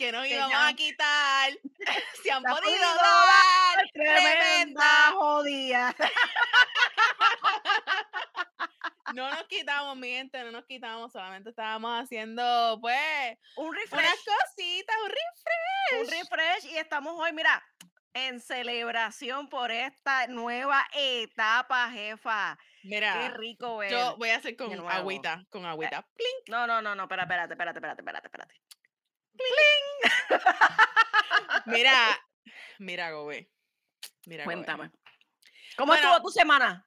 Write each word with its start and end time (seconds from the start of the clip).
que 0.00 0.12
nos 0.12 0.22
que 0.24 0.34
íbamos 0.34 0.50
ya 0.50 0.66
a 0.68 0.74
quitar, 0.74 1.52
se 2.22 2.32
han 2.32 2.42
podido 2.42 2.62
podido 2.62 2.94
dar 2.94 3.90
tremenda 3.92 4.40
tremenda. 4.40 5.10
jodida. 5.12 5.94
No 9.14 9.28
nos 9.28 9.42
quitamos, 9.48 9.96
mi 9.96 10.08
gente, 10.08 10.40
no 10.44 10.52
nos 10.52 10.64
quitamos, 10.66 11.10
solamente 11.10 11.50
estábamos 11.50 12.00
haciendo, 12.04 12.78
pues, 12.80 13.36
Un 13.56 13.66
unas 13.70 13.80
refresh, 13.82 14.24
cositas, 14.24 14.96
un 15.04 15.10
refresh. 15.10 16.00
un 16.00 16.20
refresh 16.20 16.72
y 16.72 16.76
estamos 16.78 17.14
hoy, 17.18 17.32
mira, 17.32 17.60
en 18.14 18.40
celebración 18.40 19.48
por 19.48 19.72
esta 19.72 20.28
nueva 20.28 20.86
etapa, 20.94 21.90
jefa. 21.90 22.56
Qué 22.82 22.88
Mira, 22.88 23.28
rico 23.30 23.78
ver. 23.78 23.90
yo 23.90 24.16
voy 24.16 24.30
a 24.30 24.36
hacer 24.36 24.56
con 24.56 24.72
agüita, 24.88 25.44
con 25.50 25.66
agüita. 25.66 26.02
Plink. 26.14 26.48
No, 26.48 26.68
no, 26.68 26.80
no, 26.80 26.94
no, 26.94 27.02
espera, 27.02 27.22
espérate, 27.24 27.54
espérate, 27.54 27.78
espérate, 27.78 28.00
espérate, 28.00 28.26
espérate. 28.28 28.54
Mira, 31.66 32.18
mira, 32.78 33.10
Gobe. 33.12 33.50
Mira, 34.26 34.44
Gobe. 34.44 34.54
Cuéntame. 34.54 34.90
¿Cómo 35.76 35.92
Bueno, 35.92 36.08
estuvo 36.14 36.28
tu 36.28 36.32
semana? 36.32 36.86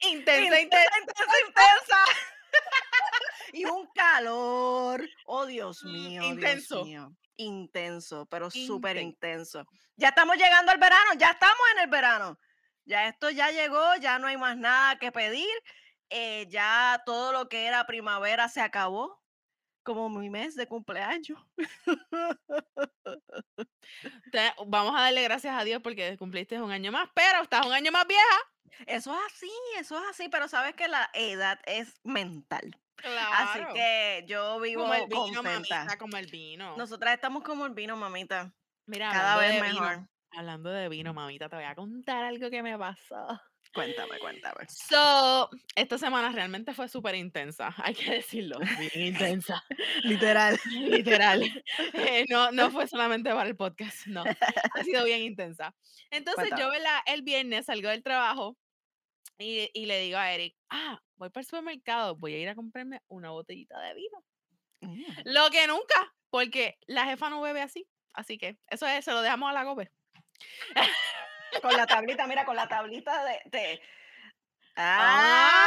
Intensa, 0.00 0.60
intensa. 0.60 0.60
intensa, 0.60 0.98
intensa, 0.98 1.34
intensa. 1.46 2.04
y 3.52 3.64
un 3.64 3.86
calor. 3.94 5.08
Oh, 5.26 5.46
Dios 5.46 5.82
Mm, 5.84 5.92
mío. 5.92 6.22
intenso. 6.22 6.84
Dios 6.84 6.86
mío. 6.86 7.16
Intenso, 7.36 8.26
pero 8.26 8.50
súper 8.50 8.96
Inten- 8.96 9.02
intenso. 9.02 9.64
Ya 9.96 10.08
estamos 10.08 10.36
llegando 10.36 10.72
al 10.72 10.78
verano, 10.78 11.12
ya 11.16 11.30
estamos 11.30 11.62
en 11.74 11.82
el 11.84 11.90
verano. 11.90 12.38
Ya 12.84 13.06
esto 13.06 13.30
ya 13.30 13.50
llegó, 13.50 13.94
ya 13.96 14.18
no 14.18 14.26
hay 14.26 14.36
más 14.36 14.56
nada 14.56 14.98
que 14.98 15.12
pedir. 15.12 15.48
eh, 16.10 16.46
ya 16.48 17.02
todo 17.04 17.32
lo 17.32 17.50
que 17.50 17.66
era 17.66 17.84
primavera 17.86 18.48
se 18.48 18.62
acabó. 18.62 19.17
Como 19.88 20.10
mi 20.10 20.28
mes 20.28 20.54
de 20.54 20.66
cumpleaños. 20.66 21.38
Te- 24.30 24.52
vamos 24.66 24.94
a 24.94 25.00
darle 25.04 25.22
gracias 25.22 25.58
a 25.58 25.64
Dios 25.64 25.80
porque 25.82 26.18
cumpliste 26.18 26.60
un 26.60 26.70
año 26.70 26.92
más, 26.92 27.08
pero 27.14 27.42
estás 27.42 27.64
un 27.64 27.72
año 27.72 27.90
más 27.90 28.06
vieja. 28.06 28.38
Eso 28.86 29.14
es 29.14 29.20
así, 29.32 29.50
eso 29.78 29.96
es 29.98 30.04
así, 30.10 30.28
pero 30.28 30.46
sabes 30.46 30.74
que 30.74 30.88
la 30.88 31.08
edad 31.14 31.58
es 31.64 31.94
mental. 32.04 32.78
Claro. 32.96 33.34
Así 33.50 33.60
que 33.74 34.24
yo 34.28 34.60
vivo 34.60 34.82
como 34.82 34.92
el 34.94 35.06
vino, 35.06 35.24
contenta. 35.42 35.76
mamita, 35.78 35.98
como 35.98 36.16
el 36.18 36.26
vino. 36.26 36.76
Nosotras 36.76 37.14
estamos 37.14 37.42
como 37.42 37.64
el 37.64 37.72
vino, 37.72 37.96
mamita. 37.96 38.52
Mira, 38.86 39.10
Cada 39.10 39.38
vez 39.38 39.54
de 39.54 39.62
vino, 39.68 39.80
mejor. 39.80 40.08
hablando 40.32 40.68
de 40.70 40.88
vino, 40.90 41.14
mamita, 41.14 41.48
te 41.48 41.56
voy 41.56 41.64
a 41.64 41.74
contar 41.74 42.24
algo 42.24 42.50
que 42.50 42.62
me 42.62 42.76
pasó. 42.76 43.40
Cuéntame, 43.74 44.18
cuéntame. 44.18 44.66
So, 44.68 45.50
esta 45.76 45.98
semana 45.98 46.30
realmente 46.32 46.72
fue 46.74 46.88
súper 46.88 47.14
intensa, 47.14 47.74
hay 47.78 47.94
que 47.94 48.10
decirlo, 48.10 48.58
bien 48.94 49.06
intensa, 49.08 49.62
Literal. 50.04 50.58
literal. 50.66 51.42
Eh, 51.94 52.24
no, 52.28 52.50
no 52.52 52.70
fue 52.70 52.86
solamente 52.88 53.30
para 53.30 53.48
el 53.48 53.56
podcast, 53.56 54.06
no, 54.06 54.24
ha 54.24 54.84
sido 54.84 55.04
bien 55.04 55.22
intensa. 55.22 55.74
Entonces 56.10 56.44
yo, 56.50 56.68
Cuéntame. 56.68 56.78
¿verdad? 56.78 57.00
el 57.06 57.22
viernes 57.22 57.66
salgo 57.66 57.88
del 57.88 58.02
trabajo 58.02 58.56
y, 59.38 59.70
y 59.72 59.86
le 59.86 60.00
digo 60.00 60.18
a 60.18 60.32
Eric, 60.32 60.56
ah, 60.70 61.00
voy 61.16 61.30
para 61.30 61.42
el 61.42 61.46
supermercado, 61.46 62.16
voy 62.16 62.34
a 62.34 62.38
ir 62.38 62.48
a 62.48 62.54
comprarme 62.54 63.00
una 63.08 63.30
botellita 63.30 63.78
de 63.80 63.94
vino. 63.94 64.24
Mm. 64.80 65.04
Lo 65.24 65.50
que 65.50 65.66
nunca, 65.66 66.14
porque 66.30 66.78
la 66.86 67.04
jefa 67.04 67.30
no 67.30 67.40
bebe 67.40 67.60
así, 67.60 67.86
así 68.14 68.38
que 68.38 68.58
eso 68.68 68.86
es, 68.86 69.04
se 69.04 69.12
lo 69.12 69.22
dejamos 69.22 69.50
a 69.50 69.52
la 69.52 69.64
gobe. 69.64 69.90
Con 71.62 71.72
la 71.76 71.86
tablita, 71.86 72.26
mira, 72.26 72.44
con 72.44 72.56
la 72.56 72.68
tablita 72.68 73.24
de. 73.24 73.40
de- 73.46 73.80
Ah. 74.76 75.58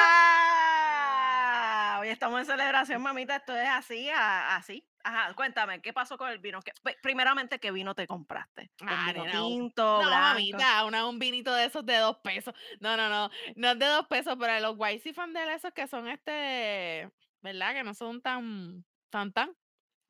¡Ah! 1.94 1.98
Hoy 2.00 2.08
estamos 2.10 2.40
en 2.40 2.46
celebración, 2.46 3.02
mamita. 3.02 3.36
Esto 3.38 3.56
es 3.56 3.68
así, 3.68 4.10
a- 4.10 4.56
así. 4.56 4.88
Ajá, 5.04 5.34
cuéntame, 5.34 5.82
¿qué 5.82 5.94
pasó 5.94 6.16
con 6.18 6.30
el 6.30 6.38
vino? 6.40 6.62
¿Qué- 6.62 6.72
pe- 6.84 6.96
primeramente, 7.02 7.60
¿qué 7.60 7.72
vino 7.72 7.96
te 7.96 8.06
compraste? 8.08 8.72
¿Un 8.82 8.90
Ah, 8.90 9.12
vino 9.14 9.26
tinto, 9.32 10.02
No, 10.04 10.10
mamita, 10.10 10.86
una, 10.86 11.08
un 11.08 11.18
vinito 11.20 11.54
de 11.54 11.66
esos 11.66 11.84
de 11.86 11.98
dos 11.98 12.18
pesos. 12.24 12.54
No, 12.80 12.96
no, 12.96 13.10
no. 13.10 13.30
No 13.56 13.72
es 13.72 13.80
de 13.80 13.86
dos 13.88 14.08
pesos, 14.08 14.36
pero 14.40 14.60
los 14.60 14.76
Whitey 14.78 15.14
fan 15.14 15.34
de 15.34 15.54
esos 15.54 15.74
que 15.74 15.88
son 15.88 16.08
este, 16.08 17.10
¿verdad? 17.42 17.74
Que 17.74 17.84
no 17.84 17.94
son 17.96 18.22
tan, 18.22 18.86
tan, 19.10 19.34
tan. 19.34 19.50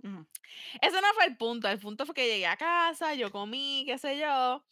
Ujú. 0.03 0.27
Ese 0.81 0.99
no 1.01 1.07
fue 1.13 1.25
el 1.25 1.37
punto. 1.37 1.67
El 1.69 1.79
punto 1.79 2.05
fue 2.05 2.13
que 2.15 2.27
llegué 2.27 2.47
a 2.47 2.57
casa, 2.57 3.13
yo 3.13 3.31
comí, 3.31 3.83
qué 3.87 3.97
sé 3.97 4.17
yo. 4.19 4.63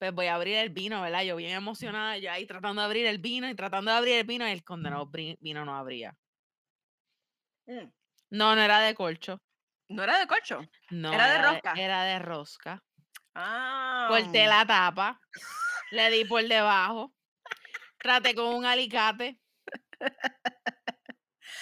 Pues 0.00 0.12
voy 0.14 0.26
a 0.28 0.34
abrir 0.36 0.56
el 0.56 0.70
vino, 0.70 1.02
¿verdad? 1.02 1.22
Yo 1.24 1.36
bien 1.36 1.52
emocionada, 1.52 2.16
yo 2.16 2.32
ahí 2.32 2.46
tratando 2.46 2.80
de 2.80 2.86
abrir 2.86 3.06
el 3.06 3.18
vino 3.18 3.46
y 3.50 3.54
tratando 3.54 3.90
de 3.90 3.98
abrir 3.98 4.14
el 4.16 4.24
vino 4.24 4.48
y 4.48 4.50
el 4.50 4.64
condenado 4.64 5.06
bri- 5.06 5.36
vino 5.40 5.62
no 5.66 5.76
abría. 5.76 6.16
Mm. 7.66 7.84
No, 8.30 8.56
no 8.56 8.62
era 8.62 8.80
de 8.80 8.94
corcho. 8.94 9.42
¿No 9.90 10.02
era 10.02 10.18
de 10.18 10.26
corcho? 10.26 10.60
No, 10.88 11.12
¿Era 11.12 11.30
de 11.32 11.38
rosca? 11.42 11.72
Era 11.76 12.04
de 12.04 12.18
rosca. 12.18 12.82
Ah. 13.34 14.06
Corté 14.08 14.46
la 14.46 14.64
tapa, 14.66 15.20
le 15.90 16.10
di 16.10 16.24
por 16.24 16.42
debajo, 16.48 17.14
traté 17.98 18.34
con 18.34 18.46
un 18.54 18.64
alicate. 18.64 19.38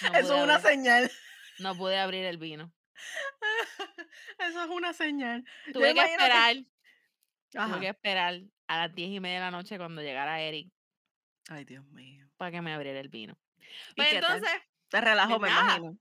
No 0.01 0.13
Eso 0.17 0.35
es 0.37 0.43
una 0.43 0.55
abrir- 0.55 0.61
señal. 0.69 1.11
no 1.59 1.75
pude 1.75 1.99
abrir 1.99 2.23
el 2.23 2.37
vino. 2.37 2.71
Eso 4.39 4.63
es 4.63 4.69
una 4.69 4.93
señal. 4.93 5.43
Yo 5.67 5.73
Tuve 5.73 5.93
que- 5.93 6.01
esperar, 6.05 6.55
Ajá. 7.55 7.67
tuve 7.73 7.79
que 7.81 7.89
esperar 7.89 8.39
a 8.67 8.77
las 8.77 8.95
diez 8.95 9.09
y 9.11 9.19
media 9.19 9.39
de 9.39 9.45
la 9.45 9.51
noche 9.51 9.77
cuando 9.77 10.01
llegara 10.01 10.39
Eric 10.41 10.71
Ay, 11.49 11.65
Dios 11.65 11.85
mío. 11.87 12.27
para 12.37 12.51
que 12.51 12.61
me 12.61 12.73
abriera 12.73 12.99
el 12.99 13.09
vino. 13.09 13.37
¿Y 13.59 13.95
Pues 13.95 14.09
qué 14.09 14.19
tal? 14.21 14.35
entonces, 14.37 14.61
Te 14.89 15.01
relajo, 15.01 15.39
me 15.39 15.49
imagino. 15.49 15.97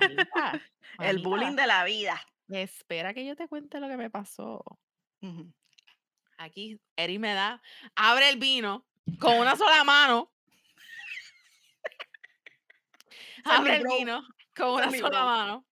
mamita, 0.00 0.60
El 1.00 1.18
bullying 1.18 1.56
de 1.56 1.66
la 1.66 1.84
vida. 1.84 2.20
espera 2.48 3.12
que 3.14 3.26
yo 3.26 3.34
te 3.36 3.48
cuente 3.48 3.80
lo 3.80 3.88
que 3.88 3.96
me 3.96 4.10
pasó. 4.10 4.62
Aquí 6.38 6.80
Eric 6.96 7.18
me 7.20 7.32
da, 7.34 7.60
abre 7.96 8.28
el 8.28 8.38
vino 8.38 8.86
con 9.18 9.38
una 9.38 9.56
sola 9.56 9.82
mano. 9.84 10.30
Abre 13.44 13.76
el 13.76 13.84
vino 13.86 14.22
con 14.56 14.70
una 14.70 14.90
sola 14.90 15.24
mano. 15.24 15.66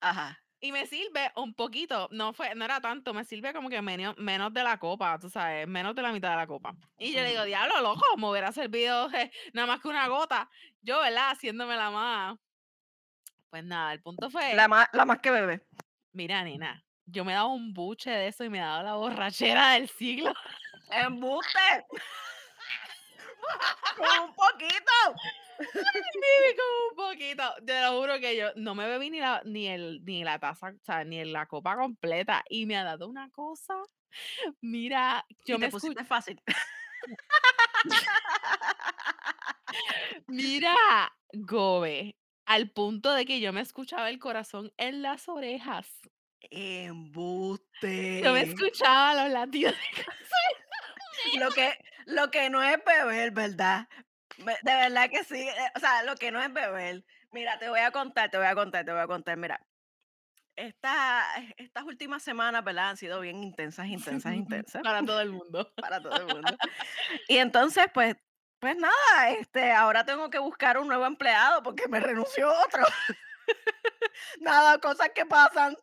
Ajá. 0.00 0.42
Y 0.62 0.72
me 0.72 0.86
sirve 0.86 1.32
un 1.36 1.54
poquito, 1.54 2.08
no 2.12 2.34
fue, 2.34 2.54
no 2.54 2.66
era 2.66 2.80
tanto, 2.80 3.14
me 3.14 3.24
sirve 3.24 3.54
como 3.54 3.70
que 3.70 3.80
menos, 3.80 4.16
menos 4.18 4.52
de 4.52 4.62
la 4.62 4.78
copa, 4.78 5.18
tú 5.18 5.30
sabes, 5.30 5.66
menos 5.66 5.94
de 5.94 6.02
la 6.02 6.12
mitad 6.12 6.30
de 6.30 6.36
la 6.36 6.46
copa. 6.46 6.74
Y 6.98 7.12
yo 7.12 7.22
le 7.22 7.30
digo, 7.30 7.44
diablo, 7.44 7.80
loco, 7.80 8.04
me 8.18 8.28
hubiera 8.28 8.52
servido 8.52 9.10
eh, 9.14 9.30
nada 9.54 9.66
más 9.66 9.80
que 9.80 9.88
una 9.88 10.06
gota. 10.08 10.50
Yo, 10.82 11.00
¿verdad? 11.00 11.30
Haciéndome 11.30 11.76
la 11.76 11.90
más. 11.90 12.38
Pues 13.48 13.64
nada, 13.64 13.92
el 13.94 14.02
punto 14.02 14.30
fue, 14.30 14.54
La 14.54 14.68
más, 14.68 14.86
la 14.92 15.04
más 15.06 15.18
que 15.20 15.30
bebe. 15.30 15.66
mira, 16.12 16.44
nena, 16.44 16.84
yo 17.06 17.24
me 17.24 17.32
he 17.32 17.34
dado 17.34 17.48
un 17.48 17.72
buche 17.72 18.10
de 18.10 18.28
eso 18.28 18.44
y 18.44 18.50
me 18.50 18.58
he 18.58 18.60
dado 18.60 18.82
la 18.82 18.94
borrachera 18.94 19.72
del 19.72 19.88
siglo. 19.88 20.32
¡Embuste! 20.90 21.86
Con 23.96 24.28
un 24.28 24.34
poquito. 24.34 24.92
Como 26.56 26.88
un 26.90 26.96
poquito. 26.96 27.42
Te 27.66 27.82
lo 27.82 28.00
juro 28.00 28.18
que 28.18 28.36
yo 28.36 28.48
no 28.56 28.74
me 28.74 28.86
bebí 28.86 29.10
ni 29.10 29.20
la, 29.20 29.42
ni 29.44 29.68
el, 29.68 30.04
ni 30.04 30.24
la 30.24 30.38
taza, 30.38 30.68
o 30.68 30.84
sea, 30.84 31.04
ni 31.04 31.24
la 31.24 31.46
copa 31.46 31.76
completa. 31.76 32.42
Y 32.48 32.66
me 32.66 32.76
ha 32.76 32.84
dado 32.84 33.08
una 33.08 33.30
cosa. 33.30 33.74
Mira, 34.60 35.24
yo 35.44 35.56
y 35.56 35.58
me 35.58 35.66
te 35.66 35.72
pusiste 35.72 36.04
fácil. 36.04 36.40
Mira, 40.26 40.74
Gobe, 41.32 42.16
al 42.46 42.70
punto 42.70 43.12
de 43.12 43.24
que 43.24 43.40
yo 43.40 43.52
me 43.52 43.60
escuchaba 43.60 44.10
el 44.10 44.18
corazón 44.18 44.72
en 44.76 45.02
las 45.02 45.28
orejas. 45.28 45.86
Embuste. 46.40 48.22
Yo 48.22 48.32
me 48.32 48.42
escuchaba 48.42 49.22
los 49.22 49.32
latidos. 49.32 49.74
Lo 51.38 51.50
que, 51.50 51.78
lo 52.06 52.30
que 52.30 52.48
no 52.48 52.62
es 52.62 52.82
beber, 52.82 53.30
¿verdad? 53.30 53.86
De 54.62 54.74
verdad 54.74 55.10
que 55.10 55.24
sí. 55.24 55.40
eh, 55.48 55.70
O 55.76 55.80
sea, 55.80 56.02
lo 56.04 56.16
que 56.16 56.30
no 56.30 56.40
es 56.42 56.52
beber. 56.52 57.04
Mira, 57.30 57.58
te 57.58 57.68
voy 57.68 57.80
a 57.80 57.90
contar, 57.90 58.30
te 58.30 58.38
voy 58.38 58.46
a 58.46 58.54
contar, 58.54 58.84
te 58.84 58.92
voy 58.92 59.00
a 59.00 59.06
contar. 59.06 59.36
Mira, 59.36 59.60
esta, 60.56 61.24
estas 61.56 61.84
últimas 61.84 62.22
semanas, 62.22 62.64
¿verdad? 62.64 62.90
Han 62.90 62.96
sido 62.96 63.20
bien 63.20 63.42
intensas, 63.42 63.86
intensas, 63.86 64.34
intensas 64.34 64.82
Para 64.82 65.02
todo 65.04 65.20
el 65.20 65.30
mundo. 65.30 65.72
para 65.76 66.00
todo 66.02 66.16
el 66.16 66.26
mundo. 66.26 66.56
Y 67.28 67.38
entonces, 67.38 67.86
pues, 67.94 68.16
pues 68.58 68.76
nada, 68.76 69.30
este, 69.38 69.72
ahora 69.72 70.04
tengo 70.04 70.28
que 70.30 70.38
buscar 70.38 70.78
un 70.78 70.88
nuevo 70.88 71.06
empleado 71.06 71.62
porque 71.62 71.88
me 71.88 72.00
renunció 72.00 72.50
otro. 72.66 72.84
nada, 74.40 74.78
cosas 74.78 75.10
que 75.14 75.24
pasan, 75.24 75.76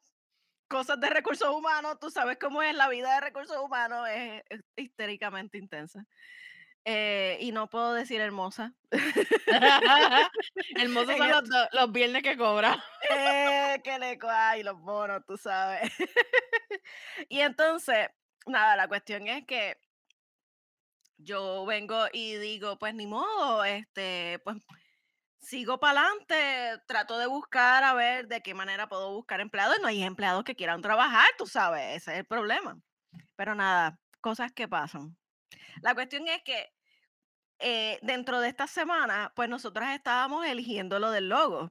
cosas 0.67 0.99
de 0.99 1.09
recursos 1.09 1.49
humanos, 1.49 1.97
tú 1.99 2.11
sabes 2.11 2.37
cómo 2.39 2.61
es 2.61 2.75
la 2.75 2.87
vida 2.89 3.15
de 3.15 3.21
recursos 3.21 3.57
humanos, 3.57 4.07
es, 4.09 4.43
es 4.49 4.61
histéricamente 4.75 5.57
intensa. 5.57 6.05
Eh, 6.89 7.37
y 7.41 7.51
no 7.51 7.69
puedo 7.69 7.93
decir 7.93 8.21
hermosa. 8.21 8.73
Hermosos 10.77 11.09
En 11.09 11.17
son 11.17 11.29
los, 11.29 11.43
los 11.73 11.91
viernes 11.91 12.23
que 12.23 12.37
cobra. 12.37 12.81
Eh, 13.09 13.81
que 13.83 13.99
le 13.99 14.17
y 14.57 14.63
los 14.63 14.79
bonos, 14.79 15.21
tú 15.27 15.35
sabes. 15.35 15.91
y 17.27 17.41
entonces, 17.41 18.07
nada, 18.45 18.77
la 18.77 18.87
cuestión 18.87 19.27
es 19.27 19.45
que 19.45 19.77
yo 21.17 21.65
vengo 21.65 22.05
y 22.13 22.37
digo, 22.37 22.79
pues 22.79 22.95
ni 22.95 23.05
modo, 23.05 23.65
este, 23.65 24.39
pues 24.45 24.55
sigo 25.41 25.81
para 25.81 25.99
adelante, 25.99 26.81
trato 26.87 27.17
de 27.17 27.27
buscar 27.27 27.83
a 27.83 27.95
ver 27.95 28.29
de 28.29 28.41
qué 28.41 28.53
manera 28.53 28.87
puedo 28.87 29.11
buscar 29.13 29.41
empleados. 29.41 29.75
No 29.81 29.89
hay 29.89 30.03
empleados 30.03 30.45
que 30.45 30.55
quieran 30.55 30.81
trabajar, 30.81 31.27
tú 31.37 31.47
sabes, 31.47 31.97
ese 31.97 32.13
es 32.13 32.19
el 32.19 32.25
problema. 32.25 32.79
Pero 33.35 33.55
nada, 33.55 33.99
cosas 34.21 34.53
que 34.53 34.69
pasan. 34.69 35.17
La 35.81 35.93
cuestión 35.93 36.29
es 36.29 36.41
que 36.43 36.76
eh, 37.59 37.99
dentro 38.03 38.39
de 38.41 38.49
esta 38.49 38.67
semana, 38.67 39.31
pues 39.35 39.49
nosotras 39.49 39.95
estábamos 39.95 40.45
eligiendo 40.47 40.99
lo 40.99 41.11
del 41.11 41.29
logo. 41.29 41.69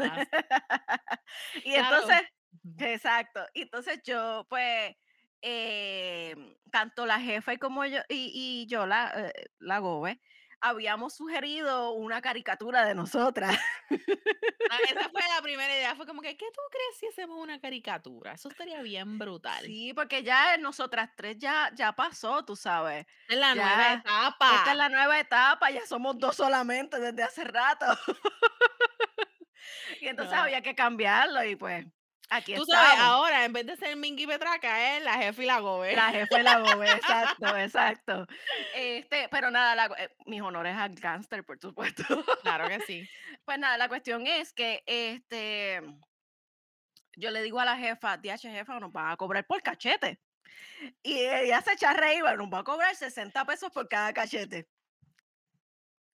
Ah, 0.00 0.24
y 1.64 1.74
Claro. 1.74 1.76
entonces, 1.76 2.20
exacto. 2.78 3.46
Y 3.54 3.62
entonces 3.62 4.00
yo, 4.04 4.46
pues, 4.48 4.94
eh, 5.42 6.34
tanto 6.70 7.06
la 7.06 7.20
jefa 7.20 7.54
y 7.54 7.58
como 7.58 7.84
yo, 7.86 8.00
y, 8.08 8.30
y 8.64 8.66
yo, 8.68 8.86
la, 8.86 9.30
eh, 9.34 9.46
la 9.58 9.78
Gobe, 9.80 10.20
habíamos 10.62 11.14
sugerido 11.14 11.92
una 11.92 12.22
caricatura 12.22 12.84
de 12.86 12.94
nosotras. 12.94 13.58
Ah, 14.70 14.78
esa 14.88 15.08
fue 15.10 15.20
la 15.34 15.40
primera 15.42 15.74
idea. 15.74 15.94
Fue 15.96 16.06
como 16.06 16.22
que, 16.22 16.36
¿qué 16.36 16.46
tú 16.46 16.60
crees 16.70 16.98
si 16.98 17.06
hacemos 17.08 17.38
una 17.42 17.60
caricatura? 17.60 18.32
Eso 18.32 18.48
estaría 18.48 18.80
bien 18.82 19.18
brutal. 19.18 19.64
Sí, 19.64 19.92
porque 19.94 20.22
ya 20.22 20.56
nosotras 20.58 21.10
tres 21.16 21.38
ya, 21.38 21.70
ya 21.74 21.92
pasó, 21.92 22.44
tú 22.44 22.56
sabes. 22.56 23.06
Es 23.28 23.36
la 23.36 23.54
nueva 23.54 23.94
etapa. 23.94 24.54
Esta 24.56 24.70
es 24.72 24.76
la 24.78 24.88
nueva 24.88 25.18
etapa, 25.20 25.70
ya 25.70 25.86
somos 25.86 26.18
dos 26.18 26.36
solamente 26.36 26.98
desde 26.98 27.22
hace 27.22 27.44
rato. 27.44 27.86
y 30.00 30.08
entonces 30.08 30.34
No. 30.34 30.42
había 30.42 30.62
que 30.62 30.74
cambiarlo 30.74 31.44
y 31.44 31.56
pues 31.56 31.86
aquí 32.36 32.54
Tú 32.54 32.62
estamos. 32.62 32.84
sabes, 32.86 33.00
ahora 33.00 33.44
en 33.44 33.52
vez 33.52 33.66
de 33.66 33.76
ser 33.76 33.96
Mingy 33.96 34.26
Petraca, 34.26 34.96
es 34.96 35.02
la 35.02 35.14
jefa 35.14 35.42
y 35.42 35.46
la 35.46 35.58
gobe. 35.60 35.94
La 35.96 36.10
jefa 36.10 36.40
y 36.40 36.42
la 36.42 36.58
gobe, 36.58 36.90
exacto, 37.46 37.56
exacto. 37.56 38.26
Este, 38.74 39.28
pero 39.30 39.50
nada, 39.50 39.74
la- 39.74 39.94
eh, 39.98 40.14
mis 40.26 40.40
honores 40.42 40.76
al 40.76 40.94
gangster, 40.94 41.44
por 41.44 41.58
supuesto. 41.60 42.02
Claro 42.42 42.68
que 42.68 42.80
sí. 42.86 43.08
Pues 43.44 43.58
nada, 43.58 43.76
la 43.78 43.88
cuestión 43.88 44.26
es 44.26 44.52
que 44.52 44.82
este 44.86 45.80
yo 47.16 47.30
le 47.30 47.42
digo 47.42 47.60
a 47.60 47.64
la 47.66 47.76
jefa, 47.76 48.16
DH 48.16 48.38
jefa, 48.50 48.80
nos 48.80 48.90
van 48.92 49.10
a 49.10 49.16
cobrar 49.16 49.46
por 49.46 49.62
cachete. 49.62 50.18
Y 51.02 51.18
ella 51.20 51.60
se 51.60 51.72
echa 51.74 51.90
a 51.90 51.94
reír, 51.94 52.22
bueno, 52.22 52.38
nos 52.44 52.52
va 52.54 52.58
a 52.60 52.64
cobrar 52.64 52.94
60 52.94 53.44
pesos 53.44 53.70
por 53.70 53.88
cada 53.88 54.12
cachete. 54.12 54.66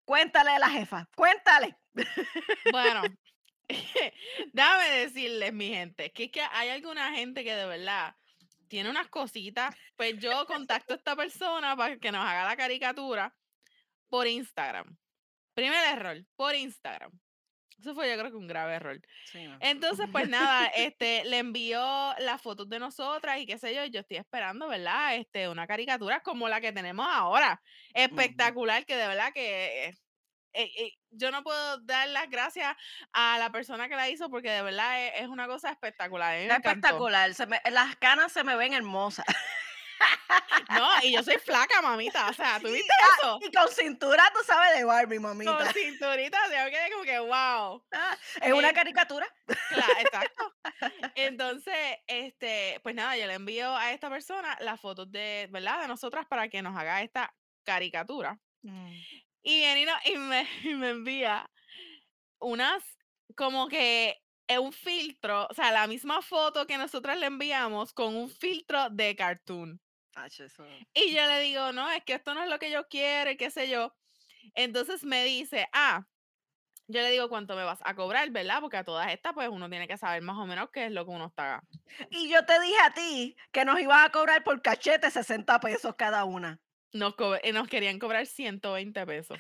Cuéntale 0.04 0.50
a 0.50 0.58
la 0.58 0.70
jefa, 0.70 1.08
cuéntale. 1.16 1.76
Bueno, 2.70 3.02
déjame 4.52 4.88
decirles, 4.98 5.52
mi 5.52 5.68
gente, 5.68 6.12
que 6.12 6.24
es 6.24 6.30
que 6.30 6.42
hay 6.52 6.68
alguna 6.68 7.14
gente 7.14 7.44
que 7.44 7.54
de 7.54 7.66
verdad 7.66 8.14
tiene 8.68 8.90
unas 8.90 9.08
cositas. 9.08 9.74
Pues 9.96 10.18
yo 10.18 10.46
contacto 10.46 10.94
a 10.94 10.96
esta 10.96 11.16
persona 11.16 11.76
para 11.76 11.96
que 11.96 12.12
nos 12.12 12.24
haga 12.24 12.44
la 12.44 12.56
caricatura 12.56 13.34
por 14.08 14.26
Instagram. 14.26 14.96
Primer 15.54 15.84
error, 15.96 16.24
por 16.36 16.54
Instagram. 16.54 17.12
Eso 17.78 17.94
fue 17.94 18.08
yo 18.08 18.18
creo 18.18 18.30
que 18.30 18.36
un 18.36 18.46
grave 18.46 18.74
error. 18.74 19.00
Entonces, 19.60 20.08
pues 20.10 20.28
nada, 20.28 20.66
este, 20.68 21.24
le 21.26 21.38
envió 21.38 21.78
las 22.18 22.40
fotos 22.40 22.68
de 22.68 22.78
nosotras 22.78 23.38
y 23.38 23.46
qué 23.46 23.58
sé 23.58 23.74
yo, 23.74 23.84
y 23.84 23.90
yo 23.90 24.00
estoy 24.00 24.16
esperando, 24.16 24.66
¿verdad? 24.68 25.16
Este, 25.16 25.48
una 25.48 25.66
caricatura 25.66 26.20
como 26.22 26.48
la 26.48 26.60
que 26.60 26.72
tenemos 26.72 27.06
ahora. 27.08 27.60
Espectacular, 27.92 28.86
que 28.86 28.96
de 28.96 29.06
verdad 29.06 29.32
que 29.34 29.94
eh, 30.56 30.70
eh, 30.78 30.92
yo 31.10 31.30
no 31.30 31.42
puedo 31.42 31.78
dar 31.82 32.08
las 32.08 32.28
gracias 32.30 32.76
a 33.12 33.38
la 33.38 33.50
persona 33.50 33.88
que 33.88 33.96
la 33.96 34.08
hizo 34.08 34.28
porque 34.30 34.50
de 34.50 34.62
verdad 34.62 35.06
es, 35.06 35.22
es 35.22 35.28
una 35.28 35.46
cosa 35.46 35.70
espectacular. 35.70 36.36
me 36.38 36.54
espectacular, 36.54 37.34
se 37.34 37.46
me- 37.46 37.60
las 37.70 37.96
canas 37.96 38.32
se 38.32 38.42
me 38.44 38.56
ven 38.56 38.72
hermosas. 38.72 39.24
No, 40.68 40.88
y 41.02 41.12
yo 41.12 41.22
soy 41.22 41.38
flaca, 41.38 41.80
mamita. 41.80 42.28
O 42.28 42.32
sea, 42.34 42.58
¿tú 42.60 42.70
viste 42.70 42.92
Ah, 43.00 43.14
eso? 43.18 43.38
Y 43.42 43.50
con 43.52 43.68
cintura, 43.68 44.22
tú 44.34 44.40
sabes, 44.44 44.76
de 44.76 44.84
Barbie, 44.84 45.18
mamita. 45.18 45.56
Con 45.56 45.72
cinturita, 45.72 46.38
yo 46.48 46.70
quedé 46.70 46.90
como 46.90 47.04
que 47.04 47.18
wow. 47.18 47.84
Ah, 47.92 48.16
es 48.42 48.52
una 48.52 48.70
Eh, 48.70 48.74
caricatura. 48.74 49.26
Claro, 49.68 49.92
exacto. 50.00 50.54
Entonces, 51.14 51.74
este, 52.06 52.80
pues 52.82 52.94
nada, 52.94 53.16
yo 53.16 53.26
le 53.26 53.34
envío 53.34 53.74
a 53.76 53.92
esta 53.92 54.10
persona 54.10 54.56
las 54.60 54.80
fotos 54.80 55.10
de, 55.10 55.48
¿verdad? 55.50 55.80
De 55.82 55.88
nosotras 55.88 56.26
para 56.26 56.48
que 56.48 56.60
nos 56.62 56.76
haga 56.76 57.00
esta 57.02 57.34
caricatura. 57.64 58.38
Y 59.46 59.58
viene 59.58 59.82
y, 59.82 59.84
no- 59.84 59.92
y 60.04 60.18
me, 60.18 60.48
y 60.64 60.74
me 60.74 60.90
envía 60.90 61.48
unas, 62.40 62.82
como 63.36 63.68
que 63.68 64.16
es 64.48 64.58
un 64.58 64.72
filtro, 64.72 65.46
o 65.48 65.54
sea, 65.54 65.70
la 65.72 65.86
misma 65.86 66.20
foto 66.20 66.66
que 66.66 66.76
nosotras 66.78 67.16
le 67.18 67.26
enviamos 67.26 67.92
con 67.92 68.16
un 68.16 68.28
filtro 68.28 68.90
de 68.90 69.14
cartoon. 69.16 69.80
Eso- 70.40 70.66
Y 70.94 71.14
yo 71.14 71.26
le 71.26 71.40
digo, 71.40 71.72
no, 71.72 71.88
es 71.90 72.02
que 72.04 72.14
esto 72.14 72.34
no 72.34 72.42
es 72.42 72.50
lo 72.50 72.58
que 72.58 72.70
yo 72.72 72.88
quiero 72.88 73.30
y 73.30 73.36
qué 73.36 73.50
sé 73.50 73.68
yo. 73.68 73.94
Entonces 74.54 75.04
me 75.04 75.22
dice, 75.24 75.68
ah, 75.72 76.06
yo 76.88 77.00
le 77.02 77.10
digo 77.10 77.28
cuánto 77.28 77.54
me 77.54 77.64
vas 77.64 77.80
a 77.84 77.94
cobrar, 77.94 78.30
¿verdad? 78.30 78.60
Porque 78.60 78.78
a 78.78 78.84
todas 78.84 79.12
estas, 79.12 79.32
pues 79.34 79.48
uno 79.48 79.68
tiene 79.70 79.86
que 79.88 79.96
saber 79.98 80.22
más 80.22 80.38
o 80.38 80.46
menos 80.46 80.70
qué 80.72 80.86
es 80.86 80.92
lo 80.92 81.04
que 81.04 81.10
uno 81.12 81.26
está. 81.26 81.62
Y 82.10 82.28
yo 82.28 82.44
te 82.46 82.58
dije 82.60 82.78
a 82.84 82.94
ti 82.94 83.36
que 83.52 83.64
nos 83.64 83.78
ibas 83.80 84.04
a 84.06 84.10
cobrar 84.10 84.42
por 84.44 84.60
cachete 84.62 85.10
60 85.10 85.60
pesos 85.60 85.94
cada 85.96 86.24
una. 86.24 86.60
Nos, 86.96 87.14
eh, 87.42 87.52
nos 87.52 87.68
querían 87.68 87.98
cobrar 87.98 88.26
120 88.26 89.06
pesos. 89.06 89.38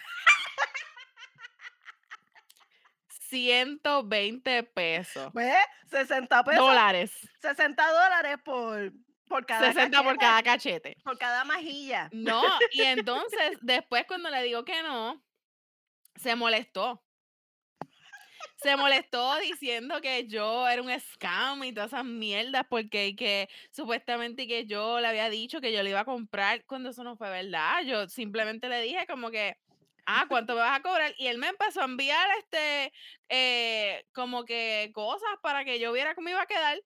120 3.28 4.62
pesos. 4.62 5.32
¿Ves? 5.32 5.56
60 5.90 6.44
pesos. 6.44 6.64
Dólares. 6.64 7.28
60 7.40 7.90
dólares 7.90 8.36
por, 8.44 8.92
por 9.28 9.46
cada 9.46 9.72
60 9.72 10.02
por 10.02 10.18
cada 10.18 10.42
cachete. 10.42 10.96
por 11.04 11.18
cada 11.18 11.44
majilla. 11.44 12.08
No, 12.12 12.42
y 12.72 12.82
entonces 12.82 13.58
después 13.60 14.04
cuando 14.06 14.30
le 14.30 14.42
digo 14.42 14.64
que 14.64 14.82
no, 14.82 15.22
se 16.16 16.36
molestó. 16.36 17.05
Se 18.56 18.76
molestó 18.76 19.36
diciendo 19.40 20.00
que 20.00 20.26
yo 20.26 20.66
era 20.66 20.82
un 20.82 20.90
scam 20.98 21.62
y 21.64 21.72
todas 21.72 21.92
esas 21.92 22.04
mierdas 22.04 22.64
porque 22.68 23.14
que 23.14 23.48
supuestamente 23.70 24.46
que 24.46 24.66
yo 24.66 24.98
le 25.00 25.06
había 25.08 25.28
dicho 25.28 25.60
que 25.60 25.72
yo 25.72 25.82
le 25.82 25.90
iba 25.90 26.00
a 26.00 26.04
comprar 26.06 26.64
cuando 26.64 26.90
eso 26.90 27.04
no 27.04 27.16
fue 27.16 27.30
verdad. 27.30 27.82
Yo 27.84 28.08
simplemente 28.08 28.68
le 28.68 28.80
dije 28.80 29.06
como 29.06 29.30
que, 29.30 29.58
ah, 30.06 30.24
¿cuánto 30.28 30.54
me 30.54 30.60
vas 30.60 30.78
a 30.78 30.82
cobrar? 30.82 31.14
Y 31.18 31.26
él 31.26 31.38
me 31.38 31.48
empezó 31.48 31.82
a 31.82 31.84
enviar 31.84 32.28
este, 32.38 32.92
eh, 33.28 34.06
como 34.12 34.44
que 34.44 34.90
cosas 34.94 35.30
para 35.42 35.64
que 35.64 35.78
yo 35.78 35.92
viera 35.92 36.14
cómo 36.14 36.30
iba 36.30 36.42
a 36.42 36.46
quedar. 36.46 36.80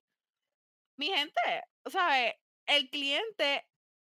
Mi 0.97 1.07
gente, 1.07 1.41
¿sabe? 1.89 2.39
El 2.65 2.89
cliente 2.89 3.65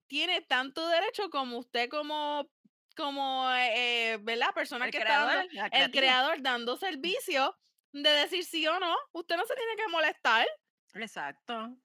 tiene 0.08 0.42
tanto 0.42 0.88
derecho 0.90 1.30
como 1.30 1.58
usted 1.60 1.90
como, 1.90 2.50
como, 2.94 3.50
eh, 3.54 4.18
¿verdad? 4.22 4.54
Persona 4.54 4.86
El 4.86 4.92
que 4.92 4.98
está 5.00 5.14
dando- 5.26 5.50
el 5.72 5.92
creador 5.92 6.42
dando 6.42 6.78
servicio 6.78 7.58
de 7.92 8.10
decir 8.10 8.44
sí 8.46 8.66
o 8.68 8.80
no. 8.80 8.96
Usted 9.12 9.38
no 9.38 9.46
se 9.46 9.56
tiene 9.56 9.76
que 9.76 9.88
molestar. 9.90 10.48
Exacto. 10.96 11.76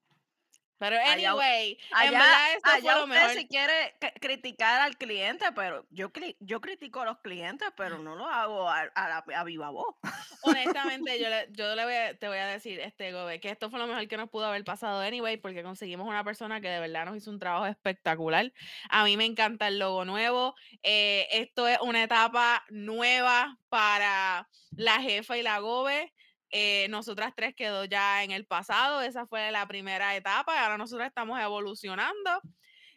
Pero 0.79 0.95
Allá 0.95 1.31
anyway, 1.31 1.77
en 1.91 1.97
Allá, 1.97 2.11
verdad 2.19 2.53
esto 2.53 2.69
fue 2.69 2.79
allá 2.79 2.95
lo 2.95 3.03
usted 3.05 3.15
mejor. 3.19 3.31
si 3.31 3.47
quiere 3.47 3.95
criticar 4.21 4.81
al 4.81 4.97
cliente, 4.97 5.45
pero 5.53 5.85
yo, 5.91 6.09
yo 6.39 6.61
critico 6.61 7.01
a 7.01 7.05
los 7.05 7.19
clientes, 7.19 7.67
pero 7.77 7.99
no 7.99 8.15
lo 8.15 8.25
hago 8.27 8.69
a, 8.69 8.89
a, 8.95 9.43
viva 9.43 9.69
voz. 9.69 9.95
Honestamente, 10.41 11.19
yo, 11.19 11.29
le, 11.29 11.47
yo 11.51 11.75
le 11.75 11.83
voy 11.83 11.93
a- 11.93 12.17
te 12.17 12.27
voy 12.27 12.37
a 12.37 12.47
decir, 12.47 12.79
este 12.79 13.11
Gobe, 13.11 13.39
que 13.39 13.49
esto 13.49 13.69
fue 13.69 13.79
lo 13.79 13.87
mejor 13.87 14.07
que 14.07 14.17
nos 14.17 14.29
pudo 14.29 14.45
haber 14.45 14.63
pasado 14.63 15.01
anyway, 15.01 15.37
porque 15.37 15.63
conseguimos 15.63 16.07
una 16.07 16.23
persona 16.23 16.61
que 16.61 16.69
de 16.69 16.79
verdad 16.79 17.05
nos 17.05 17.17
hizo 17.17 17.29
un 17.29 17.39
trabajo 17.39 17.65
espectacular. 17.65 18.51
A 18.89 19.03
mí 19.03 19.17
me 19.17 19.25
encanta 19.25 19.67
el 19.67 19.79
logo 19.79 20.05
nuevo. 20.05 20.55
eh, 20.83 21.27
esto 21.31 21.67
es 21.67 21.77
una 21.81 22.03
etapa 22.03 22.63
nueva 22.69 23.57
para 23.69 24.47
la 24.71 25.01
jefa 25.01 25.37
y 25.37 25.43
la 25.43 25.59
Gobe. 25.59 26.13
Eh, 26.51 26.87
nosotras 26.89 27.33
tres 27.35 27.53
quedó 27.55 27.85
ya 27.85 28.23
en 28.23 28.31
el 28.31 28.45
pasado, 28.45 29.01
esa 29.01 29.27
fue 29.27 29.51
la 29.51 29.67
primera 29.67 30.15
etapa, 30.15 30.55
y 30.55 30.57
ahora 30.57 30.77
nosotros 30.77 31.07
estamos 31.07 31.39
evolucionando. 31.39 32.41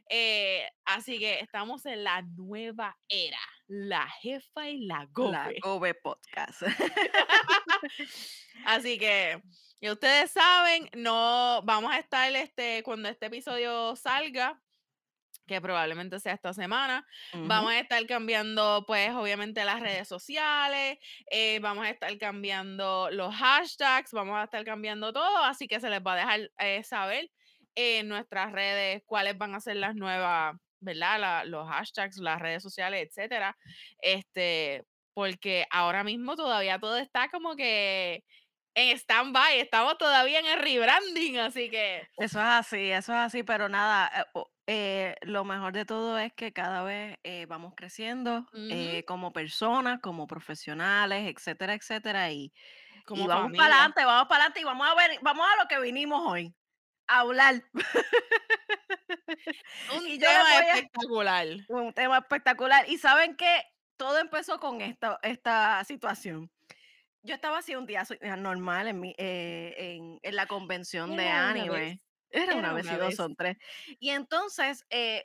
eh, 0.08 0.68
así 0.84 1.18
que 1.18 1.40
estamos 1.40 1.86
en 1.86 2.04
la 2.04 2.22
nueva 2.22 2.96
era, 3.08 3.38
la 3.66 4.06
jefa 4.20 4.68
y 4.68 4.86
la 4.86 5.06
Gobe. 5.12 5.32
La 5.32 5.52
Gobe 5.62 5.94
Podcast. 5.94 6.62
Así 8.64 8.98
que, 8.98 9.42
ya 9.80 9.92
ustedes 9.92 10.30
saben, 10.30 10.88
no 10.94 11.62
vamos 11.64 11.92
a 11.92 11.98
estar 11.98 12.34
este 12.36 12.82
cuando 12.84 13.08
este 13.08 13.26
episodio 13.26 13.96
salga, 13.96 14.60
que 15.52 15.60
probablemente 15.60 16.18
sea 16.20 16.32
esta 16.34 16.52
semana. 16.52 17.06
Vamos 17.46 17.72
a 17.72 17.78
estar 17.78 18.04
cambiando, 18.06 18.84
pues, 18.86 19.10
obviamente 19.10 19.64
las 19.64 19.80
redes 19.80 20.08
sociales, 20.08 20.98
eh, 21.30 21.58
vamos 21.60 21.84
a 21.86 21.90
estar 21.90 22.16
cambiando 22.18 23.08
los 23.12 23.34
hashtags, 23.34 24.12
vamos 24.12 24.36
a 24.38 24.44
estar 24.44 24.64
cambiando 24.64 25.12
todo, 25.12 25.44
así 25.44 25.68
que 25.68 25.78
se 25.80 25.88
les 25.90 26.00
va 26.00 26.14
a 26.14 26.16
dejar 26.16 26.50
eh, 26.58 26.82
saber 26.84 27.30
en 27.74 28.08
nuestras 28.08 28.52
redes 28.52 29.02
cuáles 29.06 29.38
van 29.38 29.54
a 29.54 29.60
ser 29.60 29.76
las 29.76 29.94
nuevas, 29.94 30.56
¿verdad? 30.80 31.18
La- 31.20 31.44
los 31.44 31.68
hashtags, 31.68 32.16
las 32.18 32.40
redes 32.40 32.62
sociales, 32.62 33.06
etcétera. 33.08 33.56
Este, 34.00 34.84
porque 35.14 35.66
ahora 35.70 36.04
mismo 36.04 36.36
todavía 36.36 36.78
todo 36.78 36.96
está 36.98 37.28
como 37.28 37.54
que 37.56 38.24
en 38.74 38.96
stand-by, 38.96 39.60
estamos 39.60 39.98
todavía 39.98 40.38
en 40.38 40.46
el 40.46 40.58
rebranding, 40.58 41.38
así 41.38 41.68
que 41.68 42.08
Eso 42.16 42.38
es 42.40 42.46
así, 42.46 42.90
eso 42.90 43.12
es 43.12 43.18
así, 43.18 43.42
pero 43.42 43.68
nada, 43.68 44.26
eh, 44.66 45.16
lo 45.22 45.44
mejor 45.44 45.72
de 45.72 45.84
todo 45.84 46.18
es 46.18 46.32
que 46.32 46.52
cada 46.52 46.82
vez 46.84 47.18
eh, 47.24 47.46
vamos 47.46 47.74
creciendo 47.76 48.46
eh, 48.54 49.04
como 49.06 49.32
personas, 49.32 50.00
como 50.00 50.26
profesionales, 50.26 51.28
etcétera, 51.34 51.74
etcétera, 51.74 52.30
y, 52.30 52.52
y 52.94 53.02
como 53.04 53.26
vamos 53.26 53.52
para 53.56 53.74
adelante, 53.74 54.04
vamos 54.04 54.28
para 54.28 54.44
adelante 54.44 54.60
y 54.60 54.64
vamos 54.64 54.88
a 54.88 54.94
ver, 54.94 55.18
vamos 55.22 55.46
a 55.52 55.62
lo 55.62 55.68
que 55.68 55.80
vinimos 55.80 56.22
hoy, 56.26 56.54
a 57.08 57.20
hablar. 57.20 57.62
Un 59.96 60.06
Y 60.06 60.18
tema 60.18 60.46
a- 60.48 60.60
espectacular. 60.76 61.46
un 61.68 61.92
tema 61.92 62.18
espectacular. 62.18 62.88
Y 62.88 62.98
saben 62.98 63.36
que 63.36 63.62
todo 63.96 64.18
empezó 64.18 64.58
con 64.58 64.80
esta, 64.80 65.18
esta 65.22 65.82
situación. 65.84 66.50
Yo 67.22 67.34
estaba 67.34 67.58
así 67.58 67.74
un 67.76 67.86
día 67.86 68.04
normal 68.36 68.88
en, 68.88 69.00
mi, 69.00 69.14
eh, 69.18 69.74
en, 69.78 70.18
en 70.22 70.36
la 70.36 70.46
convención 70.46 71.16
de 71.16 71.28
anime. 71.28 72.02
Era 72.32 72.56
una 72.56 72.72
vez 72.72 72.90
y 72.90 72.96
dos 72.96 73.14
son 73.16 73.36
tres. 73.36 73.56
Y 74.00 74.10
entonces, 74.10 74.84
eh, 74.90 75.24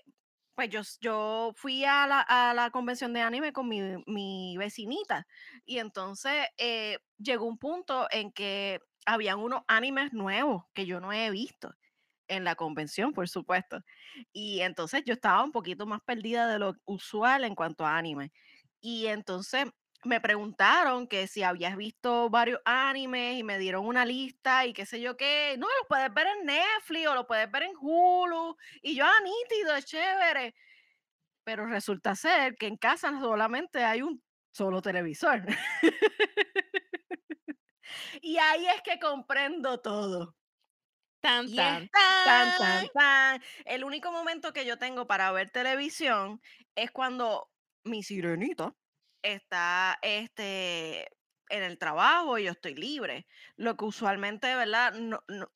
pues 0.56 0.70
yo, 0.70 0.82
yo 1.02 1.54
fui 1.56 1.86
a 1.86 2.08
la, 2.08 2.22
a 2.22 2.54
la 2.54 2.72
convención 2.72 3.14
de 3.14 3.22
anime 3.22 3.54
con 3.54 3.68
mi, 3.70 3.82
mi 4.08 4.58
vecinita. 4.58 5.28
Y 5.66 5.80
entonces 5.80 6.48
eh, 6.58 7.00
llegó 7.18 7.46
un 7.46 7.58
punto 7.60 8.08
en 8.12 8.32
que 8.32 8.80
habían 9.06 9.40
unos 9.40 9.62
animes 9.68 10.14
nuevos 10.14 10.64
que 10.74 10.86
yo 10.86 11.00
no 11.00 11.14
he 11.14 11.30
visto 11.32 11.72
en 12.28 12.44
la 12.44 12.56
convención, 12.56 13.14
por 13.14 13.30
supuesto. 13.30 13.80
Y 14.34 14.62
entonces 14.62 15.04
yo 15.06 15.14
estaba 15.14 15.44
un 15.44 15.52
poquito 15.52 15.86
más 15.86 16.02
perdida 16.06 16.48
de 16.48 16.60
lo 16.60 16.74
usual 16.86 17.44
en 17.46 17.56
cuanto 17.56 17.86
a 17.86 17.98
anime. 17.98 18.32
Y 18.82 19.08
entonces 19.08 19.66
me 20.04 20.22
preguntaron 20.22 21.08
que 21.08 21.28
si 21.28 21.44
habías 21.44 21.76
visto 21.76 22.30
varios 22.30 22.62
animes 22.66 23.38
y 23.38 23.44
me 23.44 23.58
dieron 23.58 23.86
una 23.86 24.06
lista 24.06 24.66
y 24.66 24.74
qué 24.74 24.86
sé 24.86 25.02
yo 25.02 25.18
qué. 25.18 25.56
No, 25.58 25.68
los 25.68 25.88
puedes 25.88 26.14
ver 26.14 26.28
en 26.28 26.46
Netflix 26.46 27.08
o 27.08 27.16
los 27.16 27.26
puedes 27.26 27.50
ver 27.52 27.64
en 27.64 27.74
Hulu. 27.80 28.56
Y 28.82 28.96
yo, 28.96 29.06
ah, 29.06 29.22
nítido, 29.24 29.76
es 29.76 29.86
chévere. 29.86 30.56
Pero 31.44 31.66
resulta 31.66 32.16
ser 32.16 32.56
que 32.56 32.68
en 32.68 32.78
casa 32.78 33.10
solamente 33.20 33.84
hay 33.84 34.02
un 34.02 34.24
solo 34.52 34.82
televisor. 34.82 35.44
y 38.22 38.38
ahí 38.38 38.68
es 38.68 38.82
que 38.82 39.00
comprendo 39.00 39.80
todo. 39.80 40.36
Tan, 41.20 41.54
tan, 41.54 41.90
tan, 41.90 42.58
tan. 42.58 42.88
tan. 42.94 43.44
El 43.66 43.84
único 43.84 44.12
momento 44.12 44.54
que 44.54 44.66
yo 44.66 44.78
tengo 44.78 45.08
para 45.08 45.32
ver 45.32 45.50
televisión 45.50 46.42
es 46.76 46.92
cuando 46.92 47.50
mi 47.84 48.04
sirenita 48.04 48.76
está 49.34 50.00
este, 50.02 51.08
en 51.50 51.64
el 51.64 51.78
trabajo 51.78 52.38
y 52.38 52.46
yo 52.46 52.52
estoy 52.52 52.76
libre. 52.76 53.28
Lo 53.56 53.78
que 53.78 53.86
usualmente, 53.86 54.54
¿verdad? 54.56 54.94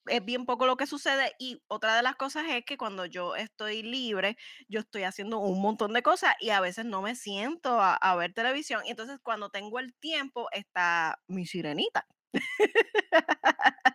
Es 0.07 0.23
bien 0.23 0.45
poco 0.45 0.65
lo 0.65 0.77
que 0.77 0.87
sucede. 0.87 1.33
Y 1.39 1.61
otra 1.67 1.95
de 1.95 2.03
las 2.03 2.15
cosas 2.15 2.45
es 2.49 2.63
que 2.65 2.77
cuando 2.77 3.05
yo 3.05 3.35
estoy 3.35 3.83
libre, 3.83 4.37
yo 4.67 4.81
estoy 4.81 5.03
haciendo 5.03 5.39
un 5.39 5.61
montón 5.61 5.93
de 5.93 6.03
cosas 6.03 6.33
y 6.39 6.49
a 6.49 6.61
veces 6.61 6.85
no 6.85 7.01
me 7.01 7.15
siento 7.15 7.79
a, 7.79 7.95
a 7.95 8.15
ver 8.15 8.33
televisión. 8.33 8.81
Y 8.85 8.91
entonces 8.91 9.19
cuando 9.21 9.49
tengo 9.49 9.79
el 9.79 9.93
tiempo 9.95 10.47
está 10.51 11.19
mi 11.27 11.45
sirenita. 11.45 12.05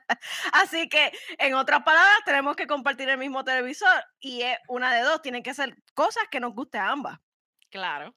Así 0.52 0.88
que, 0.88 1.12
en 1.38 1.54
otras 1.54 1.82
palabras, 1.82 2.18
tenemos 2.24 2.56
que 2.56 2.66
compartir 2.66 3.08
el 3.08 3.18
mismo 3.18 3.44
televisor 3.44 4.04
y 4.20 4.42
es 4.42 4.58
una 4.68 4.94
de 4.94 5.02
dos, 5.02 5.22
tienen 5.22 5.42
que 5.42 5.54
ser 5.54 5.76
cosas 5.94 6.24
que 6.30 6.40
nos 6.40 6.54
guste 6.54 6.78
a 6.78 6.90
ambas. 6.90 7.18
Claro. 7.70 8.14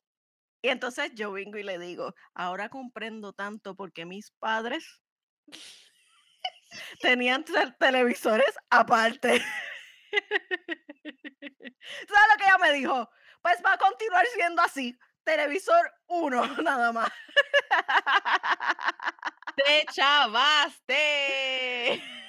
Y 0.62 0.70
entonces 0.70 1.12
yo 1.16 1.32
vengo 1.32 1.58
y 1.58 1.64
le 1.64 1.80
digo, 1.80 2.14
ahora 2.34 2.70
comprendo 2.70 3.34
tanto 3.34 3.76
porque 3.76 4.06
mis 4.06 4.32
padres 4.40 5.02
tenían 7.02 7.44
tel- 7.46 7.76
televisores 7.80 8.56
aparte. 8.70 9.42
¿Sabes 12.08 12.28
lo 12.32 12.38
que 12.38 12.44
ella 12.44 12.58
me 12.60 12.74
dijo? 12.74 13.10
Pues 13.42 13.62
va 13.66 13.74
a 13.74 13.78
continuar 13.78 14.26
siendo 14.28 14.62
así, 14.62 14.98
televisor 15.24 15.92
uno 16.08 16.46
nada 16.62 16.92
más. 16.92 17.10
¡Te 19.56 19.86
chavaste! 19.92 20.96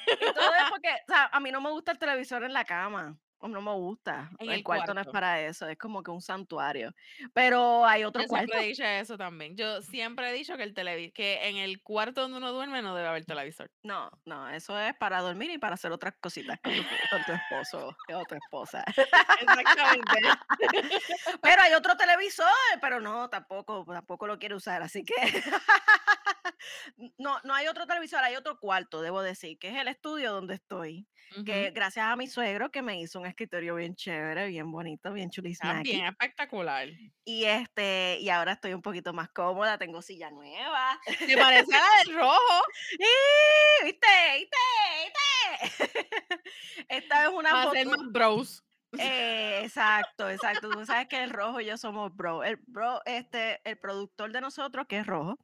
Y 0.06 0.32
todo 0.34 0.54
es 0.54 0.70
porque, 0.70 0.88
o 0.88 1.12
sea, 1.12 1.26
a 1.32 1.40
mí 1.40 1.50
no 1.52 1.60
me 1.60 1.70
gusta 1.70 1.92
el 1.92 1.98
televisor 1.98 2.44
en 2.44 2.52
la 2.52 2.64
cama. 2.64 3.16
No 3.42 3.60
me 3.60 3.72
gusta. 3.72 4.30
En 4.38 4.50
el, 4.50 4.56
el 4.56 4.64
cuarto, 4.64 4.94
no 4.94 5.00
es 5.00 5.08
para 5.08 5.40
eso. 5.40 5.68
Es 5.68 5.78
como 5.78 6.02
que 6.02 6.10
un 6.10 6.20
santuario. 6.20 6.94
Pero 7.32 7.86
hay 7.86 8.04
otro 8.04 8.22
Yo 8.22 8.28
cuarto. 8.28 8.46
siempre 8.46 8.66
he 8.66 8.68
dicho 8.68 8.84
eso 8.84 9.16
también. 9.16 9.56
Yo 9.56 9.82
siempre 9.82 10.30
he 10.30 10.32
dicho 10.32 10.56
que 10.56 10.62
el 10.62 10.74
que 11.12 11.48
en 11.48 11.56
el 11.56 11.82
cuarto 11.82 12.22
donde 12.22 12.38
uno 12.38 12.52
duerme 12.52 12.82
no 12.82 12.94
debe 12.94 13.08
haber 13.08 13.24
televisor. 13.24 13.70
No, 13.82 14.10
no, 14.24 14.48
eso 14.48 14.78
es 14.78 14.94
para 14.96 15.20
dormir 15.20 15.50
y 15.50 15.58
para 15.58 15.74
hacer 15.74 15.92
otras 15.92 16.14
cositas 16.20 16.58
con 16.62 16.72
tu, 16.72 16.82
con 17.10 17.24
tu 17.24 17.32
esposo 17.32 17.96
o 18.12 18.18
otra 18.18 18.38
esposa. 18.38 18.84
Exactamente. 19.40 20.20
Pero 21.42 21.62
hay 21.62 21.74
otro 21.74 21.96
televisor, 21.96 22.46
pero 22.80 23.00
no, 23.00 23.28
tampoco, 23.28 23.84
tampoco 23.86 24.26
lo 24.26 24.38
quiere 24.38 24.54
usar, 24.54 24.82
así 24.82 25.04
que 25.04 25.14
no, 27.18 27.38
no 27.44 27.54
hay 27.54 27.68
otro 27.68 27.86
televisor, 27.86 28.22
hay 28.22 28.36
otro 28.36 28.58
cuarto, 28.58 29.02
debo 29.02 29.22
decir, 29.22 29.58
que 29.58 29.68
es 29.68 29.76
el 29.76 29.88
estudio 29.88 30.32
donde 30.32 30.54
estoy. 30.54 31.06
Que 31.46 31.70
gracias 31.70 32.06
a 32.06 32.16
mi 32.16 32.26
suegro 32.26 32.72
que 32.72 32.82
me 32.82 33.00
hizo 33.00 33.20
un 33.20 33.26
escritorio 33.30 33.74
bien 33.76 33.94
chévere, 33.94 34.46
bien 34.48 34.70
bonito, 34.70 35.12
bien 35.12 35.30
chulisnaki. 35.30 35.90
También 35.90 36.06
espectacular. 36.06 36.88
Y 37.24 37.44
este, 37.44 38.18
y 38.20 38.28
ahora 38.28 38.52
estoy 38.52 38.74
un 38.74 38.82
poquito 38.82 39.12
más 39.12 39.28
cómoda, 39.30 39.78
tengo 39.78 40.02
silla 40.02 40.30
nueva. 40.30 40.98
¿Te 41.26 41.36
parece 41.38 41.74
a 41.74 41.78
la 41.80 42.04
del 42.04 42.14
rojo? 42.16 42.62
¡Y! 42.98 43.84
¿Viste? 43.84 44.06
¿Viste? 44.38 44.56
¿Viste? 45.04 46.10
Esta 46.88 47.24
es 47.24 47.30
una 47.30 47.52
Va 47.52 47.60
a 47.62 47.64
foto. 47.64 47.74
ser 47.76 47.86
más 47.86 48.00
bros. 48.12 48.64
Eh, 48.98 49.60
exacto, 49.62 50.28
exacto. 50.28 50.68
Tú 50.68 50.84
sabes 50.84 51.06
que 51.06 51.22
el 51.22 51.30
rojo 51.30 51.60
y 51.60 51.66
yo 51.66 51.76
somos 51.78 52.14
bro. 52.14 52.42
El 52.42 52.56
bro, 52.66 53.00
este, 53.04 53.60
el 53.64 53.78
productor 53.78 54.32
de 54.32 54.40
nosotros, 54.40 54.86
que 54.88 54.98
es 54.98 55.06
rojo, 55.06 55.36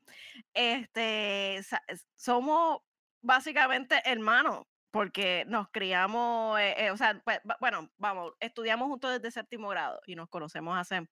este, 0.52 1.61
somos 2.16 2.78
básicamente 3.23 4.00
hermanos, 4.05 4.64
porque 4.97 5.45
nos 5.47 5.69
criamos, 5.69 6.59
eh, 6.59 6.87
eh, 6.87 6.91
o 6.91 6.97
sea, 6.97 7.21
pues, 7.23 7.38
bueno, 7.61 7.91
vamos, 7.99 8.33
estudiamos 8.41 8.88
juntos 8.88 9.12
desde 9.12 9.31
séptimo 9.31 9.69
grado 9.69 10.00
y 10.07 10.15
nos 10.15 10.26
conocemos 10.31 10.75
hace 10.79 11.07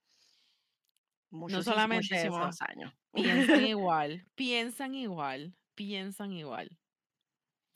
muchos, 1.28 1.66
solamente 1.66 2.14
muchísimos 2.14 2.62
años. 2.62 2.94
Piensan 3.12 3.12
igual, 3.66 4.26
piensan 4.34 4.94
igual, 4.94 5.54
piensan 5.74 6.32
igual. 6.32 6.78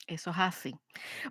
Eso 0.07 0.31
es 0.31 0.37
así. 0.39 0.73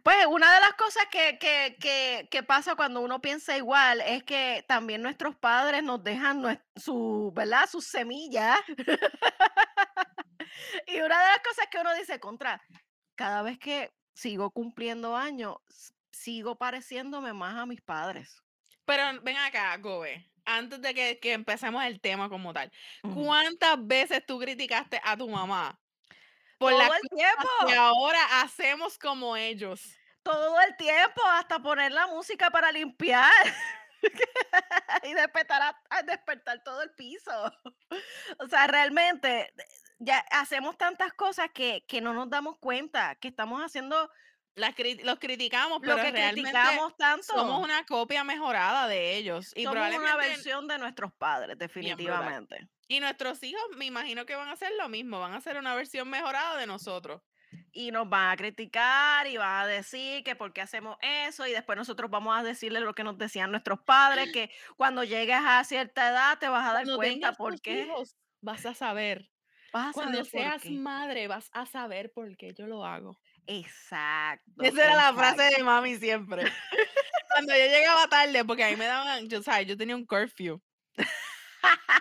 Pues 0.05 0.27
una 0.31 0.55
de 0.55 0.61
las 0.61 0.75
cosas 0.75 1.07
que, 1.11 1.39
que, 1.41 1.77
que, 1.81 2.29
que 2.31 2.45
pasa 2.45 2.77
cuando 2.77 3.01
uno 3.01 3.21
piensa 3.21 3.57
igual 3.57 4.01
es 4.03 4.23
que 4.23 4.65
también 4.69 5.03
nuestros 5.03 5.35
padres 5.35 5.83
nos 5.83 6.05
dejan 6.05 6.63
su, 6.77 7.33
¿verdad? 7.35 7.69
Sus 7.69 7.89
semillas. 7.89 8.61
y 10.87 11.01
una 11.01 11.21
de 11.21 11.33
las 11.33 11.41
cosas 11.41 11.67
que 11.69 11.81
uno 11.81 11.93
dice, 11.97 12.21
contra, 12.21 12.63
cada 13.17 13.43
vez 13.43 13.59
que 13.59 13.98
sigo 14.19 14.51
cumpliendo 14.51 15.17
años, 15.17 15.57
sigo 16.11 16.57
pareciéndome 16.59 17.33
más 17.33 17.57
a 17.57 17.67
mis 17.67 17.81
padres. 17.81 18.43
Pero 18.85 19.05
ven 19.23 19.37
acá, 19.37 19.77
Gobe, 19.77 20.29
antes 20.45 20.81
de 20.83 20.93
que, 20.93 21.21
que 21.21 21.33
empecemos 21.35 21.85
el 21.85 22.01
tema 22.01 22.29
como 22.29 22.53
tal. 22.53 22.73
¿Cuántas 23.15 23.77
veces 23.87 24.25
tú 24.27 24.41
criticaste 24.41 25.01
a 25.05 25.17
tu 25.17 25.29
mamá 25.29 25.79
por 26.59 26.73
Todo 26.73 26.95
el 26.95 27.09
tiempo, 27.17 27.49
que 27.69 27.75
ahora 27.77 28.41
hacemos 28.41 28.99
como 28.99 29.37
ellos? 29.37 29.81
todo 30.25 30.61
el 30.61 30.77
tiempo, 30.77 31.23
hasta 31.27 31.59
poner 31.61 31.93
la 31.93 32.07
música 32.09 32.51
para 32.51 32.71
limpiar. 32.73 33.33
y 35.05 35.15
despertar, 35.15 35.63
a- 35.63 35.83
a 35.91 36.03
despertar 36.03 36.63
todo 36.65 36.83
el 36.83 36.91
piso. 36.95 37.53
O 38.41 38.47
sea, 38.49 38.67
realmente 38.67 39.53
ya 39.99 40.19
hacemos 40.31 40.77
tantas 40.77 41.13
cosas 41.13 41.51
que, 41.53 41.85
que 41.87 42.01
no 42.01 42.13
nos 42.15 42.31
damos 42.31 42.59
cuenta 42.59 43.15
que 43.17 43.29
estamos 43.29 43.61
haciendo 43.63 44.11
Las 44.55 44.75
cri- 44.75 45.03
los 45.05 45.19
criticamos, 45.19 45.81
lo 45.83 45.95
pero 45.95 45.97
que 45.97 46.11
realmente 46.11 46.51
criticamos 46.51 46.97
tanto. 46.97 47.23
somos 47.27 47.63
una 47.63 47.85
copia 47.85 48.25
mejorada 48.25 48.89
de 48.89 49.17
ellos. 49.17 49.53
Y 49.57 49.65
Somos 49.65 49.77
una 49.97 50.17
versión 50.17 50.67
de 50.69 50.79
nuestros 50.79 51.13
padres, 51.13 51.57
definitivamente. 51.59 52.69
Y 52.89 53.01
nuestros 53.01 53.43
hijos, 53.43 53.63
me 53.77 53.85
imagino 53.85 54.25
que 54.27 54.35
van 54.35 54.49
a 54.49 54.53
hacer 54.53 54.73
lo 54.79 54.89
mismo, 54.89 55.21
van 55.21 55.35
a 55.35 55.37
hacer 55.37 55.57
una 55.59 55.75
versión 55.75 56.09
mejorada 56.09 56.57
de 56.57 56.67
nosotros. 56.67 57.23
Y 57.73 57.91
nos 57.93 58.09
van 58.09 58.31
a 58.31 58.37
criticar 58.37 59.27
y 59.27 59.37
van 59.37 59.63
a 59.65 59.67
decir 59.67 60.23
que 60.25 60.37
por 60.37 60.53
qué 60.53 60.61
hacemos 60.61 60.97
eso 61.01 61.47
y 61.47 61.53
después 61.53 61.77
nosotros 61.79 62.11
vamos 62.11 62.37
a 62.39 62.43
decirle 62.43 62.81
lo 62.81 62.95
que 62.95 63.05
nos 63.05 63.17
decían 63.17 63.51
nuestros 63.51 63.81
padres, 63.81 64.29
que 64.35 64.51
cuando 64.77 65.05
llegues 65.05 65.39
a 65.45 65.63
cierta 65.65 66.09
edad 66.11 66.39
te 66.39 66.49
vas 66.49 66.67
a 66.69 66.73
dar 66.73 66.85
Cuando 66.85 66.97
cuenta 66.97 67.33
por 67.33 67.61
qué. 67.61 67.83
hijos, 67.83 68.17
vas 68.41 68.67
a 68.67 68.75
saber. 68.75 69.31
Vas 69.73 69.89
a 69.89 69.93
Cuando 69.93 70.25
saber 70.25 70.31
por 70.33 70.41
seas 70.41 70.63
qué. 70.63 70.71
madre, 70.71 71.29
vas 71.29 71.51
a 71.53 71.67
saber 71.67 72.11
por 72.13 72.37
qué 72.37 72.55
yo 72.55 72.67
lo 72.67 72.85
hago. 72.85 73.19
Exacto. 73.47 74.63
Esa 74.63 74.85
era 74.85 74.95
la 74.97 75.13
frase 75.15 75.43
de 75.57 75.63
mami 75.63 75.97
siempre. 75.97 76.45
cuando 77.31 77.55
yo 77.55 77.65
llegaba 77.67 78.09
tarde, 78.09 78.45
porque 78.45 78.65
a 78.65 78.71
mí 78.71 78.77
me 78.77 78.87
daban, 78.87 79.29
yo, 79.29 79.43
¿sabes? 79.43 79.67
Yo 79.67 79.77
tenía 79.77 79.95
un 79.97 80.07
curfew. 80.07 80.61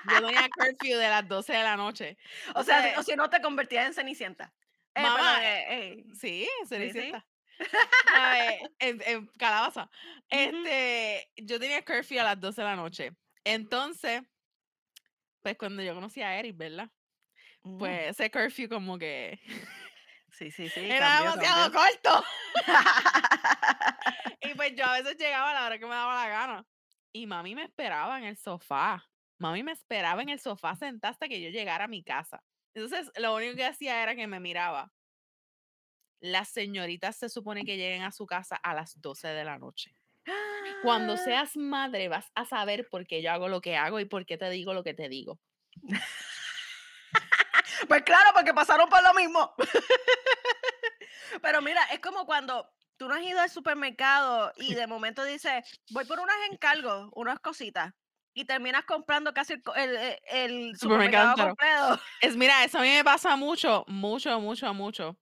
Yo 0.09 0.21
tenía 0.25 0.47
curfew 0.49 0.97
de 0.97 1.09
las 1.09 1.27
12 1.27 1.53
de 1.53 1.63
la 1.63 1.75
noche. 1.77 2.17
O 2.55 2.63
sea, 2.63 2.81
si- 2.93 2.99
o 2.99 3.03
si 3.03 3.15
no 3.15 3.29
te 3.29 3.41
convertías 3.41 3.85
en 3.87 3.93
Cenicienta. 3.93 4.53
Eh, 4.95 5.01
Mamá, 5.01 5.39
eh, 5.43 5.65
eh, 5.69 6.03
Sí, 6.13 6.47
sí. 6.61 6.67
Cenicienta. 6.67 7.25
En, 8.79 9.01
en 9.05 9.27
calabaza. 9.37 9.89
Este, 10.29 11.29
yo 11.37 11.59
tenía 11.59 11.83
curfew 11.83 12.19
a 12.19 12.23
las 12.23 12.39
12 12.39 12.61
de 12.61 12.67
la 12.67 12.75
noche. 12.75 13.11
Entonces, 13.43 14.21
pues 15.41 15.57
cuando 15.57 15.81
yo 15.81 15.93
conocí 15.95 16.21
a 16.21 16.37
Eric, 16.39 16.55
¿verdad? 16.57 16.89
Mm, 17.67 17.77
Pues 17.77 18.07
ese 18.09 18.31
curfew 18.31 18.69
como 18.69 18.97
que 18.97 19.39
sí, 20.31 20.51
sí, 20.51 20.69
sí. 20.69 20.79
era 20.89 21.07
cambió, 21.19 21.31
demasiado 21.31 21.71
cambió. 21.71 22.01
corto. 22.01 22.25
Y 24.41 24.53
pues 24.55 24.73
yo 24.75 24.85
a 24.85 24.93
veces 25.01 25.17
llegaba 25.17 25.51
a 25.51 25.53
la 25.53 25.65
hora 25.65 25.77
que 25.79 25.85
me 25.85 25.91
daba 25.95 26.23
la 26.23 26.29
gana. 26.29 26.65
Y 27.11 27.25
mami 27.27 27.53
me 27.55 27.63
esperaba 27.63 28.17
en 28.17 28.23
el 28.25 28.37
sofá. 28.37 29.03
Mami 29.39 29.63
me 29.63 29.71
esperaba 29.73 30.21
en 30.21 30.29
el 30.29 30.39
sofá 30.39 30.75
sentada 30.75 31.11
hasta 31.11 31.27
que 31.27 31.41
yo 31.41 31.49
llegara 31.49 31.85
a 31.85 31.87
mi 31.87 32.03
casa. 32.03 32.43
Entonces, 32.73 33.11
lo 33.17 33.35
único 33.35 33.55
que 33.55 33.65
hacía 33.65 34.01
era 34.01 34.15
que 34.15 34.25
me 34.27 34.39
miraba. 34.39 34.93
Las 36.19 36.49
señoritas 36.49 37.15
se 37.17 37.27
supone 37.29 37.65
que 37.65 37.75
lleguen 37.77 38.03
a 38.03 38.11
su 38.11 38.25
casa 38.25 38.55
a 38.55 38.73
las 38.73 38.99
12 39.01 39.27
de 39.27 39.43
la 39.43 39.57
noche. 39.57 39.93
Cuando 40.83 41.13
Ah. 41.13 41.17
seas 41.17 41.57
madre 41.57 42.07
vas 42.07 42.31
a 42.35 42.45
saber 42.45 42.87
por 42.89 43.05
qué 43.05 43.21
yo 43.21 43.31
hago 43.31 43.47
lo 43.49 43.59
que 43.61 43.75
hago 43.75 43.99
y 43.99 44.05
por 44.05 44.25
qué 44.25 44.37
te 44.37 44.49
digo 44.49 44.73
lo 44.73 44.83
que 44.83 44.93
te 44.93 45.09
digo. 45.09 45.39
Pues 47.87 48.03
claro, 48.03 48.31
porque 48.33 48.53
pasaron 48.53 48.89
por 48.89 49.01
lo 49.03 49.13
mismo. 49.13 49.53
Pero 51.41 51.61
mira, 51.61 51.83
es 51.91 51.99
como 51.99 52.25
cuando 52.25 52.69
tú 52.97 53.07
no 53.07 53.15
has 53.15 53.21
ido 53.21 53.39
al 53.39 53.49
supermercado 53.49 54.51
y 54.57 54.73
de 54.73 54.87
momento 54.87 55.23
dices, 55.23 55.63
voy 55.91 56.05
por 56.05 56.19
unos 56.19 56.35
encargos, 56.51 57.09
unas 57.13 57.39
cositas, 57.39 57.93
y 58.33 58.45
terminas 58.45 58.85
comprando 58.85 59.33
casi 59.33 59.53
el, 59.53 59.63
co- 59.63 59.75
el- 59.75 59.95
el- 59.97 60.19
el 60.31 60.77
Supermercado 60.77 61.35
completo. 61.35 61.99
Es, 62.21 62.35
mira, 62.35 62.63
eso 62.63 62.79
a 62.79 62.81
mí 62.81 62.89
me 62.89 63.03
pasa 63.03 63.35
mucho, 63.35 63.83
mucho, 63.87 64.39
mucho, 64.39 64.73
mucho. 64.73 65.17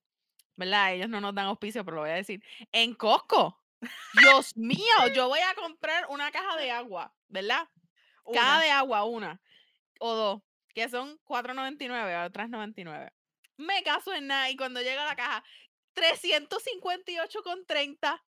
¿Verdad? 0.58 0.94
Ellos 0.94 1.10
no 1.10 1.20
nos 1.20 1.36
dan 1.36 1.48
auspicio, 1.48 1.84
pero 1.84 1.96
lo 1.96 2.02
voy 2.04 2.12
a 2.12 2.16
decir. 2.16 2.42
En 2.72 2.94
Costco. 2.94 3.62
Dios 4.14 4.56
mío, 4.56 5.08
yo 5.14 5.28
voy 5.28 5.42
a 5.42 5.54
comprar 5.54 6.06
una 6.10 6.32
caja 6.32 6.56
de 6.56 6.72
agua, 6.72 7.14
¿verdad? 7.28 7.68
Una. 8.24 8.60
de 8.62 8.72
agua, 8.72 9.04
una 9.04 9.40
o 10.00 10.14
dos, 10.16 10.42
que 10.76 10.88
son 10.90 11.18
4.99 11.24 12.28
o 12.28 12.32
3.99. 12.32 13.12
Me 13.58 13.82
caso 13.84 14.14
en 14.14 14.28
nada 14.28 14.50
y 14.50 14.58
cuando 14.58 14.82
llega 14.82 15.06
la 15.06 15.16
caja, 15.16 15.42
358,30. 15.96 18.22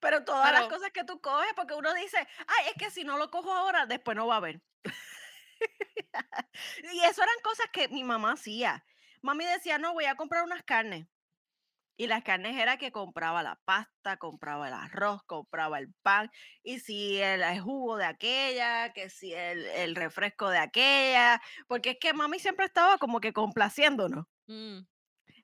Pero 0.00 0.24
todas 0.24 0.50
las 0.52 0.62
Pero- 0.62 0.74
cosas 0.74 0.90
que 0.90 1.04
tú 1.04 1.20
coges, 1.20 1.52
porque 1.54 1.74
uno 1.74 1.94
dice, 1.94 2.18
ay, 2.48 2.66
es 2.66 2.74
que 2.74 2.90
si 2.90 3.04
no 3.04 3.18
lo 3.18 3.30
cojo 3.30 3.52
ahora, 3.52 3.86
después 3.86 4.16
no 4.16 4.26
va 4.26 4.34
a 4.34 4.38
haber. 4.38 4.60
y 6.92 7.04
eso 7.04 7.22
eran 7.22 7.40
cosas 7.44 7.66
que 7.72 7.86
mi 7.88 8.02
mamá 8.02 8.32
hacía. 8.32 8.84
Mami 9.20 9.44
decía, 9.44 9.78
no, 9.78 9.92
voy 9.92 10.06
a 10.06 10.16
comprar 10.16 10.42
unas 10.42 10.64
carnes. 10.64 11.06
Y 11.96 12.06
las 12.06 12.22
carnes 12.24 12.56
era 12.56 12.76
que 12.78 12.92
compraba 12.92 13.42
la 13.42 13.60
pasta, 13.64 14.16
compraba 14.16 14.68
el 14.68 14.74
arroz, 14.74 15.22
compraba 15.26 15.78
el 15.78 15.92
pan, 16.02 16.30
y 16.62 16.80
si 16.80 17.18
el, 17.20 17.42
el 17.42 17.60
jugo 17.60 17.96
de 17.96 18.04
aquella, 18.06 18.92
que 18.92 19.10
si 19.10 19.32
el, 19.34 19.66
el 19.66 19.94
refresco 19.96 20.48
de 20.50 20.58
aquella, 20.58 21.40
porque 21.68 21.90
es 21.90 21.98
que 22.00 22.14
mami 22.14 22.38
siempre 22.38 22.66
estaba 22.66 22.98
como 22.98 23.20
que 23.20 23.32
complaciéndonos. 23.32 24.26
Mm, 24.48 24.86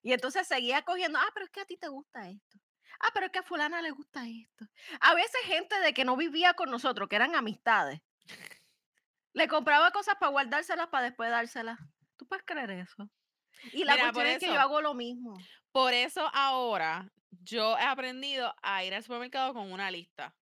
Y 0.03 0.13
entonces 0.13 0.47
seguía 0.47 0.83
cogiendo, 0.83 1.19
ah, 1.19 1.31
pero 1.35 1.47
es 1.47 1.53
que 1.53 1.61
a 1.61 1.65
ti 1.65 1.77
te 1.77 1.89
gusta 1.89 2.29
esto. 2.29 2.59
Ah, 3.01 3.11
pero 3.15 3.27
es 3.27 3.33
que 3.33 3.39
a 3.41 3.43
fulana 3.45 3.81
le 3.83 3.91
gusta 3.91 4.27
esto. 4.27 4.67
A 5.01 5.15
veces 5.15 5.41
gente 5.45 5.79
de 5.81 5.95
que 5.95 6.05
no 6.05 6.17
vivía 6.17 6.55
con 6.55 6.71
nosotros, 6.71 7.09
que 7.09 7.17
eran 7.17 7.35
amistades, 7.37 8.01
le 9.33 9.49
compraba 9.49 9.91
cosas 9.91 10.17
para 10.19 10.31
guardárselas 10.33 10.89
para 10.89 11.05
después 11.05 11.31
dárselas. 11.31 11.79
¿Tú 12.17 12.27
puedes 12.27 12.45
creer 12.45 12.71
eso? 12.71 13.11
Y 13.73 13.85
la 13.85 13.95
Mira, 13.95 14.03
cuestión 14.13 14.27
es 14.27 14.39
que 14.39 14.47
yo 14.53 14.61
hago 14.61 14.81
lo 14.81 14.95
mismo. 14.95 15.49
Por 15.79 15.95
eso 15.95 16.29
ahora 16.35 17.09
yo 17.45 17.79
he 17.79 17.85
aprendido 17.85 18.53
a 18.63 18.83
ir 18.83 18.93
al 18.93 19.03
supermercado 19.05 19.55
con 19.55 19.71
una 19.71 19.93
lista. 19.93 20.35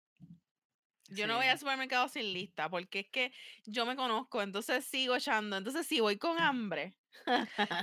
Yo 1.11 1.27
no 1.27 1.37
voy 1.37 1.45
al 1.45 1.59
supermercado 1.59 2.09
sin 2.09 2.33
lista, 2.33 2.71
porque 2.71 3.01
es 3.01 3.09
que 3.11 3.33
yo 3.67 3.85
me 3.85 3.97
conozco, 3.97 4.41
entonces 4.41 4.87
sigo 4.87 5.15
echando. 5.15 5.59
Entonces, 5.59 5.87
si 5.87 6.01
voy 6.01 6.17
con 6.17 6.41
hambre. 6.41 6.97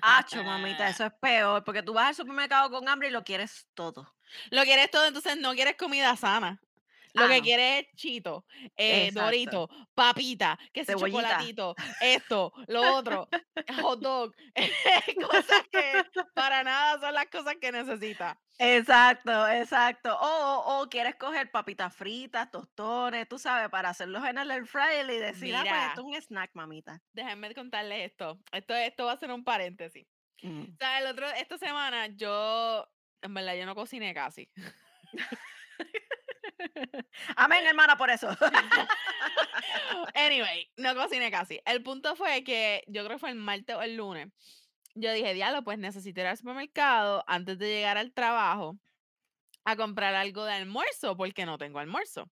Acho, 0.02 0.44
mamita, 0.44 0.90
eso 0.90 1.06
es 1.06 1.14
peor, 1.22 1.64
porque 1.64 1.84
tú 1.84 1.94
vas 1.94 2.08
al 2.08 2.16
supermercado 2.16 2.72
con 2.72 2.90
hambre 2.90 3.10
y 3.10 3.12
lo 3.12 3.24
quieres 3.24 3.68
todo. 3.76 4.16
Lo 4.50 4.64
quieres 4.64 4.90
todo, 4.90 5.06
entonces 5.06 5.38
no 5.38 5.54
quieres 5.54 5.76
comida 5.76 6.16
sana. 6.16 6.60
Lo 7.14 7.26
Ah, 7.26 7.28
que 7.28 7.38
no. 7.38 7.44
quieres 7.44 7.84
es 7.86 7.96
chito, 7.96 8.46
eh, 8.76 9.12
dorito, 9.14 9.70
papita, 9.94 10.58
que 10.74 10.84
Cebollita. 10.84 11.22
chocolatito, 11.22 11.76
esto, 12.02 12.52
lo 12.68 12.96
otro, 12.96 13.28
hot 13.82 14.00
dog, 14.00 14.34
cosas 15.30 15.62
que 15.72 16.04
para 16.34 16.64
nada 16.64 17.00
son 17.00 17.14
las 17.14 17.28
cosas 17.28 17.56
que 17.62 17.72
necesitas. 17.72 18.36
Exacto, 18.58 19.48
exacto. 19.48 20.16
O, 20.20 20.28
o, 20.28 20.82
o 20.84 20.90
quieres 20.90 21.16
coger 21.16 21.52
papitas 21.52 21.96
fritas, 21.96 22.50
tostones, 22.52 23.28
tú 23.28 23.38
sabes, 23.38 23.70
para 23.70 23.90
hacerlos 23.90 24.24
en 24.26 24.38
el 24.38 24.50
air 24.52 24.66
fryer 24.66 25.10
y 25.10 25.18
decir, 25.18 25.56
ah, 25.56 25.62
pues 25.62 25.72
Mira. 25.72 25.88
esto 25.90 26.02
es 26.02 26.08
un 26.08 26.16
snack, 26.16 26.52
mamita. 26.54 27.02
Déjenme 27.14 27.54
contarles 27.56 28.12
esto. 28.12 28.40
Esto, 28.52 28.74
esto 28.76 29.06
va 29.06 29.14
a 29.14 29.18
ser 29.18 29.32
un 29.32 29.44
paréntesis. 29.44 30.06
Mm. 30.42 30.64
O 30.74 30.76
sea, 30.80 31.00
el 31.00 31.08
otro, 31.08 31.28
esta 31.32 31.58
semana 31.58 32.08
yo, 32.08 32.88
en 33.22 33.34
verdad, 33.34 33.56
yo 33.56 33.66
no 33.66 33.76
cociné 33.76 34.14
casi. 34.14 34.50
Amén, 37.36 37.66
hermana, 37.66 37.98
por 37.98 38.10
eso. 38.10 38.30
Anyway, 40.16 40.72
no 40.78 40.96
cociné 40.96 41.32
casi. 41.32 41.60
El 41.66 41.84
punto 41.84 42.16
fue 42.16 42.44
que 42.44 42.84
yo 42.88 43.04
creo 43.04 43.16
que 43.16 43.20
fue 43.20 43.30
el 43.30 43.36
martes 43.36 43.76
o 43.76 43.82
el 43.82 43.96
lunes. 43.96 44.28
Yo 44.96 45.12
dije, 45.12 45.34
diablo, 45.34 45.64
pues 45.64 45.78
necesito 45.80 46.22
ir 46.22 46.28
al 46.28 46.38
supermercado 46.38 47.24
antes 47.28 47.58
de 47.58 47.68
llegar 47.68 47.98
al 47.98 48.14
trabajo 48.14 48.78
a 49.66 49.76
comprar 49.76 50.16
algo 50.16 50.46
de 50.46 50.54
almuerzo 50.54 51.18
porque 51.18 51.46
no 51.46 51.58
tengo 51.58 51.80
almuerzo. 51.80 52.30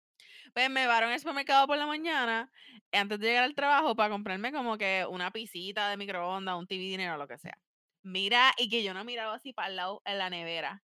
Pues 0.54 0.70
me 0.70 0.82
llevaron 0.82 1.12
al 1.12 1.20
supermercado 1.20 1.68
por 1.68 1.78
la 1.78 1.86
mañana 1.86 2.52
antes 2.92 3.20
de 3.20 3.28
llegar 3.28 3.44
al 3.44 3.56
trabajo 3.56 3.96
para 3.96 4.10
comprarme 4.10 4.52
como 4.52 4.78
que 4.78 5.06
una 5.10 5.32
pisita 5.32 5.90
de 5.90 5.98
microondas, 5.98 6.56
un 6.56 6.68
TV 6.68 6.84
dinero, 6.84 7.18
lo 7.18 7.28
que 7.28 7.38
sea. 7.38 7.60
Mira, 8.04 8.54
y 8.58 8.70
que 8.70 8.84
yo 8.84 8.94
no 8.94 9.04
miraba 9.04 9.36
así 9.36 9.54
para 9.54 9.68
el 9.70 9.76
lado 9.76 10.02
en 10.06 10.18
la 10.18 10.30
nevera. 10.30 10.84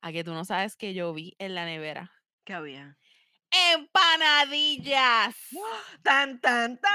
A 0.00 0.12
que 0.12 0.24
tú 0.24 0.32
no 0.32 0.44
sabes 0.44 0.76
que 0.76 0.94
yo 0.94 1.12
vi 1.12 1.34
en 1.38 1.54
la 1.54 1.64
nevera. 1.64 2.15
¿Qué 2.46 2.54
había? 2.54 2.96
¡Empanadillas! 3.74 5.34
Tan, 6.04 6.40
tan, 6.40 6.78
tan. 6.78 6.92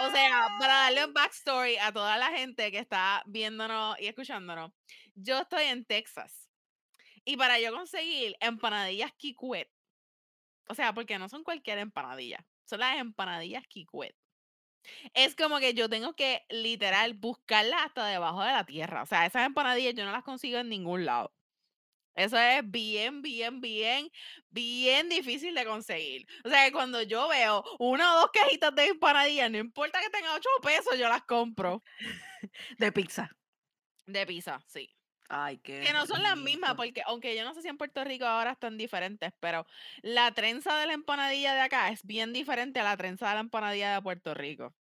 O 0.00 0.10
sea, 0.10 0.48
para 0.58 0.74
darle 0.74 1.06
un 1.06 1.14
backstory 1.14 1.78
a 1.78 1.90
toda 1.92 2.18
la 2.18 2.28
gente 2.28 2.70
que 2.70 2.78
está 2.78 3.22
viéndonos 3.24 3.98
y 3.98 4.06
escuchándonos, 4.06 4.70
yo 5.14 5.38
estoy 5.38 5.64
en 5.64 5.86
Texas. 5.86 6.50
Y 7.24 7.38
para 7.38 7.58
yo 7.58 7.72
conseguir 7.72 8.36
empanadillas 8.38 9.12
Kikwet, 9.14 9.70
o 10.68 10.74
sea, 10.74 10.92
porque 10.92 11.18
no 11.18 11.30
son 11.30 11.42
cualquier 11.42 11.78
empanadilla, 11.78 12.46
son 12.66 12.80
las 12.80 12.98
empanadillas 12.98 13.66
Kikwet. 13.66 14.14
Es 15.14 15.34
como 15.34 15.58
que 15.58 15.72
yo 15.72 15.88
tengo 15.88 16.14
que 16.14 16.44
literal 16.50 17.14
buscarlas 17.14 17.86
hasta 17.86 18.04
debajo 18.04 18.42
de 18.42 18.52
la 18.52 18.66
tierra. 18.66 19.02
O 19.02 19.06
sea, 19.06 19.24
esas 19.24 19.46
empanadillas 19.46 19.94
yo 19.94 20.04
no 20.04 20.12
las 20.12 20.22
consigo 20.22 20.58
en 20.58 20.68
ningún 20.68 21.06
lado. 21.06 21.32
Eso 22.14 22.38
es 22.38 22.62
bien, 22.70 23.22
bien, 23.22 23.60
bien, 23.60 24.08
bien 24.50 25.08
difícil 25.08 25.54
de 25.54 25.64
conseguir. 25.64 26.26
O 26.44 26.48
sea, 26.48 26.64
que 26.64 26.72
cuando 26.72 27.02
yo 27.02 27.28
veo 27.28 27.64
una 27.78 28.14
o 28.14 28.20
dos 28.20 28.30
cajitas 28.32 28.74
de 28.74 28.86
empanadillas, 28.86 29.50
no 29.50 29.58
importa 29.58 30.00
que 30.00 30.10
tenga 30.10 30.34
8 30.34 30.48
pesos, 30.62 30.98
yo 30.98 31.08
las 31.08 31.22
compro. 31.22 31.82
De 32.78 32.92
pizza. 32.92 33.30
De 34.06 34.26
pizza, 34.26 34.60
sí. 34.66 34.88
Ay, 35.28 35.58
qué. 35.58 35.80
Que 35.80 35.92
no 35.92 36.06
son 36.06 36.22
las 36.22 36.36
mismas, 36.36 36.74
porque 36.74 37.02
aunque 37.06 37.34
yo 37.34 37.44
no 37.44 37.54
sé 37.54 37.62
si 37.62 37.68
en 37.68 37.78
Puerto 37.78 38.04
Rico 38.04 38.26
ahora 38.26 38.52
están 38.52 38.76
diferentes, 38.76 39.32
pero 39.40 39.66
la 40.02 40.32
trenza 40.32 40.78
de 40.78 40.86
la 40.86 40.92
empanadilla 40.92 41.54
de 41.54 41.62
acá 41.62 41.88
es 41.88 42.04
bien 42.04 42.32
diferente 42.32 42.80
a 42.80 42.84
la 42.84 42.96
trenza 42.96 43.28
de 43.28 43.34
la 43.34 43.40
empanadilla 43.40 43.94
de 43.94 44.02
Puerto 44.02 44.34
Rico. 44.34 44.74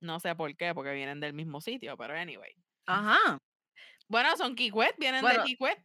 No 0.00 0.20
sé 0.20 0.34
por 0.36 0.56
qué, 0.56 0.74
porque 0.74 0.92
vienen 0.92 1.20
del 1.20 1.32
mismo 1.32 1.60
sitio, 1.60 1.96
pero 1.96 2.14
anyway. 2.14 2.52
Ajá. 2.86 3.38
Bueno, 4.08 4.36
son 4.36 4.54
Kikwet, 4.54 4.96
vienen 4.98 5.22
Bueno, 5.22 5.42
de 5.42 5.48
Kikwet. 5.48 5.84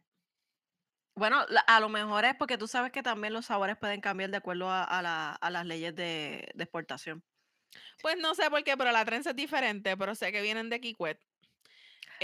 Bueno, 1.14 1.44
a 1.66 1.80
lo 1.80 1.88
mejor 1.88 2.24
es 2.24 2.34
porque 2.36 2.56
tú 2.58 2.66
sabes 2.66 2.90
que 2.90 3.02
también 3.02 3.32
los 3.34 3.46
sabores 3.46 3.76
pueden 3.76 4.00
cambiar 4.00 4.30
de 4.30 4.38
acuerdo 4.38 4.70
a, 4.70 4.82
a 4.84 5.02
la- 5.02 5.32
a 5.34 5.50
las 5.50 5.66
leyes 5.66 5.94
de, 5.94 6.50
de 6.54 6.64
exportación. 6.64 7.22
Pues 8.00 8.16
no 8.18 8.34
sé 8.34 8.50
por 8.50 8.64
qué, 8.64 8.76
pero 8.76 8.92
la 8.92 9.04
trenza 9.04 9.30
es 9.30 9.36
diferente, 9.36 9.96
pero 9.96 10.14
sé 10.14 10.32
que 10.32 10.42
vienen 10.42 10.70
de 10.70 10.80
Kikwet. 10.80 11.20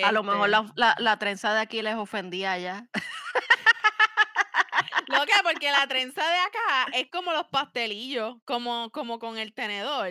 A 0.03 0.13
lo 0.13 0.23
mejor 0.23 0.49
Este, 0.49 0.57
la, 0.63 0.73
la- 0.77 0.97
la 0.99 1.19
trenza 1.19 1.53
de 1.55 1.61
aquí 1.61 1.83
les 1.83 1.95
ofendía 1.97 2.53
allá. 2.53 2.89
Lo 5.09 5.25
que 5.25 5.33
porque 5.43 5.73
la 5.73 5.87
trenza 5.87 6.23
de 6.23 6.37
acá 6.39 6.87
es 6.93 7.09
como 7.11 7.33
los 7.33 7.47
pastelillos, 7.49 8.37
como, 8.45 8.91
como 8.91 9.19
con 9.19 9.39
el 9.39 9.55
tenedor, 9.55 10.11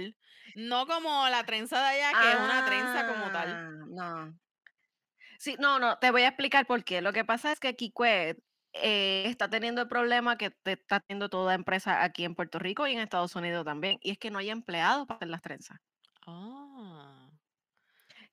no 0.56 0.88
como 0.88 1.28
la 1.30 1.44
trenza 1.46 1.80
de 1.82 1.88
allá, 2.04 2.20
que 2.20 2.30
es 2.32 2.36
una 2.36 2.66
trenza 2.66 3.08
como 3.08 3.32
tal. 3.32 3.50
Ah, 3.50 3.70
No. 3.88 4.34
Sí, 5.40 5.56
no, 5.60 5.78
no, 5.78 6.00
te 6.00 6.10
voy 6.10 6.24
a 6.24 6.30
explicar 6.30 6.66
por 6.66 6.84
qué. 6.84 7.02
Lo 7.02 7.13
que 7.13 7.24
pasa 7.24 7.52
es 7.52 7.60
que 7.60 7.76
Kikwet 7.76 8.40
eh, 8.82 9.24
está 9.28 9.50
teniendo 9.50 9.82
el 9.82 9.88
problema 9.88 10.38
que 10.38 10.52
te 10.52 10.74
está 10.74 11.00
teniendo 11.00 11.30
toda 11.30 11.54
empresa 11.54 12.04
aquí 12.04 12.24
en 12.26 12.36
Puerto 12.36 12.60
Rico 12.60 12.88
y 12.88 12.94
en 12.94 13.00
Estados 13.00 13.36
Unidos 13.36 13.66
también, 13.66 13.98
y 14.02 14.12
es 14.12 14.18
que 14.18 14.32
no 14.32 14.40
hay 14.40 14.50
empleados 14.50 15.08
para 15.08 15.18
hacer 15.18 15.30
las 15.30 15.42
trenzas. 15.42 15.80
Ah. 16.26 17.30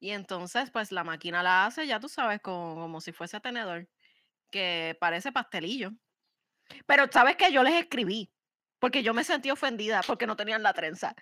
Y 0.00 0.11
entonces, 0.11 0.70
pues 0.70 0.92
la 0.92 1.04
máquina 1.04 1.42
la 1.42 1.66
hace, 1.66 1.87
ya 1.87 2.00
tú 2.00 2.09
sabes, 2.09 2.40
como, 2.40 2.74
como 2.74 3.00
si 3.00 3.12
fuese 3.12 3.40
tenedor, 3.40 3.88
que 4.50 4.96
parece 5.00 5.33
pastelillo. 5.33 5.92
Pero 6.87 7.07
sabes 7.11 7.37
que 7.37 7.52
yo 7.52 7.62
les 7.62 7.74
escribí, 7.74 8.30
porque 8.78 9.02
yo 9.02 9.14
me 9.14 9.24
sentí 9.24 9.50
ofendida 9.50 10.02
porque 10.07 10.26
no 10.26 10.37
tenían 10.37 10.62
la 10.62 10.74
trenza. 10.74 11.14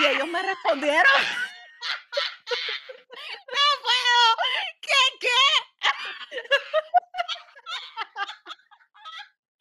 Y 0.00 0.04
ellos 0.04 0.28
me 0.28 0.42
respondieron. 0.50 1.04
¡No 3.48 3.64
puedo! 3.82 4.36
¿Qué? 4.82 5.00
¿Qué? 5.20 5.28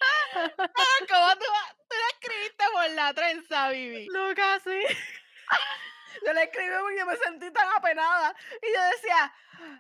Ah, 0.01 0.35
¿Cómo 1.10 1.36
tú, 1.36 1.45
tú 1.89 1.95
la 1.95 2.08
escribiste 2.13 2.63
por 2.71 2.89
la 2.91 3.13
trenza, 3.13 3.69
Vivi? 3.69 4.08
Loca, 4.08 4.60
sí. 4.63 4.81
Yo 6.25 6.34
le 6.34 6.43
escribí 6.43 6.69
porque 6.81 7.05
me 7.05 7.17
sentí 7.17 7.51
tan 7.51 7.67
apenada. 7.75 8.36
Y 8.62 8.73
yo 8.73 8.84
decía, 8.95 9.34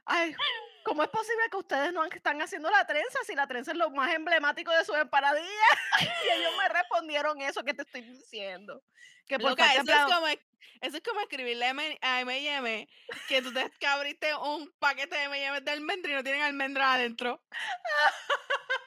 ay, 0.05 0.35
¿cómo 0.83 1.03
es 1.03 1.09
posible 1.09 1.43
que 1.49 1.57
ustedes 1.57 1.93
no 1.93 2.03
están 2.03 2.41
haciendo 2.41 2.69
la 2.69 2.85
trenza 2.85 3.19
si 3.25 3.35
la 3.35 3.47
trenza 3.47 3.71
es 3.71 3.77
lo 3.77 3.89
más 3.91 4.13
emblemático 4.13 4.71
de 4.71 4.85
sus 4.85 4.95
empanadillas? 4.95 5.49
Y 6.25 6.29
ellos 6.39 6.53
me 6.57 6.69
respondieron 6.69 7.41
eso 7.41 7.63
que 7.63 7.73
te 7.73 7.83
estoy 7.83 8.01
diciendo. 8.01 8.83
Que 9.27 9.39
por 9.39 9.51
Loca, 9.51 9.73
eso, 9.73 9.81
es 9.81 10.13
como, 10.13 10.27
eso 10.27 10.97
es 10.97 11.03
como 11.03 11.21
escribirle 11.21 11.65
a 12.01 12.21
M&M 12.21 12.89
que 13.27 13.41
tú 13.41 13.53
te 13.53 13.87
abriste 13.87 14.35
un 14.35 14.71
paquete 14.77 15.15
de 15.15 15.23
M&M 15.23 15.61
de 15.61 15.71
almendra 15.71 16.11
y 16.11 16.15
no 16.15 16.23
tienen 16.23 16.41
almendra 16.41 16.93
adentro. 16.93 17.41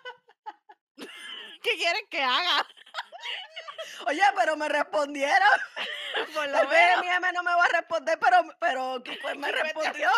¿Qué 1.62 1.76
quieren 1.76 2.06
que 2.08 2.22
haga? 2.22 2.66
Oye, 4.06 4.22
pero 4.36 4.56
me 4.56 4.68
respondieron. 4.68 5.48
Por 6.34 6.48
lo 6.48 6.58
menos. 6.68 7.00
mi 7.00 7.08
M 7.08 7.32
no 7.32 7.42
me 7.42 7.54
va 7.54 7.64
a 7.64 7.68
responder, 7.68 8.18
pero, 8.18 8.36
pero 8.58 9.02
me 9.36 9.52
respondió. 9.52 10.08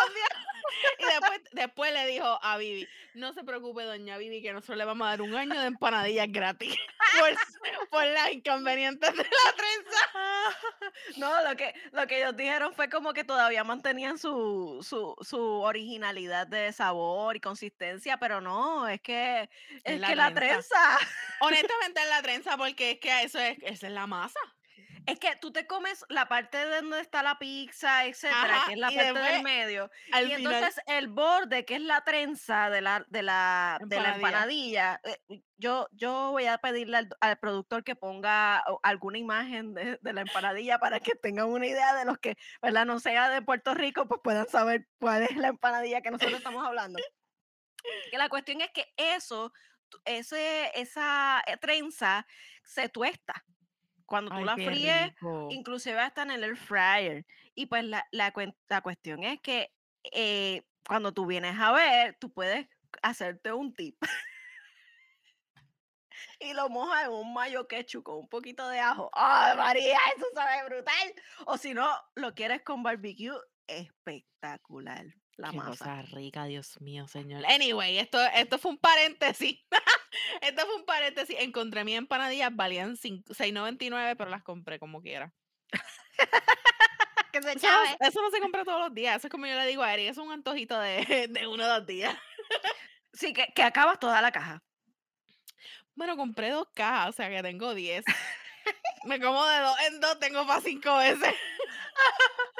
Y 0.99 1.05
después, 1.05 1.41
después 1.51 1.93
le 1.93 2.05
dijo 2.07 2.39
a 2.41 2.57
Vivi, 2.57 2.87
no 3.13 3.33
se 3.33 3.43
preocupe, 3.43 3.83
doña 3.83 4.17
Vivi, 4.17 4.41
que 4.41 4.53
nosotros 4.53 4.77
le 4.77 4.85
vamos 4.85 5.05
a 5.05 5.11
dar 5.11 5.21
un 5.21 5.35
año 5.35 5.59
de 5.59 5.67
empanadillas 5.67 6.27
gratis 6.29 6.75
por, 7.19 7.89
por 7.89 8.05
las 8.05 8.31
inconvenientes 8.31 9.11
de 9.11 9.23
la 9.23 9.53
trenza. 9.55 11.17
No, 11.17 11.49
lo 11.49 11.55
que, 11.57 11.73
lo 11.91 12.07
que 12.07 12.19
ellos 12.19 12.35
dijeron 12.37 12.73
fue 12.73 12.89
como 12.89 13.13
que 13.13 13.23
todavía 13.23 13.63
mantenían 13.63 14.17
su, 14.17 14.79
su, 14.87 15.15
su 15.23 15.39
originalidad 15.61 16.47
de 16.47 16.71
sabor 16.71 17.35
y 17.35 17.39
consistencia, 17.39 18.17
pero 18.17 18.39
no, 18.39 18.87
es 18.87 19.01
que 19.01 19.49
es, 19.83 19.99
la 19.99 20.07
que 20.07 20.15
la 20.15 20.33
trenza. 20.33 20.67
trenza, 20.69 20.99
Honestamente 21.39 22.01
es 22.01 22.09
la 22.09 22.21
trenza 22.21 22.57
porque 22.57 22.91
es 22.91 22.99
que 22.99 23.23
eso 23.23 23.39
es, 23.39 23.57
esa 23.61 23.87
es 23.87 23.93
la 23.93 24.07
masa. 24.07 24.39
Es 25.05 25.19
que 25.19 25.35
tú 25.37 25.51
te 25.51 25.65
comes 25.65 26.05
la 26.09 26.27
parte 26.27 26.57
de 26.57 26.81
donde 26.81 26.99
está 26.99 27.23
la 27.23 27.39
pizza, 27.39 28.05
etcétera, 28.05 28.55
Ajá, 28.55 28.67
que 28.67 28.73
es 28.73 28.79
la 28.79 28.87
parte 28.87 29.03
después, 29.03 29.31
del 29.31 29.43
medio, 29.43 29.91
y 30.07 30.11
final, 30.11 30.31
entonces 30.31 30.81
el 30.87 31.07
borde, 31.07 31.65
que 31.65 31.75
es 31.75 31.81
la 31.81 32.03
trenza 32.03 32.69
de 32.69 32.81
la, 32.81 33.05
de 33.09 33.23
la, 33.23 33.79
de 33.81 33.99
la 33.99 34.15
Empanadilla. 34.15 34.99
empanadilla, 34.99 35.01
eh, 35.29 35.41
yo, 35.57 35.87
yo 35.91 36.31
voy 36.31 36.45
a 36.45 36.57
pedirle 36.57 36.97
al, 36.97 37.09
al 37.19 37.37
productor 37.37 37.83
que 37.83 37.95
ponga 37.95 38.63
alguna 38.83 39.17
imagen 39.17 39.73
de, 39.73 39.99
de 40.01 40.13
la 40.13 40.21
empanadilla 40.21 40.79
para 40.79 40.99
que 40.99 41.15
tengan 41.15 41.47
una 41.47 41.67
idea 41.67 41.95
de 41.95 42.05
los 42.05 42.17
que, 42.19 42.37
¿verdad? 42.61 42.85
No 42.85 42.99
sea 42.99 43.29
de 43.29 43.41
Puerto 43.41 43.73
Rico, 43.73 44.07
pues 44.07 44.21
puedan 44.23 44.47
saber 44.49 44.87
cuál 44.99 45.23
es 45.23 45.35
la 45.35 45.49
empanadilla 45.49 46.01
que 46.01 46.11
nosotros 46.11 46.37
estamos 46.37 46.65
hablando. 46.65 46.99
Que 48.11 48.17
la 48.17 48.29
cuestión 48.29 48.61
es 48.61 48.69
que 48.71 48.93
eso, 48.95 49.51
ese, 50.05 50.71
esa 50.79 51.41
eh, 51.47 51.57
trenza 51.57 52.25
se 52.63 52.89
tuesta. 52.89 53.43
Cuando 54.11 54.31
tú 54.31 54.39
Ay, 54.39 54.43
la 54.43 54.55
fríes, 54.55 55.07
rico. 55.11 55.47
inclusive 55.51 55.97
hasta 55.97 56.23
en 56.23 56.31
el 56.31 56.43
air 56.43 56.57
fryer. 56.57 57.25
Y 57.55 57.67
pues 57.67 57.85
la, 57.85 58.05
la, 58.11 58.33
la 58.67 58.81
cuestión 58.81 59.23
es 59.23 59.39
que 59.39 59.71
eh, 60.11 60.63
cuando 60.85 61.13
tú 61.13 61.25
vienes 61.25 61.57
a 61.57 61.71
ver, 61.71 62.17
tú 62.19 62.29
puedes 62.29 62.67
hacerte 63.01 63.53
un 63.53 63.73
tip. 63.73 63.95
y 66.41 66.51
lo 66.51 66.67
mojas 66.67 67.05
en 67.05 67.13
un 67.13 67.33
mayo 67.33 67.69
ketchup 67.69 68.03
con 68.03 68.17
un 68.17 68.27
poquito 68.27 68.67
de 68.67 68.81
ajo. 68.81 69.09
¡Ay, 69.13 69.55
María! 69.55 69.97
Eso 70.17 70.25
sabe 70.35 70.65
brutal. 70.65 71.13
O 71.45 71.57
si 71.57 71.73
no, 71.73 71.89
lo 72.15 72.35
quieres 72.35 72.63
con 72.63 72.83
barbecue, 72.83 73.31
espectacular. 73.65 75.05
La 75.37 75.49
Qué 75.49 75.57
masa. 75.57 75.69
cosa 75.71 76.01
rica, 76.03 76.45
Dios 76.45 76.79
mío, 76.81 77.07
señor. 77.07 77.45
Anyway, 77.45 77.97
esto, 77.97 78.19
esto 78.35 78.57
fue 78.59 78.71
un 78.71 78.77
paréntesis. 78.77 79.59
esto 80.41 80.65
fue 80.65 80.75
un 80.75 80.85
paréntesis. 80.85 81.35
Encontré 81.39 81.83
mis 81.83 81.97
empanadillas, 81.97 82.55
valían 82.55 82.95
cinco- 82.97 83.33
6.99, 83.33 84.15
pero 84.17 84.29
las 84.29 84.43
compré 84.43 84.77
como 84.77 85.01
quiera. 85.01 85.33
que 87.31 87.41
se 87.41 87.53
Eso 87.53 87.67
no, 87.67 88.07
eso 88.07 88.21
no 88.21 88.29
se 88.29 88.39
compra 88.41 88.63
todos 88.65 88.79
los 88.81 88.93
días. 88.93 89.17
Eso 89.17 89.27
es 89.27 89.31
como 89.31 89.45
yo 89.47 89.55
le 89.55 89.65
digo 89.65 89.81
a 89.83 89.93
Eri, 89.93 90.07
eso 90.07 90.21
es 90.21 90.27
un 90.27 90.33
antojito 90.33 90.79
de, 90.79 91.27
de 91.29 91.47
uno 91.47 91.63
o 91.63 91.67
dos 91.67 91.85
días. 91.87 92.15
Sí, 93.13 93.33
que, 93.33 93.47
que 93.55 93.63
acabas 93.63 93.99
toda 93.99 94.21
la 94.21 94.31
caja. 94.31 94.61
Bueno, 95.95 96.15
compré 96.17 96.49
dos 96.49 96.67
cajas, 96.73 97.09
o 97.09 97.11
sea 97.13 97.29
que 97.29 97.41
tengo 97.41 97.73
10. 97.73 98.03
Me 99.05 99.19
como 99.19 99.45
de 99.45 99.59
dos 99.59 99.75
en 99.87 99.99
dos, 100.01 100.19
tengo 100.19 100.45
para 100.45 100.61
cinco 100.61 100.95
veces. 100.97 101.33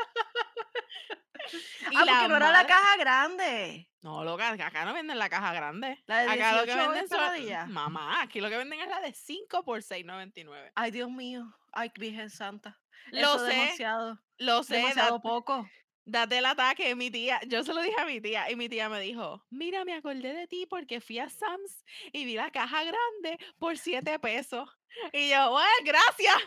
Y 1.91 1.95
ah, 1.95 2.03
porque 2.07 2.27
no 2.27 2.35
era 2.37 2.51
la 2.51 2.65
caja 2.67 2.97
grande. 2.97 3.87
No, 4.01 4.23
loca, 4.23 4.49
acá 4.51 4.85
no 4.85 4.93
venden 4.93 5.19
la 5.19 5.29
caja 5.29 5.53
grande. 5.53 6.01
La 6.07 6.19
de 6.21 6.29
acá 6.29 6.53
lo 6.53 6.59
que 6.65 6.71
18 6.73 6.89
venden 6.89 7.07
son. 7.07 7.19
empanadillas. 7.19 7.67
Mamá, 7.69 8.21
aquí 8.21 8.41
lo 8.41 8.49
que 8.49 8.57
venden 8.57 8.79
es 8.81 8.87
la 8.87 8.99
de 9.01 9.13
5 9.13 9.63
por 9.63 9.79
6.99. 9.81 10.71
Ay, 10.75 10.91
Dios 10.91 11.09
mío. 11.11 11.45
Ay, 11.71 11.91
Virgen 11.97 12.29
Santa. 12.29 12.79
Lo 13.11 13.35
Eso 13.35 13.45
sé, 13.45 13.53
demasiado, 13.53 14.19
lo 14.37 14.63
sé, 14.63 14.75
demasiado 14.77 15.15
da- 15.17 15.21
poco. 15.21 15.69
date 16.05 16.37
el 16.37 16.45
ataque, 16.45 16.95
mi 16.95 17.11
tía. 17.11 17.39
Yo 17.47 17.63
se 17.63 17.73
lo 17.73 17.81
dije 17.81 17.99
a 17.99 18.05
mi 18.05 18.21
tía 18.21 18.49
y 18.49 18.55
mi 18.55 18.69
tía 18.69 18.89
me 18.89 18.99
dijo, 18.99 19.43
mira, 19.49 19.83
me 19.85 19.93
acordé 19.93 20.33
de 20.33 20.47
ti 20.47 20.65
porque 20.69 21.01
fui 21.01 21.19
a 21.19 21.29
Sam's 21.29 21.83
y 22.11 22.25
vi 22.25 22.35
la 22.35 22.49
caja 22.51 22.83
grande 22.83 23.37
por 23.59 23.77
7 23.77 24.17
pesos. 24.19 24.69
Y 25.13 25.29
yo, 25.29 25.51
bueno, 25.51 25.69
gracias. 25.83 26.37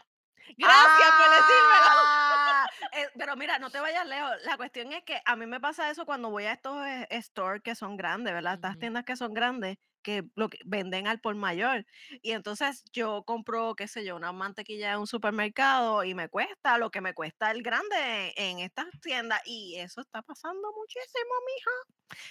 Gracias 0.56 1.10
por 1.18 1.30
decírmelo. 1.30 2.04
Ah, 2.06 2.66
eh, 2.92 3.08
pero 3.16 3.36
mira, 3.36 3.58
no 3.58 3.70
te 3.70 3.80
vayas 3.80 4.06
lejos. 4.06 4.30
La 4.44 4.56
cuestión 4.56 4.92
es 4.92 5.02
que 5.04 5.20
a 5.24 5.36
mí 5.36 5.46
me 5.46 5.60
pasa 5.60 5.90
eso 5.90 6.04
cuando 6.06 6.30
voy 6.30 6.44
a 6.44 6.52
estos 6.52 6.76
eh, 6.86 7.06
stores 7.22 7.62
que 7.62 7.74
son 7.74 7.96
grandes, 7.96 8.34
¿verdad? 8.34 8.54
Estas 8.54 8.78
tiendas 8.78 9.04
que 9.04 9.16
son 9.16 9.34
grandes, 9.34 9.78
que 10.02 10.24
lo 10.34 10.48
que 10.48 10.58
venden 10.64 11.06
al 11.06 11.20
por 11.20 11.34
mayor. 11.34 11.86
Y 12.22 12.32
entonces 12.32 12.84
yo 12.92 13.24
compro, 13.24 13.74
qué 13.74 13.88
sé 13.88 14.04
yo, 14.04 14.16
una 14.16 14.32
mantequilla 14.32 14.92
en 14.92 15.00
un 15.00 15.06
supermercado 15.06 16.04
y 16.04 16.14
me 16.14 16.28
cuesta 16.28 16.78
lo 16.78 16.90
que 16.90 17.00
me 17.00 17.14
cuesta 17.14 17.50
el 17.50 17.62
grande 17.62 18.32
en, 18.36 18.58
en 18.58 18.58
estas 18.60 18.86
tiendas. 19.00 19.40
Y 19.46 19.76
eso 19.78 20.00
está 20.00 20.22
pasando 20.22 20.72
muchísimo, 20.76 21.32
mija. 21.46 21.70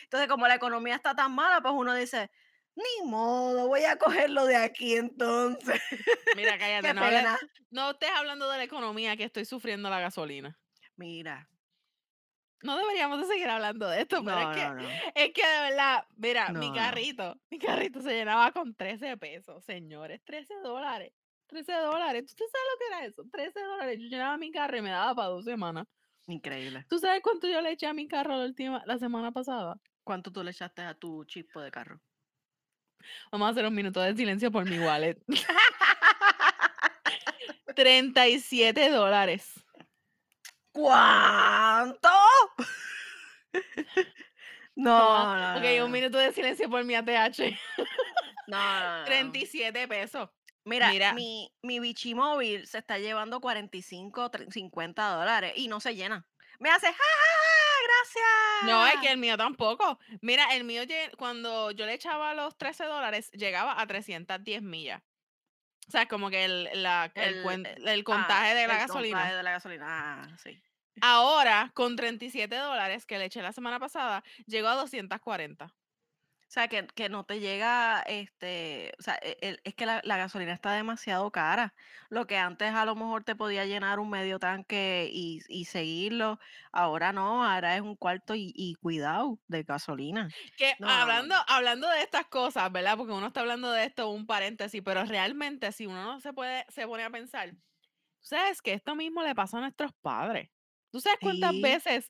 Entonces, 0.04 0.30
como 0.30 0.48
la 0.48 0.56
economía 0.56 0.96
está 0.96 1.16
tan 1.16 1.34
mala, 1.34 1.62
pues 1.62 1.74
uno 1.76 1.94
dice, 1.96 2.30
ni 2.76 3.10
modo, 3.10 3.68
voy 3.68 3.84
a 3.84 3.98
cogerlo 3.98 4.46
de 4.46 4.56
aquí 4.56 4.96
entonces. 4.96 5.82
Mira, 6.36 6.58
cállate, 6.60 6.94
no, 6.94 7.04
no 7.72 7.92
estés 7.92 8.10
hablando 8.16 8.50
de 8.50 8.58
la 8.58 8.64
economía 8.64 9.16
que 9.16 9.26
estoy 9.26 9.46
sufriendo 9.46 9.90
la 9.90 10.00
gasolina. 10.00 10.58
Mira. 10.96 11.50
No 12.64 12.78
deberíamos 12.78 13.20
de 13.20 13.26
seguir 13.26 13.50
hablando 13.50 13.90
de 13.90 14.02
esto, 14.02 14.24
pero 14.24 14.40
No, 14.40 14.52
es 14.52 14.58
que 14.58 14.64
no, 14.64 14.76
no. 14.76 14.90
Es 15.16 15.34
que 15.34 15.46
de 15.46 15.60
verdad, 15.70 16.06
mira, 16.16 16.50
mi 16.50 16.72
carrito, 16.72 17.38
mi 17.50 17.60
carrito 17.60 18.02
se 18.02 18.14
llenaba 18.14 18.54
con 18.54 18.74
13 18.74 19.18
pesos, 19.18 19.64
señores, 19.66 20.22
13 20.24 20.56
dólares. 20.64 21.12
13 21.48 21.74
dólares. 21.74 22.34
¿Tú 22.36 22.46
sabes 22.52 22.68
lo 22.72 22.80
que 22.80 22.86
era 22.88 23.06
eso? 23.06 23.24
13 23.32 23.60
dólares. 23.60 24.00
Yo 24.00 24.08
llenaba 24.08 24.38
mi 24.38 24.50
carro 24.52 24.78
y 24.78 24.82
me 24.82 24.90
daba 24.92 25.14
para 25.14 25.28
dos 25.28 25.44
semanas. 25.44 25.86
Increíble. 26.28 26.86
¿Tú 26.90 27.00
sabes 27.00 27.22
cuánto 27.22 27.48
yo 27.48 27.62
le 27.62 27.72
eché 27.72 27.86
a 27.86 27.94
mi 27.94 28.08
carro 28.08 28.38
la, 28.38 28.46
última, 28.46 28.82
la 28.86 28.98
semana 28.98 29.32
pasada? 29.32 29.76
¿Cuánto 30.04 30.32
tú 30.32 30.42
le 30.42 30.52
echaste 30.52 30.82
a 30.82 30.94
tu 30.94 31.26
chispo 31.26 31.60
de 31.60 31.70
carro? 31.70 32.02
Vamos 33.32 33.48
a 33.48 33.52
hacer 33.52 33.66
un 33.66 33.74
minuto 33.76 34.00
de 34.02 34.16
silencio 34.16 34.52
por 34.52 34.66
mi 34.70 34.80
wallet. 34.80 35.18
37 37.76 38.90
dólares. 38.90 39.52
¿Cuánto? 40.72 42.10
No, 44.76 45.38
no, 45.38 45.58
ok, 45.60 45.64
no, 45.78 45.86
un 45.86 45.92
minuto 45.92 46.18
de 46.18 46.34
silencio 46.34 46.68
por 46.68 46.84
mi 46.84 46.96
ATH. 46.96 47.38
No, 48.48 48.80
no, 48.80 48.98
no. 49.00 49.06
37 49.06 49.88
pesos. 49.88 50.30
Mira, 50.66 50.90
Mira. 50.90 51.14
mi, 51.14 51.54
mi 51.62 51.80
bichimóvil 51.80 52.66
se 52.66 52.80
está 52.80 52.98
llevando 52.98 53.40
45, 53.40 54.32
tre- 54.32 54.52
50 54.52 55.10
dólares 55.16 55.54
y 55.58 55.68
no 55.68 55.80
se 55.80 55.94
llena. 55.94 56.26
Me 56.60 56.72
hace, 56.72 56.88
¡ja, 56.88 56.94
ja, 56.94 56.98
ja! 56.98 57.04
Gracias. 58.02 58.64
No, 58.66 58.86
es 58.88 58.96
que 59.02 59.12
el 59.12 59.18
mío 59.18 59.38
tampoco. 59.38 60.00
Mira, 60.22 60.56
el 60.56 60.64
mío 60.64 60.84
cuando 61.18 61.72
yo 61.72 61.86
le 61.86 61.94
echaba 61.94 62.34
los 62.34 62.58
13 62.58 62.86
dólares, 62.86 63.30
llegaba 63.32 63.80
a 63.82 63.86
310 63.88 64.62
millas. 64.62 65.02
O 65.88 65.92
sea, 65.92 66.08
como 66.08 66.30
que 66.30 66.46
el, 66.46 66.70
la- 66.82 67.12
el, 67.16 67.36
El- 67.36 67.44
cuen- 67.44 67.68
el- 67.68 68.00
Ah, 68.00 68.04
contaje 68.04 68.56
de 68.56 68.68
la 68.68 68.74
el 68.74 68.80
gasolina. 68.80 69.18
contaje 69.18 69.36
de 69.36 69.44
la 69.44 69.52
gasolina. 69.52 69.86
Ah, 70.24 70.38
sí. 70.42 70.62
Ahora, 71.02 71.72
con 71.74 71.96
37 71.96 72.56
dólares 72.56 73.06
que 73.06 73.18
le 73.18 73.26
eché 73.26 73.42
la 73.42 73.52
semana 73.52 73.80
pasada, 73.80 74.24
llegó 74.46 74.68
a 74.70 74.76
240. 74.76 75.74
Sea, 76.54 76.68
que, 76.68 76.88
que 76.88 77.10
no 77.10 77.26
te 77.26 77.40
llega, 77.40 78.02
este, 78.04 78.94
o 79.00 79.02
sea, 79.04 79.18
e- 79.22 79.38
el- 79.42 79.62
es 79.64 79.76
que 79.76 79.86
la, 79.86 80.02
la 80.04 80.18
gasolina 80.18 80.54
está 80.54 80.74
demasiado 80.74 81.32
cara. 81.32 81.74
Lo 82.10 82.28
que 82.28 82.38
antes 82.38 82.74
a 82.74 82.86
lo 82.86 82.96
mejor 82.96 83.24
te 83.24 83.36
podía 83.36 83.66
llenar 83.66 84.00
un 84.00 84.10
medio 84.10 84.40
tanque 84.40 85.10
y, 85.12 85.42
y 85.48 85.66
seguirlo, 85.66 86.40
ahora 86.72 87.14
no, 87.14 87.44
ahora 87.46 87.76
es 87.76 87.82
un 87.82 87.96
cuarto 87.96 88.36
y, 88.36 88.52
y 88.56 88.76
cuidado 88.76 89.40
de 89.48 89.64
gasolina. 89.64 90.36
Que 90.56 90.76
No, 90.78 90.98
no, 90.98 91.12
no. 91.12 91.26
hablando, 91.26 91.36
hablando 91.48 91.88
de 91.90 92.02
estas 92.02 92.26
cosas, 92.28 92.72
¿verdad? 92.72 92.98
Porque 92.98 93.14
uno 93.14 93.28
está 93.28 93.42
hablando 93.42 93.72
de 93.72 93.86
esto, 93.86 94.10
un 94.10 94.26
paréntesis, 94.26 94.82
pero 94.84 95.04
realmente 95.06 95.72
si 95.72 95.86
uno 95.88 96.04
no 96.04 96.20
se 96.20 96.34
puede, 96.34 96.66
se 96.70 96.86
pone 96.88 97.04
a 97.04 97.10
pensar, 97.10 97.52
tú 97.52 97.58
sabes 98.22 98.62
que 98.62 98.74
esto 98.74 98.96
mismo 98.96 99.24
le 99.24 99.36
pasa 99.36 99.58
a 99.58 99.62
nuestros 99.62 99.92
padres. 100.02 100.50
¿Tú 100.92 101.02
sabes 101.02 101.20
cuántas 101.22 101.60
Sí. 101.60 101.62
veces 101.62 102.08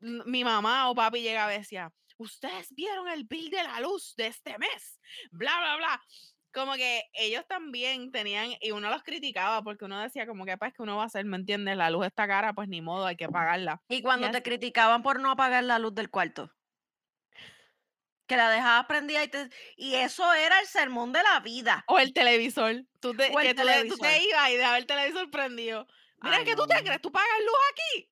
mm, 0.00 0.30
mi 0.30 0.44
mamá 0.44 0.90
o 0.90 0.94
papi 0.94 1.22
llegaba 1.22 1.54
y 1.54 1.58
decía, 1.58 1.92
ustedes 2.18 2.68
vieron 2.74 3.08
el 3.08 3.24
bill 3.24 3.50
de 3.50 3.62
la 3.62 3.80
luz 3.80 4.14
de 4.16 4.26
este 4.28 4.58
mes? 4.58 5.00
Bla, 5.30 5.56
bla, 5.58 5.76
bla. 5.76 6.02
Como 6.52 6.74
que 6.74 7.02
ellos 7.12 7.44
también 7.46 8.10
tenían, 8.10 8.54
y 8.62 8.70
uno 8.70 8.88
los 8.88 9.02
criticaba 9.02 9.62
porque 9.62 9.84
uno 9.84 10.00
decía 10.00 10.26
como 10.26 10.46
que 10.46 10.56
pues 10.56 10.72
que 10.72 10.82
uno 10.82 10.96
va 10.96 11.02
a 11.02 11.06
hacer, 11.06 11.24
¿me 11.26 11.36
entiendes? 11.36 11.76
La 11.76 11.90
luz 11.90 12.06
está 12.06 12.26
cara, 12.26 12.54
pues 12.54 12.66
ni 12.68 12.80
modo, 12.80 13.04
hay 13.04 13.16
que 13.16 13.28
pagarla. 13.28 13.82
Y 13.88 14.00
cuando 14.00 14.30
te 14.30 14.38
así- 14.38 14.44
criticaban 14.44 15.02
por 15.02 15.20
no 15.20 15.30
apagar 15.30 15.64
la 15.64 15.78
luz 15.78 15.94
del 15.94 16.08
cuarto. 16.08 16.50
Que 18.26 18.36
la 18.36 18.48
dejabas 18.50 18.86
prendida 18.86 19.22
y 19.22 19.28
te... 19.28 19.50
Y 19.76 19.94
eso 19.94 20.32
era 20.32 20.58
el 20.60 20.66
sermón 20.66 21.12
de 21.12 21.22
la 21.22 21.38
vida. 21.40 21.84
O 21.86 21.98
el 21.98 22.12
televisor. 22.12 22.84
Tú 23.00 23.14
te, 23.14 23.30
que 23.30 23.54
tú, 23.54 23.62
le- 23.64 23.84
tú 23.84 23.96
te 23.98 24.02
televisor. 24.02 24.28
ibas 24.28 24.50
y 24.50 24.56
dejabas 24.56 24.78
el 24.80 24.86
televisor 24.86 25.30
prendido. 25.30 25.86
Mira, 26.22 26.38
Ay, 26.38 26.44
que 26.44 26.56
tú 26.56 26.66
te 26.66 26.82
crees? 26.82 27.00
¿Tú 27.02 27.12
pagas 27.12 27.28
luz 27.40 27.54
aquí? 27.70 28.08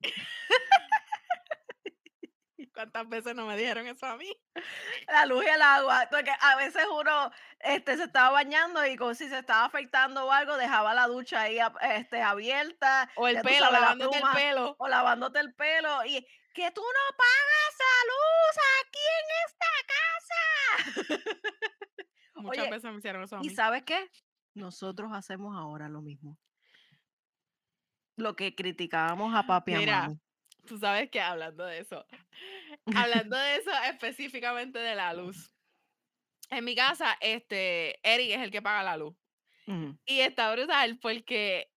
¿Cuántas 2.75 3.09
veces 3.09 3.37
no 3.37 3.47
me 3.47 3.57
dijeron 3.57 3.87
eso 3.87 4.05
a 4.05 4.17
mí? 4.17 4.37
La 5.09 5.27
luz 5.27 5.45
y 5.45 5.49
el 5.49 5.63
agua. 5.63 6.09
Porque 6.11 6.33
a 6.41 6.57
veces 6.57 6.85
uno 6.93 7.31
este, 7.61 7.97
se 7.97 8.05
estaba 8.05 8.31
bañando 8.31 8.85
y 8.85 8.97
como 8.97 9.15
si 9.15 9.29
se 9.29 9.39
estaba 9.39 9.67
afeitando 9.67 10.27
o 10.27 10.33
algo, 10.33 10.57
dejaba 10.57 10.93
la 10.93 11.07
ducha 11.07 11.43
ahí 11.43 11.59
este, 11.83 12.21
abierta. 12.21 13.09
O 13.15 13.29
el 13.29 13.41
pelo, 13.43 13.67
sabes, 13.67 13.73
la 13.73 13.81
lavándote 13.81 14.19
el 14.19 14.25
pelo. 14.35 14.77
O 14.79 14.89
lavándote 14.89 15.39
el 15.39 15.55
pelo. 15.55 16.05
Y 16.05 16.27
que 16.53 16.71
tú 16.73 16.83
no 16.83 17.17
pagas 17.17 17.75
la 17.81 17.97
luz 18.11 18.57
aquí 18.81 19.05
en 19.21 19.29
esta 19.47 19.71
casa. 19.95 21.15
Muchas 22.35 22.63
Oye, 22.65 22.71
veces 22.71 22.91
me 22.91 22.99
hicieron 22.99 23.23
eso 23.23 23.37
a 23.37 23.41
mí. 23.41 23.47
¿Y 23.47 23.51
sabes 23.51 23.85
qué? 23.85 24.11
Nosotros 24.55 25.13
hacemos 25.13 25.57
ahora 25.57 25.89
lo 25.89 26.03
mismo. 26.03 26.39
Lo 28.17 28.37
que 28.37 28.55
criticábamos 28.55 29.35
a 29.35 29.45
papi 29.45 29.73
y 29.73 29.75
a 29.75 29.79
Mira, 29.79 30.01
mami. 30.03 30.24
Tú 30.67 30.79
sabes 30.79 31.11
que 31.11 31.21
hablando 31.21 31.65
de 31.65 31.79
eso, 31.79 32.05
hablando 32.97 33.37
de 33.37 33.57
eso 33.57 33.71
específicamente 33.91 34.79
de 34.79 34.95
la 34.95 35.15
luz. 35.15 35.51
En 36.51 36.65
mi 36.65 36.75
casa, 36.75 37.17
este, 37.21 37.99
Eric 38.03 38.33
es 38.33 38.41
el 38.41 38.51
que 38.51 38.63
paga 38.63 38.83
la 38.83 38.97
luz. 38.97 39.15
Y 40.05 40.21
está 40.21 40.53
brutal 40.53 40.99
porque 40.99 41.71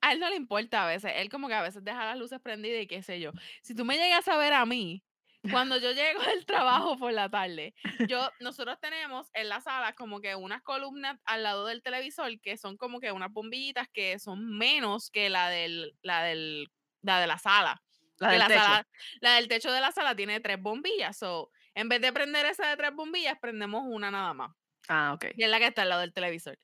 a 0.00 0.12
él 0.12 0.20
no 0.20 0.30
le 0.30 0.36
importa 0.36 0.84
a 0.84 0.86
veces. 0.86 1.12
Él 1.16 1.28
como 1.28 1.48
que 1.48 1.54
a 1.54 1.62
veces 1.62 1.84
deja 1.84 2.04
las 2.04 2.16
luces 2.16 2.40
prendidas 2.40 2.82
y 2.82 2.86
qué 2.86 3.02
sé 3.02 3.20
yo. 3.20 3.32
Si 3.60 3.74
tú 3.74 3.84
me 3.84 3.96
llegas 3.96 4.26
a 4.28 4.38
ver 4.38 4.54
a 4.54 4.64
mí, 4.64 5.04
cuando 5.50 5.76
yo 5.78 5.92
llego 5.92 6.22
del 6.22 6.46
trabajo 6.46 6.96
por 6.98 7.12
la 7.12 7.28
tarde, 7.28 7.74
yo, 8.08 8.30
nosotros 8.40 8.78
tenemos 8.80 9.28
en 9.34 9.48
la 9.48 9.60
sala 9.60 9.94
como 9.94 10.20
que 10.20 10.34
unas 10.34 10.62
columnas 10.62 11.20
al 11.24 11.42
lado 11.42 11.66
del 11.66 11.82
televisor 11.82 12.40
que 12.40 12.56
son 12.56 12.76
como 12.76 13.00
que 13.00 13.12
unas 13.12 13.32
bombillitas 13.32 13.88
que 13.88 14.18
son 14.18 14.56
menos 14.56 15.10
que 15.10 15.28
la 15.30 15.50
del, 15.50 15.96
la 16.02 16.22
del, 16.22 16.70
la 17.02 17.20
de 17.20 17.26
la 17.26 17.38
sala. 17.38 17.82
La 18.18 18.30
del 18.30 18.38
la, 18.38 18.48
techo. 18.48 18.60
sala- 18.60 18.88
la 19.20 19.34
del 19.36 19.48
techo 19.48 19.72
de 19.72 19.80
la 19.80 19.92
sala 19.92 20.14
tiene 20.16 20.40
tres 20.40 20.60
bombillas. 20.60 21.16
So, 21.18 21.50
en 21.74 21.88
vez 21.88 22.00
de 22.00 22.12
prender 22.12 22.46
esa 22.46 22.68
de 22.68 22.76
tres 22.76 22.92
bombillas, 22.94 23.38
prendemos 23.40 23.82
una 23.86 24.10
nada 24.10 24.32
más. 24.34 24.52
Ah, 24.88 25.12
ok. 25.14 25.26
Y 25.36 25.42
es 25.44 25.50
la 25.50 25.58
que 25.58 25.66
está 25.66 25.82
al 25.82 25.88
lado 25.90 26.00
del 26.00 26.12
televisor. 26.12 26.58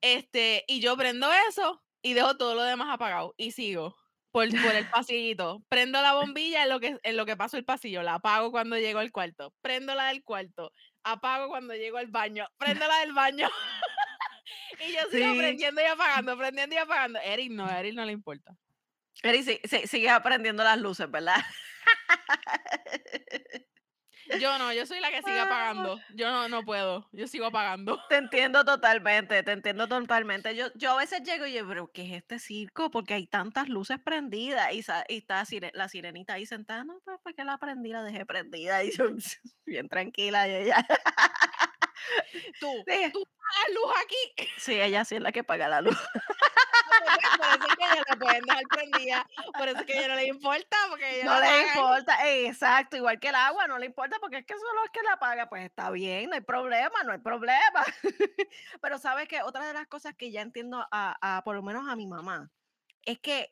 Este, 0.00 0.64
y 0.68 0.80
yo 0.80 0.96
prendo 0.96 1.30
eso 1.48 1.82
y 2.02 2.12
dejo 2.14 2.36
todo 2.36 2.54
lo 2.54 2.62
demás 2.62 2.88
apagado 2.92 3.34
y 3.38 3.52
sigo 3.52 3.96
por, 4.30 4.48
por 4.50 4.74
el 4.74 4.86
pasillito. 4.90 5.62
Prendo 5.68 6.02
la 6.02 6.12
bombilla 6.14 6.64
en 6.64 6.68
lo, 6.68 6.80
que, 6.80 6.98
en 7.02 7.16
lo 7.16 7.24
que 7.24 7.36
paso 7.36 7.56
el 7.56 7.64
pasillo, 7.64 8.02
la 8.02 8.14
apago 8.14 8.50
cuando 8.50 8.76
llego 8.76 8.98
al 8.98 9.12
cuarto. 9.12 9.54
Prendo 9.62 9.94
la 9.94 10.08
del 10.08 10.22
cuarto, 10.22 10.72
apago 11.04 11.48
cuando 11.48 11.74
llego 11.74 11.96
al 11.98 12.08
baño, 12.08 12.46
prendo 12.58 12.86
la 12.86 12.98
del 12.98 13.12
baño. 13.14 13.48
y 14.86 14.92
yo 14.92 15.00
sigo 15.10 15.32
Sí. 15.32 15.38
prendiendo 15.38 15.80
y 15.80 15.84
apagando, 15.84 16.36
prendiendo 16.36 16.74
y 16.74 16.78
apagando. 16.78 17.18
Eric 17.20 17.50
no, 17.52 17.64
a 17.66 17.80
Eric 17.80 17.94
no 17.94 18.04
le 18.04 18.12
importa. 18.12 18.54
Eri, 19.22 19.42
sí, 19.42 19.60
sí, 19.64 19.86
sigues 19.86 20.10
aprendiendo 20.12 20.62
las 20.64 20.78
luces, 20.78 21.10
¿verdad? 21.10 21.36
Yo 24.40 24.56
no, 24.58 24.72
yo 24.72 24.86
soy 24.86 25.00
la 25.00 25.10
que 25.10 25.18
sigue 25.22 25.38
Ah. 25.38 25.42
apagando. 25.44 26.00
Yo 26.14 26.30
no, 26.30 26.48
no 26.48 26.64
puedo, 26.64 27.06
yo 27.12 27.28
sigo 27.28 27.44
apagando. 27.44 28.00
Te 28.08 28.16
entiendo 28.16 28.64
totalmente, 28.64 29.42
te 29.42 29.52
entiendo 29.52 29.86
totalmente. 29.86 30.56
Yo, 30.56 30.68
yo 30.76 30.92
a 30.92 30.96
veces 30.96 31.22
llego 31.24 31.44
y 31.46 31.52
yo, 31.52 31.68
pero 31.68 31.92
¿qué 31.92 32.06
es 32.06 32.12
este 32.22 32.38
circo? 32.38 32.90
Porque 32.90 33.12
hay 33.12 33.26
tantas 33.26 33.68
luces 33.68 33.98
prendidas 34.02 34.72
y, 34.72 34.82
sa- 34.82 35.04
y 35.08 35.18
está 35.18 35.44
la 35.74 35.88
sirenita 35.90 36.32
ahí 36.34 36.46
sentada. 36.46 36.84
No, 36.84 37.00
pues 37.04 37.18
porque 37.22 37.44
la 37.44 37.58
prendí, 37.58 37.90
la 37.90 38.02
dejé 38.02 38.24
prendida. 38.24 38.78
Y 38.84 38.92
yo, 38.96 39.08
bien 39.66 39.90
tranquila. 39.90 40.48
Y 40.48 40.54
ella, 40.54 40.86
Tú, 42.60 42.68
sí, 42.86 43.10
tú 43.12 43.24
pagas 43.24 43.74
luz 43.74 43.92
aquí. 44.04 44.50
sí, 44.58 44.80
ella 44.80 45.04
sí 45.04 45.16
es 45.16 45.20
la 45.20 45.32
que 45.32 45.44
paga 45.44 45.68
la 45.68 45.80
luz. 45.80 45.96
Por 46.94 47.46
eso 47.46 47.66
es 47.68 47.76
que 47.76 47.84
ella 47.84 48.02
la 48.08 48.16
pueden 48.16 48.42
dejar 48.42 48.62
prendida. 48.70 49.26
Por 49.58 49.68
eso 49.68 49.78
es 49.80 49.86
que 49.86 49.98
ella 49.98 50.08
no 50.08 50.14
le 50.14 50.26
importa, 50.26 50.76
porque 50.88 51.20
ella 51.20 51.24
No 51.24 51.40
le 51.40 51.68
importa, 51.68 52.30
exacto, 52.30 52.96
igual 52.96 53.20
que 53.20 53.28
el 53.28 53.34
agua, 53.34 53.66
no 53.66 53.78
le 53.78 53.86
importa 53.86 54.16
porque 54.20 54.38
es 54.38 54.46
que 54.46 54.54
solo 54.54 54.84
es 54.84 54.90
que 54.90 55.02
la 55.02 55.18
paga, 55.18 55.48
pues 55.48 55.64
está 55.64 55.90
bien, 55.90 56.30
no 56.30 56.34
hay 56.36 56.40
problema, 56.40 57.02
no 57.04 57.12
hay 57.12 57.18
problema. 57.18 57.84
Pero 58.80 58.98
sabes 58.98 59.28
que 59.28 59.42
otra 59.42 59.66
de 59.66 59.74
las 59.74 59.86
cosas 59.86 60.14
que 60.16 60.30
ya 60.30 60.40
entiendo 60.42 60.86
a, 60.90 61.16
a, 61.20 61.42
por 61.44 61.56
lo 61.56 61.62
menos 61.62 61.88
a 61.88 61.96
mi 61.96 62.06
mamá, 62.06 62.50
es 63.04 63.18
que 63.18 63.50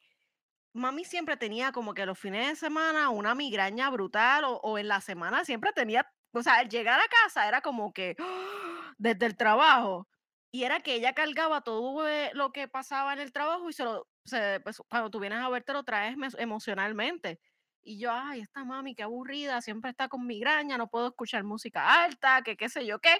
mami 0.72 1.05
siempre 1.05 1.37
tenía 1.37 1.72
como 1.72 1.94
que 1.94 2.07
los 2.07 2.18
fines 2.18 2.48
de 2.48 2.57
semana 2.57 3.11
una 3.11 3.35
migraña 3.35 3.90
brutal 3.90 4.44
o, 4.44 4.57
o 4.62 4.78
en 4.78 4.88
la 4.88 5.00
semana 5.00 5.44
siempre 5.44 5.72
tenía, 5.72 6.11
o 6.33 6.42
sea, 6.42 6.57
al 6.57 6.68
llegar 6.68 7.01
a 7.01 7.09
casa 7.25 7.49
era 7.49 7.61
como 7.61 7.92
que 7.92 8.16
desde 8.99 9.27
el 9.27 9.37
trabajo 9.37 10.09
y 10.51 10.64
era 10.64 10.81
que 10.81 10.95
ella 10.95 11.14
cargaba 11.14 11.62
todo 11.62 12.09
eh, 12.09 12.31
lo 12.35 12.53
que 12.53 12.68
pasaba 12.68 13.12
en 13.14 13.21
el 13.21 13.33
trabajo 13.33 13.71
y 13.71 13.73
se 13.73 13.85
lo, 13.85 14.09
se, 14.25 14.61
pues, 14.61 14.79
cuando 14.88 15.11
tú 15.11 15.18
vienes 15.21 15.38
a 15.40 15.49
ver 15.49 15.64
te 15.64 15.73
lo 15.73 15.85
traes 15.85 16.16
emocionalmente. 16.38 17.40
Y 17.83 17.99
yo, 17.99 18.12
ay, 18.12 18.40
esta 18.42 18.64
mami, 18.64 18.95
qué 18.95 19.03
aburrida, 19.03 19.61
siempre 19.61 19.90
está 19.90 20.09
con 20.09 20.27
migraña, 20.27 20.79
no 20.79 20.88
puedo 20.88 21.09
escuchar 21.09 21.42
música 21.45 22.05
alta, 22.05 22.42
que 22.42 22.57
qué 22.57 22.68
sé 22.68 22.87
yo 22.87 23.01
qué. 23.01 23.16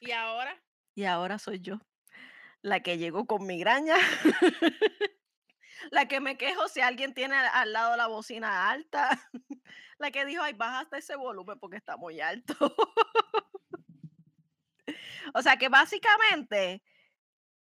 Y 0.00 0.10
ahora, 0.12 0.60
Y 0.94 1.04
ahora 1.04 1.38
soy 1.38 1.60
yo, 1.60 1.80
la 2.62 2.80
que 2.80 2.98
llegó 2.98 3.26
con 3.26 3.46
migraña, 3.46 3.96
la 5.90 6.06
que 6.06 6.20
me 6.20 6.36
quejo 6.36 6.68
si 6.68 6.80
alguien 6.80 7.14
tiene 7.14 7.36
al- 7.36 7.72
lado 7.72 7.96
la 7.96 8.06
bocina 8.06 8.70
alta, 8.70 9.08
la 9.98 10.10
que 10.10 10.24
dijo, 10.24 10.42
ay, 10.42 10.54
baja 10.54 10.80
hasta 10.80 10.98
ese 10.98 11.16
volumen 11.16 11.58
porque 11.58 11.76
está 11.76 11.96
muy 11.96 12.20
alto. 12.20 12.54
o 15.34 15.42
sea 15.42 15.56
que 15.56 15.68
básicamente 15.68 16.82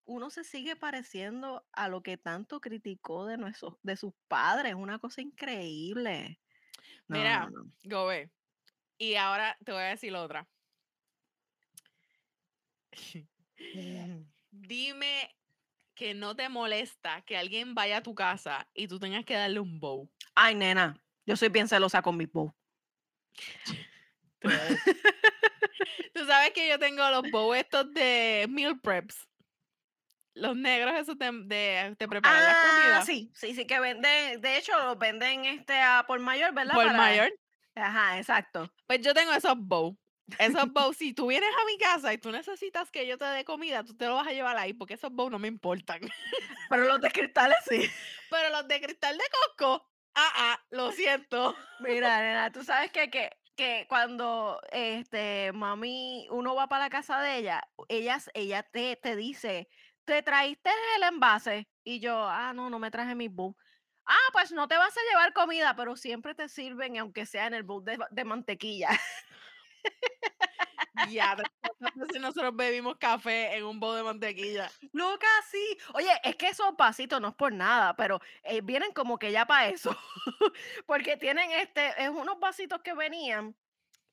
uno 0.05 0.29
se 0.29 0.43
sigue 0.43 0.75
pareciendo 0.75 1.65
a 1.71 1.89
lo 1.89 2.03
que 2.03 2.17
tanto 2.17 2.61
criticó 2.61 3.25
de, 3.25 3.37
nuestros, 3.37 3.75
de 3.81 3.97
sus 3.97 4.13
padres, 4.27 4.75
una 4.75 4.99
cosa 4.99 5.21
increíble. 5.21 6.39
No, 7.07 7.17
Mira. 7.17 7.49
no, 7.49 7.63
no. 7.63 7.71
Gobe. 7.83 8.31
Y 8.97 9.15
ahora 9.15 9.57
te 9.65 9.71
voy 9.71 9.81
a 9.81 9.85
decir 9.87 10.15
otra. 10.15 10.47
Dime 14.51 15.35
que 15.95 16.13
no 16.13 16.35
te 16.35 16.49
molesta 16.49 17.21
que 17.21 17.37
alguien 17.37 17.73
vaya 17.73 17.97
a 17.97 18.03
tu 18.03 18.13
casa 18.13 18.67
y 18.73 18.87
tú 18.87 18.99
tengas 18.99 19.23
que 19.25 19.33
darle 19.35 19.59
un 19.59 19.79
bow. 19.79 20.09
Ay, 20.35 20.53
nena, 20.55 20.95
yo 21.25 21.35
soy 21.37 21.49
bien 21.49 21.67
celosa 21.67 22.01
con 22.01 22.17
mis 22.17 22.31
bow. 22.31 22.53
Tú 26.13 26.25
sabes 26.25 26.51
que 26.51 26.67
yo 26.69 26.79
tengo 26.79 27.09
los 27.09 27.29
bow 27.31 27.53
estos 27.53 27.91
de 27.93 28.45
meal 28.49 28.79
preps. 28.79 29.27
Los 30.33 30.55
negros 30.55 30.93
esos 30.95 31.17
de, 31.17 31.31
de, 31.45 31.95
de 31.97 32.07
preparar 32.07 32.41
la 32.43 32.51
Ah, 32.51 32.65
comida. 32.81 33.01
sí, 33.05 33.31
sí, 33.33 33.55
sí 33.55 33.65
que 33.65 33.79
venden, 33.79 34.41
de 34.41 34.57
hecho 34.57 34.77
los 34.83 34.97
venden 34.99 35.45
este 35.45 35.79
a 35.79 36.03
por 36.05 36.19
mayor, 36.19 36.53
¿verdad? 36.53 36.73
Por 36.73 36.85
Para- 36.85 36.97
mayor. 36.97 37.33
Ajá, 37.75 38.17
exacto. 38.19 38.69
Pues 38.85 39.01
yo 39.01 39.13
tengo 39.13 39.31
esos 39.33 39.55
bow. 39.57 39.97
Esos 40.39 40.65
bow, 40.73 40.93
si 40.93 41.13
tú 41.13 41.27
vienes 41.27 41.49
a 41.49 41.65
mi 41.65 41.77
casa 41.77 42.13
y 42.13 42.17
tú 42.17 42.31
necesitas 42.31 42.91
que 42.91 43.07
yo 43.07 43.17
te 43.17 43.25
dé 43.25 43.45
comida, 43.45 43.83
tú 43.83 43.95
te 43.95 44.07
lo 44.07 44.15
vas 44.15 44.27
a 44.27 44.33
llevar 44.33 44.57
ahí 44.57 44.73
porque 44.73 44.95
esos 44.95 45.11
bow 45.11 45.29
no 45.29 45.39
me 45.39 45.47
importan. 45.47 46.01
Pero 46.69 46.85
los 46.85 47.01
de 47.01 47.11
cristales 47.11 47.57
sí. 47.67 47.89
Pero 48.29 48.49
los 48.49 48.67
de 48.67 48.81
cristal 48.81 49.17
de 49.17 49.23
Costco, 49.31 49.87
ah, 50.15 50.31
ah, 50.35 50.65
lo 50.71 50.91
siento. 50.91 51.55
Mira, 51.79 52.19
nena, 52.21 52.51
tú 52.51 52.63
sabes 52.63 52.91
que, 52.91 53.09
que, 53.09 53.29
que 53.55 53.85
cuando 53.87 54.59
este 54.71 55.51
mami, 55.53 56.27
uno 56.31 56.55
va 56.55 56.67
para 56.67 56.85
la 56.85 56.89
casa 56.89 57.21
de 57.21 57.37
ella, 57.37 57.61
ella, 57.87 58.17
ella 58.33 58.63
te, 58.63 58.95
te 58.95 59.15
dice, 59.15 59.69
¿te 60.05 60.23
traíste 60.23 60.71
el 60.97 61.03
envase? 61.03 61.69
Y 61.83 61.99
yo, 61.99 62.27
ah, 62.27 62.53
no, 62.53 62.69
no 62.69 62.79
me 62.79 62.91
traje 62.91 63.13
mi 63.15 63.27
bowl. 63.27 63.55
Ah, 64.07 64.29
pues 64.33 64.51
no 64.51 64.67
te 64.67 64.77
vas 64.77 64.95
a 64.95 65.01
llevar 65.09 65.33
comida, 65.33 65.75
pero 65.75 65.95
siempre 65.95 66.35
te 66.35 66.47
sirven, 66.47 66.97
aunque 66.97 67.25
sea 67.25 67.47
en 67.47 67.55
el 67.55 67.63
bowl 67.63 67.83
de, 67.83 67.97
de 68.11 68.25
mantequilla. 68.25 68.89
Ya, 71.09 71.35
veces 71.95 72.21
nosotros 72.21 72.55
bebimos 72.55 72.97
café 72.97 73.55
en 73.55 73.65
un 73.65 73.79
bowl 73.79 73.95
de 73.95 74.03
mantequilla. 74.03 74.69
Loca, 74.93 75.27
sí. 75.49 75.77
Oye, 75.93 76.09
es 76.23 76.35
que 76.35 76.49
esos 76.49 76.75
vasitos 76.77 77.21
no 77.21 77.29
es 77.29 77.35
por 77.35 77.53
nada, 77.53 77.95
pero 77.95 78.19
eh, 78.43 78.61
vienen 78.61 78.91
como 78.91 79.19
que 79.19 79.31
ya 79.31 79.45
para 79.45 79.67
eso. 79.67 79.95
Porque 80.85 81.17
tienen 81.17 81.51
este, 81.51 81.91
es 82.01 82.09
unos 82.09 82.39
vasitos 82.39 82.81
que 82.81 82.93
venían, 82.93 83.55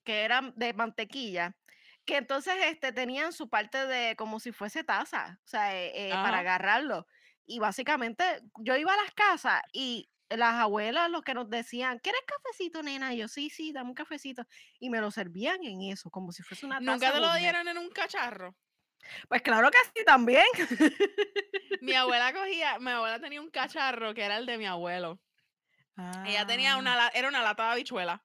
que 0.05 0.23
eran 0.23 0.53
de 0.57 0.73
mantequilla, 0.75 1.57
que 2.05 2.17
entonces 2.17 2.55
este, 2.65 2.93
tenían 2.93 3.33
su 3.33 3.49
parte 3.49 3.87
de 3.87 4.17
como 4.17 4.41
si 4.41 4.53
fuese 4.53 4.85
taza, 4.85 5.39
o 5.45 5.49
sea, 5.49 5.77
eh, 5.77 6.09
eh, 6.09 6.11
para 6.11 6.39
agarrarlo. 6.39 7.07
Y 7.45 7.59
básicamente 7.59 8.25
yo 8.59 8.77
iba 8.77 8.93
a 8.93 8.97
las 8.97 9.13
casas 9.13 9.63
y 9.73 10.09
las 10.37 10.55
abuelas 10.55 11.11
los 11.11 11.23
que 11.23 11.35
nos 11.35 11.49
decían, 11.51 11.99
¿quieres 11.99 12.23
cafecito, 12.27 12.83
nena? 12.83 13.15
Y 13.15 13.19
yo, 13.19 13.29
sí, 13.29 13.51
sí, 13.51 13.73
dame 13.73 13.91
un 13.91 13.95
cafecito. 13.95 14.45
Y 14.79 14.91
me 14.91 15.01
lo 15.01 15.11
servían 15.11 15.63
en 15.65 15.83
eso, 15.93 16.11
como 16.11 16.33
si 16.33 16.43
fuese 16.43 16.67
una 16.67 16.79
taza 16.79 16.93
¿Nunca 16.93 17.13
te 17.13 17.21
lo 17.21 17.35
dieron 17.35 17.69
en 17.69 17.79
un 17.79 17.91
cacharro? 17.91 18.57
Pues 19.29 19.43
claro 19.43 19.71
que 19.71 19.79
sí, 19.95 20.05
también. 20.05 20.45
Mi 21.81 21.93
abuela 21.95 22.33
cogía, 22.33 22.79
mi 22.79 22.91
abuela 22.91 23.19
tenía 23.21 23.41
un 23.41 23.51
cacharro 23.51 24.15
que 24.15 24.23
era 24.23 24.37
el 24.39 24.47
de 24.47 24.59
mi 24.59 24.67
abuelo. 24.67 25.21
Ella 26.27 26.47
tenía 26.47 26.75
Ah. 26.75 26.79
una, 26.79 26.97
la- 26.97 27.09
era 27.15 27.29
una 27.29 27.43
lata 27.43 27.67
de 27.67 27.73
habichuela 27.73 28.25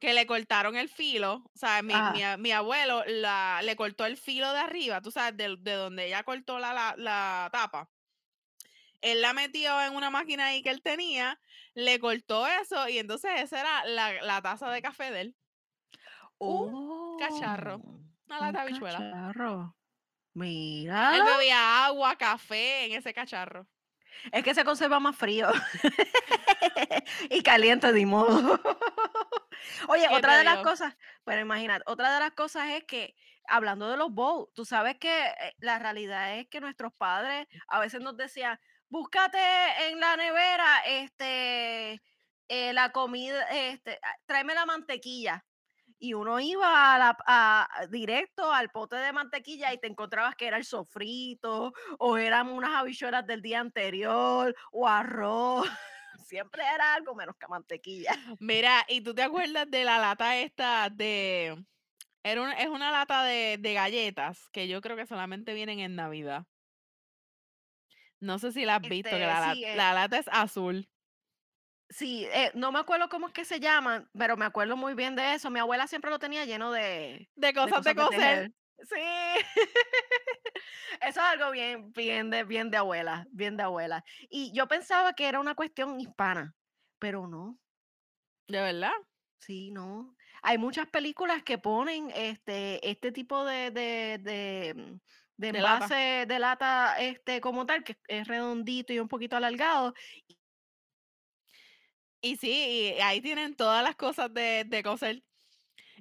que 0.00 0.14
le 0.14 0.26
cortaron 0.26 0.76
el 0.76 0.88
filo, 0.88 1.44
o 1.52 1.58
sea, 1.58 1.82
mi, 1.82 1.92
mi 2.12 2.22
a- 2.22 2.36
mi 2.36 2.52
abuelo 2.52 3.02
la, 3.06 3.60
le 3.62 3.74
cortó 3.76 4.06
el 4.06 4.16
filo 4.16 4.52
de 4.52 4.60
arriba, 4.60 5.00
tú 5.00 5.10
sabes, 5.10 5.36
de, 5.36 5.56
de 5.58 5.72
donde 5.72 6.06
ella 6.06 6.22
cortó 6.22 6.58
la, 6.58 6.72
la, 6.72 6.94
la 6.96 7.48
tapa. 7.52 7.90
Él 9.00 9.20
la 9.22 9.32
metió 9.32 9.80
en 9.82 9.94
una 9.94 10.10
máquina 10.10 10.46
ahí 10.46 10.62
que 10.62 10.70
él 10.70 10.82
tenía, 10.82 11.40
le 11.74 11.98
cortó 12.00 12.46
eso 12.46 12.88
y 12.88 12.98
entonces 12.98 13.30
esa 13.36 13.60
era 13.60 13.84
la, 13.86 14.12
la 14.22 14.42
taza 14.42 14.70
de 14.70 14.82
café 14.82 15.10
de 15.10 15.20
él. 15.20 15.36
un 16.38 17.18
cacharro, 17.18 17.76
Oh, 17.76 18.00
Una 18.26 18.38
un 18.40 18.46
lata 18.46 18.64
de 18.64 18.70
habichuela. 18.70 18.98
cacharro. 18.98 19.74
Él 20.34 20.40
Mira. 20.40 21.24
bebía 21.36 21.86
agua, 21.86 22.16
café 22.16 22.84
en 22.86 22.92
ese 22.92 23.12
cacharro. 23.12 23.66
Es 24.32 24.42
que 24.44 24.54
se 24.54 24.64
conserva 24.64 25.00
más 25.00 25.16
frío. 25.16 25.48
y 27.30 27.42
caliente 27.42 27.92
de 27.92 28.06
modo. 28.06 28.60
Oye, 29.88 30.06
¿Qué 30.08 30.14
otra 30.14 30.38
de 30.38 30.44
las 30.44 30.58
cosas, 30.58 30.96
pero 31.24 31.40
imagínate, 31.40 31.82
otra 31.86 32.12
de 32.14 32.20
las 32.20 32.32
cosas 32.32 32.70
es 32.70 32.84
que, 32.84 33.14
hablando 33.48 33.88
de 33.90 33.96
los 33.96 34.10
bowls, 34.12 34.52
tú 34.54 34.64
sabes 34.64 34.96
que 34.98 35.26
eh, 35.28 35.54
la 35.58 35.78
realidad 35.78 36.38
es 36.38 36.48
que 36.48 36.60
nuestros 36.60 36.92
padres 36.94 37.46
a 37.68 37.80
veces 37.80 38.00
nos 38.00 38.16
decían, 38.16 38.58
búscate 38.88 39.38
en 39.88 40.00
la 40.00 40.16
nevera 40.16 40.82
este, 40.86 42.00
eh, 42.48 42.72
la 42.72 42.92
comida, 42.92 43.42
este, 43.50 43.98
ah, 44.02 44.14
tráeme 44.26 44.54
la 44.54 44.66
mantequilla. 44.66 45.44
Y 46.00 46.14
uno 46.14 46.38
iba 46.38 46.94
a 46.94 46.98
la- 46.98 47.18
a- 47.26 47.68
a- 47.82 47.86
directo 47.88 48.52
al 48.52 48.70
pote 48.70 48.94
de 48.96 49.12
mantequilla 49.12 49.72
y 49.72 49.78
te 49.80 49.88
encontrabas 49.88 50.36
que 50.36 50.46
era 50.46 50.56
el 50.56 50.64
sofrito, 50.64 51.72
o 51.98 52.16
eran 52.16 52.48
unas 52.48 52.70
habichuelas 52.76 53.26
del 53.26 53.42
día 53.42 53.58
anterior, 53.60 54.54
o 54.70 54.86
arroz. 54.88 55.66
Siempre 56.28 56.62
era 56.74 56.94
algo 56.94 57.14
menos 57.16 57.36
que 57.36 57.48
mantequilla. 57.48 58.12
Mira, 58.38 58.84
¿y 58.88 59.00
tú 59.00 59.14
te 59.14 59.22
acuerdas 59.22 59.68
de 59.70 59.84
la 59.84 59.98
lata 59.98 60.36
esta 60.36 60.88
de... 60.90 61.64
Era 62.28 62.42
una, 62.42 62.52
es 62.54 62.68
una 62.68 62.90
lata 62.90 63.24
de, 63.24 63.58
de 63.58 63.74
galletas 63.74 64.48
que 64.52 64.68
yo 64.68 64.80
creo 64.80 64.96
que 64.96 65.06
solamente 65.06 65.54
vienen 65.54 65.80
en 65.80 65.96
Navidad. 65.96 66.44
No 68.20 68.38
sé 68.38 68.52
si 68.52 68.64
la 68.64 68.76
has 68.76 68.82
visto, 68.82 69.08
Este, 69.08 69.20
la, 69.20 69.40
la- 69.40 69.54
sí, 69.54 69.64
eh, 69.64 69.76
la 69.76 69.94
lata 69.94 70.18
es 70.18 70.28
azul. 70.30 70.88
Sí, 71.90 72.26
eh, 72.26 72.50
no 72.54 72.70
me 72.70 72.80
acuerdo 72.80 73.08
cómo 73.08 73.28
es 73.28 73.32
que 73.32 73.46
se 73.46 73.60
llaman, 73.60 74.10
pero 74.12 74.36
me 74.36 74.44
acuerdo 74.44 74.76
muy 74.76 74.94
bien 74.94 75.16
de 75.16 75.34
eso. 75.34 75.50
Mi 75.50 75.58
abuela 75.58 75.86
siempre 75.86 76.10
lo 76.10 76.18
tenía 76.18 76.44
lleno 76.44 76.70
de, 76.70 77.30
De 77.34 77.54
cosas 77.54 77.82
de 77.82 77.94
cosas 77.94 78.20
de 78.20 78.26
coser. 78.26 78.52
Sí, 78.80 78.94
eso 81.00 81.02
es 81.02 81.18
algo 81.18 81.50
bien, 81.50 81.92
bien 81.92 82.30
de, 82.30 82.44
bien 82.44 82.70
de 82.70 82.76
abuela, 82.76 83.26
bien 83.30 83.56
de 83.56 83.62
abuela. 83.64 84.04
Y 84.28 84.52
yo 84.52 84.68
pensaba 84.68 85.14
que 85.14 85.28
era 85.28 85.40
una 85.40 85.54
cuestión 85.54 85.98
hispana, 86.00 86.54
pero 86.98 87.26
no, 87.26 87.58
¿De 88.46 88.60
verdad? 88.60 88.92
sí, 89.38 89.70
no. 89.70 90.14
Hay 90.42 90.58
muchas 90.58 90.88
películas 90.88 91.42
que 91.42 91.58
ponen 91.58 92.10
este, 92.14 92.88
este 92.88 93.12
tipo 93.12 93.44
de, 93.44 93.70
de, 93.70 94.18
de, 94.22 94.74
mm, 94.74 95.00
de 95.36 95.52
De 95.52 95.60
lata. 95.62 95.90
envase 95.90 96.26
de 96.26 96.38
lata 96.38 96.98
este, 97.00 97.40
como 97.40 97.66
tal, 97.66 97.84
que 97.84 97.96
es 98.08 98.26
redondito 98.28 98.92
y 98.92 98.98
un 99.00 99.08
poquito 99.08 99.36
alargado. 99.36 99.94
Y 102.20 102.36
sí, 102.36 102.94
y 102.96 103.00
ahí 103.00 103.20
tienen 103.20 103.54
todas 103.56 103.82
las 103.84 103.96
cosas 103.96 104.32
de, 104.34 104.64
de 104.66 104.82
coser. 104.82 105.22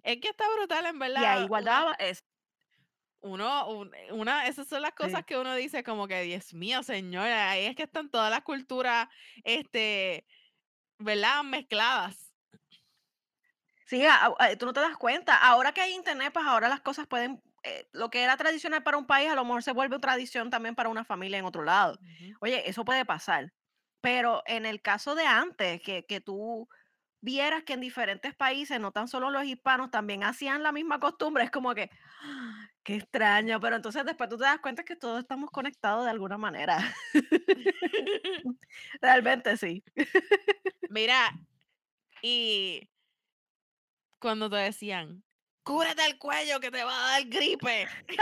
Es 0.03 0.19
que 0.21 0.29
está 0.29 0.45
brutal, 0.55 0.85
en 0.87 0.97
Y 0.97 0.99
verdad. 0.99 1.25
ahí 1.25 1.45
Uno, 1.45 1.47
guardaba 1.47 1.93
eso. 1.99 2.21
uno, 3.21 3.67
un- 3.69 3.91
una, 4.11 4.47
esas 4.47 4.67
son 4.67 4.81
las 4.83 4.93
cosas 4.93 5.21
Sí. 5.21 5.25
que 5.25 5.37
uno 5.37 5.55
dice 5.55 5.83
como 5.83 6.07
que, 6.07 6.21
Dios 6.23 6.53
mío, 6.53 6.83
señora, 6.83 7.51
ahí 7.51 7.65
es 7.65 7.75
que 7.75 7.83
están 7.83 8.09
todas 8.09 8.31
las 8.31 8.41
culturas, 8.43 9.07
este, 9.43 10.27
¿verdad? 10.99 11.43
Mezcladas. 11.43 12.26
Sí, 13.87 14.05
a- 14.05 14.33
a- 14.39 14.55
tú 14.57 14.65
no 14.65 14.73
te 14.73 14.81
das 14.81 14.97
cuenta. 14.97 15.37
Ahora 15.37 15.71
que 15.73 15.81
hay 15.81 15.93
internet, 15.93 16.31
pues 16.33 16.45
ahora 16.45 16.67
las 16.69 16.81
cosas 16.81 17.07
pueden, 17.07 17.41
eh, 17.63 17.87
lo 17.93 18.09
que 18.09 18.21
era 18.23 18.35
tradicional 18.37 18.83
para 18.83 18.97
un 18.97 19.07
país, 19.07 19.29
a 19.29 19.35
lo 19.35 19.45
mejor 19.45 19.63
se 19.63 19.71
vuelve 19.71 19.97
tradición 19.99 20.49
también 20.49 20.75
para 20.75 20.89
una 20.89 21.05
familia 21.05 21.39
en 21.39 21.45
otro 21.45 21.63
lado. 21.63 21.97
Oye, 22.41 22.69
eso 22.69 22.83
puede 22.85 23.05
pasar. 23.05 23.53
Pero 24.01 24.43
en 24.45 24.65
el 24.65 24.81
caso 24.81 25.15
de 25.15 25.25
antes, 25.25 25.81
que, 25.81 26.05
que 26.05 26.19
tú 26.21 26.67
vieras 27.21 27.63
que 27.65 27.73
en 27.73 27.81
diferentes 27.81 28.35
países, 28.35 28.79
no 28.79 28.91
tan 28.93 29.07
solo 29.09 29.31
los 29.31 29.45
hispanos, 29.45 29.91
también 29.91 30.23
hacían 30.23 30.63
la 30.63 30.71
misma 30.73 30.99
costumbre, 31.01 31.43
es 31.45 31.51
como 31.51 31.75
que, 31.75 31.89
"Ah, 32.23 32.69
qué 32.83 32.95
extraño, 32.95 33.59
pero 33.61 33.75
entonces 33.77 34.05
después 34.05 34.29
tú 34.29 34.37
te 34.37 34.45
das 34.45 34.59
cuenta 34.61 34.83
que 34.85 34.95
todos 34.97 35.19
estamos 35.19 35.51
conectados 35.51 36.05
de 36.05 36.11
alguna 36.11 36.37
manera. 36.37 36.77
Realmente 39.01 39.57
sí. 39.57 39.83
Mira, 40.89 41.31
y 42.21 42.89
cuando 44.19 44.49
te 44.49 44.57
decían, 44.57 45.23
cúbrete 45.63 46.05
el 46.05 46.17
cuello 46.17 46.59
que 46.59 46.71
te 46.71 46.83
va 46.83 46.95
a 46.95 47.11
dar 47.11 47.25
gripe. 47.25 47.87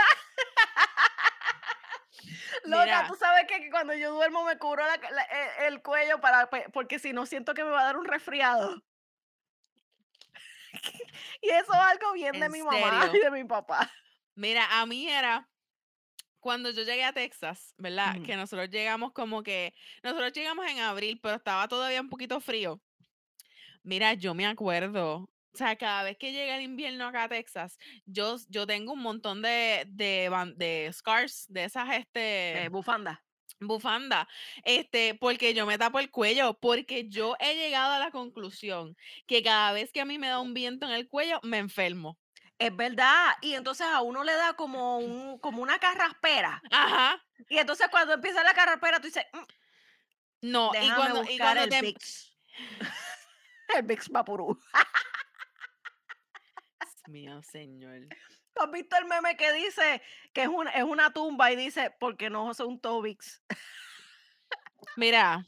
Loca, 2.64 2.84
Mira, 2.84 3.06
tú 3.06 3.14
sabes 3.14 3.46
que 3.46 3.70
cuando 3.70 3.94
yo 3.94 4.12
duermo 4.12 4.44
me 4.44 4.58
cubro 4.58 4.84
la 4.86 4.98
ca- 4.98 5.10
la- 5.10 5.22
e- 5.22 5.68
el, 5.68 5.82
cuello 5.82 6.20
para, 6.20 6.50
pe- 6.50 6.66
porque 6.72 6.98
si 6.98 7.12
no 7.12 7.26
siento 7.26 7.54
que 7.54 7.62
me 7.62 7.70
va 7.70 7.82
a 7.82 7.84
dar 7.84 7.96
un 7.96 8.04
resfriado. 8.04 8.82
y 11.42 11.48
eso 11.50 11.72
es 11.72 11.80
algo 11.80 12.12
bien 12.14 12.32
de 12.40 12.48
mi 12.48 12.62
mamá 12.62 13.10
y 13.12 13.18
de 13.20 13.30
mi 13.30 13.44
papá. 13.44 13.90
Mira, 14.34 14.80
a 14.80 14.86
mí 14.86 15.08
era 15.08 15.48
cuando 16.40 16.70
yo 16.70 16.82
llegué 16.82 17.04
a 17.04 17.12
Texas, 17.12 17.74
¿verdad? 17.78 18.16
Que 18.24 18.36
nosotros 18.36 18.68
llegamos 18.70 19.12
como 19.12 19.42
que, 19.42 19.74
nosotros 20.02 20.32
llegamos 20.32 20.66
en 20.66 20.78
abril, 20.80 21.18
pero 21.22 21.36
estaba 21.36 21.66
todavía 21.68 22.00
un 22.00 22.08
poquito 22.08 22.40
frío. 22.40 22.80
Mira, 23.82 24.14
yo 24.14 24.34
me 24.34 24.46
acuerdo, 24.46 25.28
o 25.56 25.58
sea, 25.58 25.76
cada 25.76 26.02
vez 26.02 26.18
que 26.18 26.32
llega 26.32 26.56
el 26.56 26.62
invierno 26.62 27.06
acá 27.06 27.24
a 27.24 27.28
Texas, 27.30 27.78
yo, 28.04 28.36
yo 28.50 28.66
tengo 28.66 28.92
un 28.92 29.00
montón 29.00 29.40
de, 29.40 29.84
de, 29.88 30.28
de 30.56 30.90
scars, 30.92 31.46
de 31.48 31.64
esas, 31.64 31.88
este, 31.94 32.64
Eh, 32.64 32.68
bufanda. 32.68 33.24
bufanda, 33.58 34.28
este, 34.64 35.14
porque 35.14 35.54
yo 35.54 35.64
me 35.64 35.78
tapo 35.78 35.98
el 35.98 36.10
cuello, 36.10 36.58
porque 36.60 37.08
yo 37.08 37.36
he 37.40 37.54
llegado 37.56 37.94
a 37.94 37.98
la 37.98 38.10
conclusión 38.10 38.96
que 39.26 39.42
cada 39.42 39.72
vez 39.72 39.92
que 39.92 40.02
a 40.02 40.04
mí 40.04 40.18
me 40.18 40.28
da 40.28 40.40
un 40.40 40.52
viento 40.52 40.84
en 40.84 40.92
el 40.92 41.08
cuello, 41.08 41.40
me 41.42 41.56
enfermo. 41.56 42.18
Es 42.58 42.74
verdad. 42.76 43.32
Y 43.40 43.54
entonces 43.54 43.86
a 43.86 44.02
uno 44.02 44.24
le 44.24 44.32
da 44.34 44.52
como, 44.54 44.98
un, 44.98 45.38
como 45.38 45.62
una 45.62 45.78
carraspera. 45.78 46.60
Ajá, 46.70 47.22
Y 47.48 47.56
entonces 47.56 47.88
cuando 47.90 48.12
empieza 48.12 48.42
la 48.42 48.52
carraspera, 48.52 48.98
tú 49.00 49.06
dices, 49.06 49.24
"Mm, 49.32 50.50
no, 50.50 50.70
y 50.78 50.90
cuando, 50.90 51.24
y 51.30 51.38
cuando 51.38 51.62
el 51.64 51.70
te, 51.70 51.80
Vicks. 51.80 52.36
el 53.76 53.82
Vicks 53.84 54.08
Vaporú. 54.10 54.58
Mío, 57.08 57.42
señor. 57.42 58.00
¿Tú 58.54 58.62
has 58.62 58.70
visto 58.70 58.96
el 58.96 59.04
meme 59.06 59.36
que 59.36 59.52
dice 59.52 60.02
que 60.32 60.42
es 60.42 60.48
una, 60.48 60.70
es 60.70 60.82
una 60.84 61.12
tumba 61.12 61.52
y 61.52 61.56
dice, 61.56 61.90
porque 62.00 62.30
no 62.30 62.46
usa 62.46 62.64
un 62.66 62.80
Tobix? 62.80 63.42
Mira, 64.96 65.44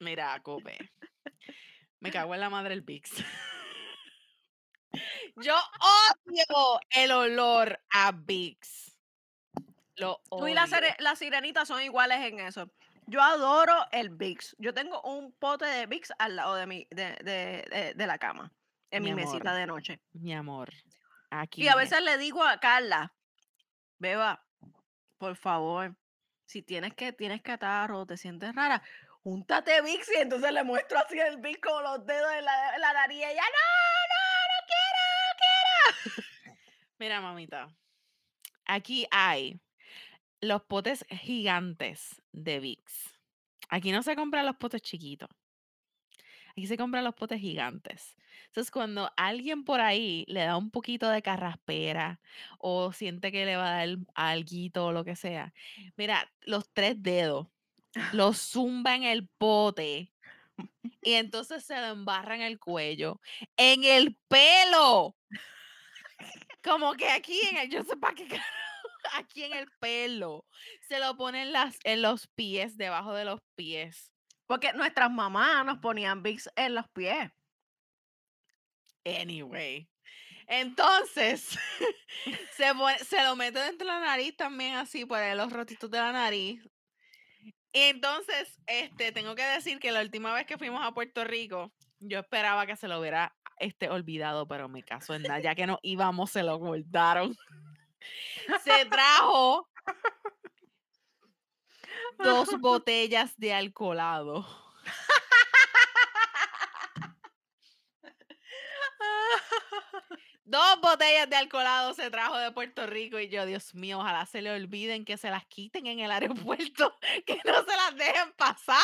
mira, 0.00 0.40
Cope. 0.42 0.78
Me 2.00 2.10
cago 2.10 2.34
en 2.34 2.40
la 2.40 2.50
madre 2.50 2.74
el 2.74 2.82
Vicks. 2.82 3.24
Yo 5.36 5.54
odio 5.54 6.80
el 6.90 7.10
olor 7.10 7.80
a 7.90 8.12
Vicks. 8.12 8.96
Lo 9.96 10.20
Tú 10.30 10.46
y 10.46 10.54
la, 10.54 10.66
la 10.98 11.16
sirenita 11.16 11.64
son 11.66 11.82
iguales 11.82 12.18
en 12.20 12.40
eso. 12.40 12.70
Yo 13.06 13.22
adoro 13.22 13.74
el 13.92 14.10
Vicks. 14.10 14.54
Yo 14.58 14.72
tengo 14.74 15.00
un 15.02 15.32
pote 15.32 15.64
de 15.66 15.86
Vicks 15.86 16.12
al 16.18 16.36
lado 16.36 16.54
de, 16.54 16.66
mi, 16.66 16.86
de, 16.90 17.16
de- 17.22 17.66
de- 17.70 17.94
de 17.94 18.06
la 18.06 18.18
cama, 18.18 18.52
en 18.90 19.02
Mi 19.02 19.10
mi, 19.10 19.22
mesita 19.22 19.54
de 19.54 19.66
noche. 19.66 20.00
Mi 20.12 20.34
amor. 20.34 20.72
Y 20.72 20.86
Aquí. 21.30 21.68
a 21.68 21.72
es. 21.72 21.76
veces 21.76 22.02
le 22.02 22.18
digo 22.18 22.42
a 22.44 22.58
Carla, 22.60 23.14
Beba, 23.98 24.44
por 25.18 25.36
favor, 25.36 25.96
si 26.44 26.62
tienes 26.62 26.94
que, 26.94 27.12
tienes 27.12 27.42
catarro 27.42 28.00
o 28.00 28.06
te 28.06 28.16
sientes 28.16 28.54
rara, 28.54 28.82
júntate 29.22 29.82
Vicks 29.82 30.10
y 30.16 30.20
entonces 30.20 30.52
le 30.52 30.62
muestro 30.64 30.98
así 30.98 31.18
el 31.18 31.38
Vicks 31.38 31.60
con 31.60 31.82
los 31.82 32.06
dedos 32.06 32.32
en 32.38 32.44
la, 32.44 32.74
en 32.74 32.80
la 32.80 32.92
nariz 32.92 33.18
y 33.18 33.24
ella, 33.24 33.42
no, 33.42 34.06
no, 34.12 34.26
no 34.52 34.66
quiero, 34.66 36.14
no 36.14 36.14
quiero. 36.14 36.56
Mira, 36.98 37.20
mamita. 37.20 37.74
Aquí 38.66 39.06
hay 39.10 39.60
los 40.40 40.62
potes 40.62 41.04
gigantes 41.08 42.22
de 42.32 42.60
Vicks. 42.60 43.18
Aquí 43.68 43.90
no 43.90 44.02
se 44.02 44.14
compran 44.14 44.46
los 44.46 44.56
potes 44.56 44.82
chiquitos. 44.82 45.28
Aquí 46.56 46.66
se 46.66 46.78
compran 46.78 47.04
los 47.04 47.14
potes 47.14 47.38
gigantes. 47.38 48.16
Entonces, 48.46 48.70
cuando 48.70 49.12
alguien 49.18 49.62
por 49.64 49.82
ahí 49.82 50.24
le 50.26 50.40
da 50.40 50.56
un 50.56 50.70
poquito 50.70 51.10
de 51.10 51.20
carraspera 51.20 52.18
o 52.58 52.94
siente 52.94 53.30
que 53.30 53.44
le 53.44 53.56
va 53.56 53.68
a 53.68 53.86
dar 53.86 53.98
alguito 54.14 54.86
o 54.86 54.92
lo 54.92 55.04
que 55.04 55.16
sea, 55.16 55.52
mira, 55.98 56.32
los 56.40 56.72
tres 56.72 57.02
dedos 57.02 57.48
los 58.12 58.38
zumba 58.38 58.94
en 58.94 59.02
el 59.02 59.28
pote 59.28 60.12
y 61.02 61.12
entonces 61.12 61.62
se 61.62 61.78
lo 61.78 61.88
embarra 61.88 62.34
en 62.36 62.40
el 62.42 62.58
cuello, 62.58 63.20
en 63.58 63.84
el 63.84 64.16
pelo. 64.26 65.14
Como 66.64 66.94
que 66.94 67.10
aquí 67.10 67.38
en 67.50 67.58
el, 67.58 67.70
yo 67.70 67.84
sé 67.84 67.98
para 67.98 68.14
qué 68.14 68.26
aquí 69.12 69.44
en 69.44 69.52
el 69.52 69.66
pelo. 69.78 70.46
Se 70.88 70.98
lo 71.00 71.18
ponen 71.18 71.52
las, 71.52 71.78
en 71.84 72.00
los 72.00 72.28
pies, 72.28 72.78
debajo 72.78 73.12
de 73.12 73.26
los 73.26 73.42
pies. 73.56 74.15
Porque 74.46 74.72
nuestras 74.72 75.10
mamás 75.10 75.64
nos 75.64 75.78
ponían 75.78 76.22
Vicks 76.22 76.50
en 76.56 76.74
los 76.74 76.88
pies. 76.90 77.30
Anyway. 79.04 79.88
Entonces, 80.46 81.58
se, 82.56 83.24
lo 83.24 83.36
mete 83.36 83.58
dentro 83.58 83.86
de 83.86 83.92
la 83.92 84.00
nariz 84.00 84.36
también, 84.36 84.76
así, 84.76 85.04
por 85.04 85.18
los 85.36 85.52
rotitos 85.52 85.90
de 85.90 85.98
la 85.98 86.12
nariz. 86.12 86.62
Y 87.72 87.80
entonces, 87.80 88.58
este, 88.66 89.12
tengo 89.12 89.34
que 89.34 89.42
decir 89.42 89.78
que 89.80 89.92
la 89.92 90.00
última 90.00 90.32
vez 90.32 90.46
que 90.46 90.56
fuimos 90.56 90.84
a 90.84 90.92
Puerto 90.92 91.24
Rico, 91.24 91.72
yo 91.98 92.20
esperaba 92.20 92.66
que 92.66 92.76
se 92.76 92.88
lo 92.88 93.00
hubiera 93.00 93.36
este, 93.58 93.90
olvidado, 93.90 94.46
pero 94.46 94.68
me 94.68 94.82
caso 94.82 95.14
en 95.14 95.22
nada, 95.22 95.40
ya 95.40 95.54
que 95.54 95.66
no 95.66 95.78
íbamos, 95.82 96.30
se 96.30 96.42
lo 96.42 96.54
ocultaron. 96.54 97.36
Se 98.64 98.84
trajo 98.84 99.68
dos 102.18 102.60
botellas 102.60 103.36
de 103.36 103.52
alcoholado. 103.52 104.46
Dos 110.48 110.80
botellas 110.80 111.28
de 111.28 111.34
alcoholado 111.34 111.92
se 111.92 112.08
trajo 112.08 112.38
de 112.38 112.52
Puerto 112.52 112.86
Rico 112.86 113.18
y 113.18 113.28
yo, 113.28 113.44
Dios 113.46 113.74
mío, 113.74 113.98
ojalá 113.98 114.26
se 114.26 114.42
le 114.42 114.52
olviden 114.52 115.04
que 115.04 115.16
se 115.16 115.28
las 115.28 115.44
quiten 115.46 115.88
en 115.88 115.98
el 115.98 116.10
aeropuerto, 116.12 116.94
que 117.26 117.40
no 117.44 117.64
se 117.64 117.76
las 117.76 117.96
dejen 117.96 118.32
pasar. 118.36 118.78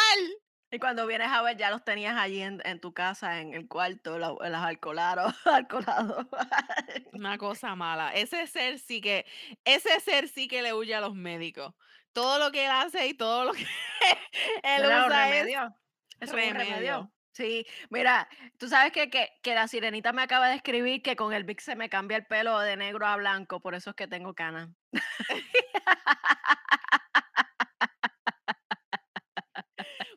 Y 0.74 0.78
cuando 0.78 1.06
vienes 1.06 1.28
a 1.28 1.42
ver, 1.42 1.58
ya 1.58 1.70
los 1.70 1.84
tenías 1.84 2.16
allí 2.16 2.40
en, 2.40 2.62
en 2.64 2.80
tu 2.80 2.94
casa, 2.94 3.40
en 3.40 3.52
el 3.52 3.68
cuarto, 3.68 4.18
los, 4.18 4.38
los 4.40 4.54
alcoholados. 4.62 5.34
Una 7.12 7.36
cosa 7.36 7.74
mala. 7.76 8.08
Ese 8.14 8.46
ser 8.46 8.78
sí 8.78 9.02
que, 9.02 9.26
ese 9.66 10.00
ser 10.00 10.28
sí 10.28 10.48
que 10.48 10.62
le 10.62 10.72
huye 10.72 10.94
a 10.94 11.02
los 11.02 11.14
médicos. 11.14 11.74
Todo 12.14 12.38
lo 12.38 12.50
que 12.50 12.64
él 12.64 12.70
hace 12.70 13.06
y 13.06 13.12
todo 13.12 13.44
lo 13.44 13.52
que 13.52 13.66
él 14.62 14.80
un 14.80 14.86
usa 14.86 15.08
remedio. 15.08 15.76
Es 16.20 16.32
remedio. 16.32 16.54
remedio. 16.54 17.12
Sí, 17.32 17.66
mira, 17.90 18.26
tú 18.56 18.66
sabes 18.66 18.92
que, 18.92 19.10
que, 19.10 19.28
que 19.42 19.54
la 19.54 19.68
sirenita 19.68 20.14
me 20.14 20.22
acaba 20.22 20.48
de 20.48 20.54
escribir 20.54 21.02
que 21.02 21.16
con 21.16 21.34
el 21.34 21.44
Vic 21.44 21.60
se 21.60 21.76
me 21.76 21.90
cambia 21.90 22.16
el 22.16 22.26
pelo 22.26 22.58
de 22.60 22.78
negro 22.78 23.06
a 23.06 23.16
blanco, 23.16 23.60
por 23.60 23.74
eso 23.74 23.90
es 23.90 23.96
que 23.96 24.08
tengo 24.08 24.34
canas. 24.34 24.70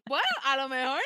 Bueno, 0.07 0.27
a 0.43 0.54
lo 0.67 0.69
mejor 0.69 1.01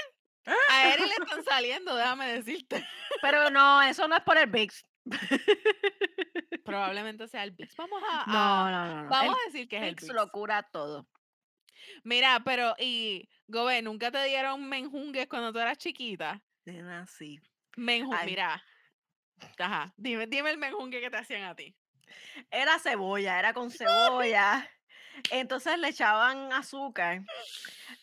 a 0.70 0.94
Eri 0.94 1.04
le 1.06 1.14
están 1.14 1.44
saliendo, 1.46 1.96
déjame 1.96 2.28
decirte. 2.34 2.86
Pero 3.22 3.50
no, 3.50 3.82
eso 3.82 4.08
no 4.08 4.16
es 4.16 4.24
por 4.24 4.38
el 4.38 4.48
Vix. 4.50 4.84
Probablemente 6.66 7.28
sea 7.28 7.44
el 7.44 7.52
Vix. 7.52 7.76
Vamos 7.76 8.02
a, 8.10 8.26
No, 8.28 8.66
a- 8.66 8.72
no, 8.72 8.86
no. 8.88 9.04
no. 9.04 9.10
vamos 9.10 9.36
el 9.36 9.42
a 9.42 9.46
decir 9.52 9.68
que 9.68 9.78
es 9.78 9.84
el 9.84 9.90
Vix 9.96 10.04
Vix. 10.04 10.14
lo 10.14 10.30
cura 10.30 10.64
todo. 10.64 11.08
Mira, 12.04 12.42
pero 12.44 12.76
y 12.78 13.30
Gobe, 13.48 13.82
¿nunca 13.82 14.12
te 14.12 14.24
dieron 14.26 14.68
menjungues 14.68 15.28
cuando 15.28 15.52
tú 15.54 15.60
eras 15.60 15.78
chiquita? 15.78 16.42
Nena, 16.66 17.06
sí. 17.08 17.40
Mira. 17.78 18.64
Ajá, 19.58 19.94
dime, 19.96 20.28
dime 20.28 20.52
el 20.52 20.58
menjungue 20.58 21.00
que 21.00 21.10
te 21.10 21.18
hacían 21.18 21.44
a 21.44 21.56
ti. 21.56 21.76
Era 22.52 22.78
cebolla, 22.80 23.40
era 23.40 23.54
con 23.54 23.72
cebolla. 23.72 24.70
Entonces 25.32 25.78
le 25.80 25.90
echaban 25.90 26.52
azúcar. 26.54 27.22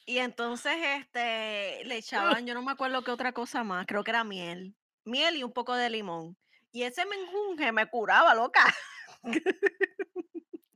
Y 0.07 0.19
entonces 0.19 0.73
este 1.01 1.83
le 1.85 1.97
echaban, 1.97 2.47
yo 2.47 2.55
no 2.55 2.63
me 2.63 2.73
acuerdo 2.73 3.03
qué 3.03 3.11
otra 3.11 3.33
cosa 3.33 3.65
más, 3.65 3.87
creo 3.87 4.05
que 4.05 4.13
era 4.13 4.23
miel. 4.25 4.75
Miel 5.05 5.37
y 5.37 5.43
un 5.43 5.53
poco 5.53 5.75
de 5.75 5.91
limón. 5.91 6.37
Y 6.73 6.83
ese 6.85 7.05
menjunje 7.07 7.73
me 7.73 7.87
curaba, 7.87 8.35
loca. 8.35 8.63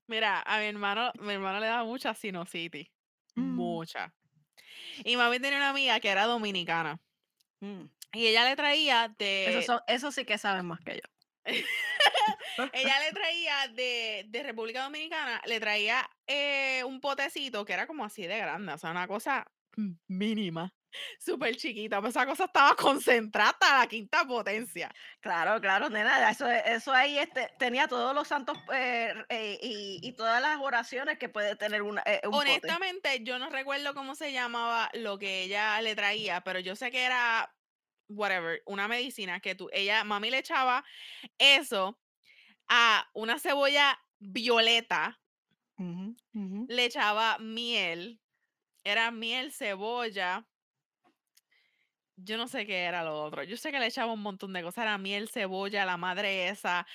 Mira, 0.07 0.41
a 0.43 0.59
mi 0.59 0.65
hermano, 0.67 1.13
mi 1.21 1.35
hermano 1.35 1.61
le 1.61 1.67
daba 1.67 1.85
mucha 1.85 2.15
sinusitis. 2.15 2.89
Mm. 3.37 3.55
Mucha. 3.55 4.13
Y 5.05 5.17
mami 5.17 5.39
tenía 5.39 5.59
una 5.59 5.71
amiga 5.71 6.01
que 6.01 6.09
era 6.09 6.25
dominicana. 6.27 6.99
Mm, 7.61 7.83
Y 8.15 8.27
ella 8.27 8.45
le 8.45 8.57
traía 8.57 9.15
de. 9.19 9.59
Eso, 9.59 9.75
son- 9.75 9.83
eso 9.87 10.11
sí 10.11 10.25
que 10.25 10.39
saben 10.39 10.67
más 10.67 10.81
que 10.81 10.95
yo. 10.97 11.09
ella 12.73 13.01
le 13.01 13.13
traía 13.13 13.69
de, 13.69 14.25
de 14.29 14.43
República 14.43 14.83
Dominicana, 14.83 15.41
le 15.47 15.61
traía 15.61 16.09
eh, 16.27 16.83
un 16.85 17.01
potecito 17.01 17.65
que 17.65 17.73
era 17.73 17.87
como 17.87 18.05
así 18.05 18.27
de 18.27 18.39
grande, 18.39 18.73
o 18.73 18.79
sea, 18.79 18.91
una 18.91 19.09
cosa 19.09 19.47
mínima, 20.09 20.75
súper 21.19 21.57
chiquita. 21.57 22.01
Pues 22.01 22.11
esa 22.11 22.27
cosa 22.27 22.45
estaba 22.45 22.75
concentrada 22.75 23.57
a 23.61 23.79
la 23.81 23.87
quinta 23.87 24.25
potencia. 24.25 24.93
Claro, 25.21 25.61
claro, 25.61 25.89
nena, 25.89 26.31
eso, 26.31 26.49
eso 26.49 26.93
ahí 26.93 27.19
este, 27.19 27.51
tenía 27.59 27.89
todos 27.89 28.15
los 28.15 28.29
santos 28.29 28.59
eh, 28.73 29.15
eh, 29.29 29.59
y, 29.63 30.01
y 30.03 30.13
todas 30.13 30.41
las 30.43 30.59
oraciones 30.61 31.19
que 31.19 31.29
puede 31.29 31.57
tener 31.57 31.83
una, 31.83 32.03
eh, 32.07 32.21
un 32.25 32.33
pote. 32.33 32.51
Honestamente, 32.51 33.23
yo 33.23 33.39
no 33.39 33.51
recuerdo 33.51 33.95
cómo 33.95 34.15
se 34.15 34.33
llamaba 34.33 34.91
lo 34.95 35.19
que 35.19 35.43
ella 35.43 35.81
le 35.81 35.95
traía, 35.95 36.43
pero 36.43 36.59
yo 36.59 36.77
sé 36.77 36.91
que 36.91 37.05
era 37.05 37.53
whatever, 38.11 38.61
una 38.67 38.89
medicina 38.89 39.41
que 39.41 39.55
tú, 39.55 39.69
ella, 39.73 40.05
mami 40.05 40.31
le 40.31 40.39
echaba 40.39 40.85
eso 41.39 41.99
a 42.69 43.09
una 43.15 43.39
cebolla 43.39 43.99
violeta, 44.19 45.19
le 46.69 46.85
echaba 46.85 47.39
miel, 47.39 48.21
era 48.85 49.11
miel, 49.11 49.53
cebolla, 49.53 50.45
yo 52.23 52.37
no 52.37 52.49
sé 52.49 52.67
qué 52.67 52.81
era 52.85 53.03
lo 53.03 53.23
otro, 53.23 53.43
yo 53.45 53.57
sé 53.57 53.71
que 53.73 53.79
le 53.79 53.87
echaba 53.87 54.13
un 54.13 54.21
montón 54.21 54.53
de 54.53 54.63
cosas, 54.63 54.83
era 54.83 54.99
miel, 54.99 55.29
cebolla, 55.31 55.87
la 55.87 55.97
madre 55.97 56.49
esa, 56.49 56.87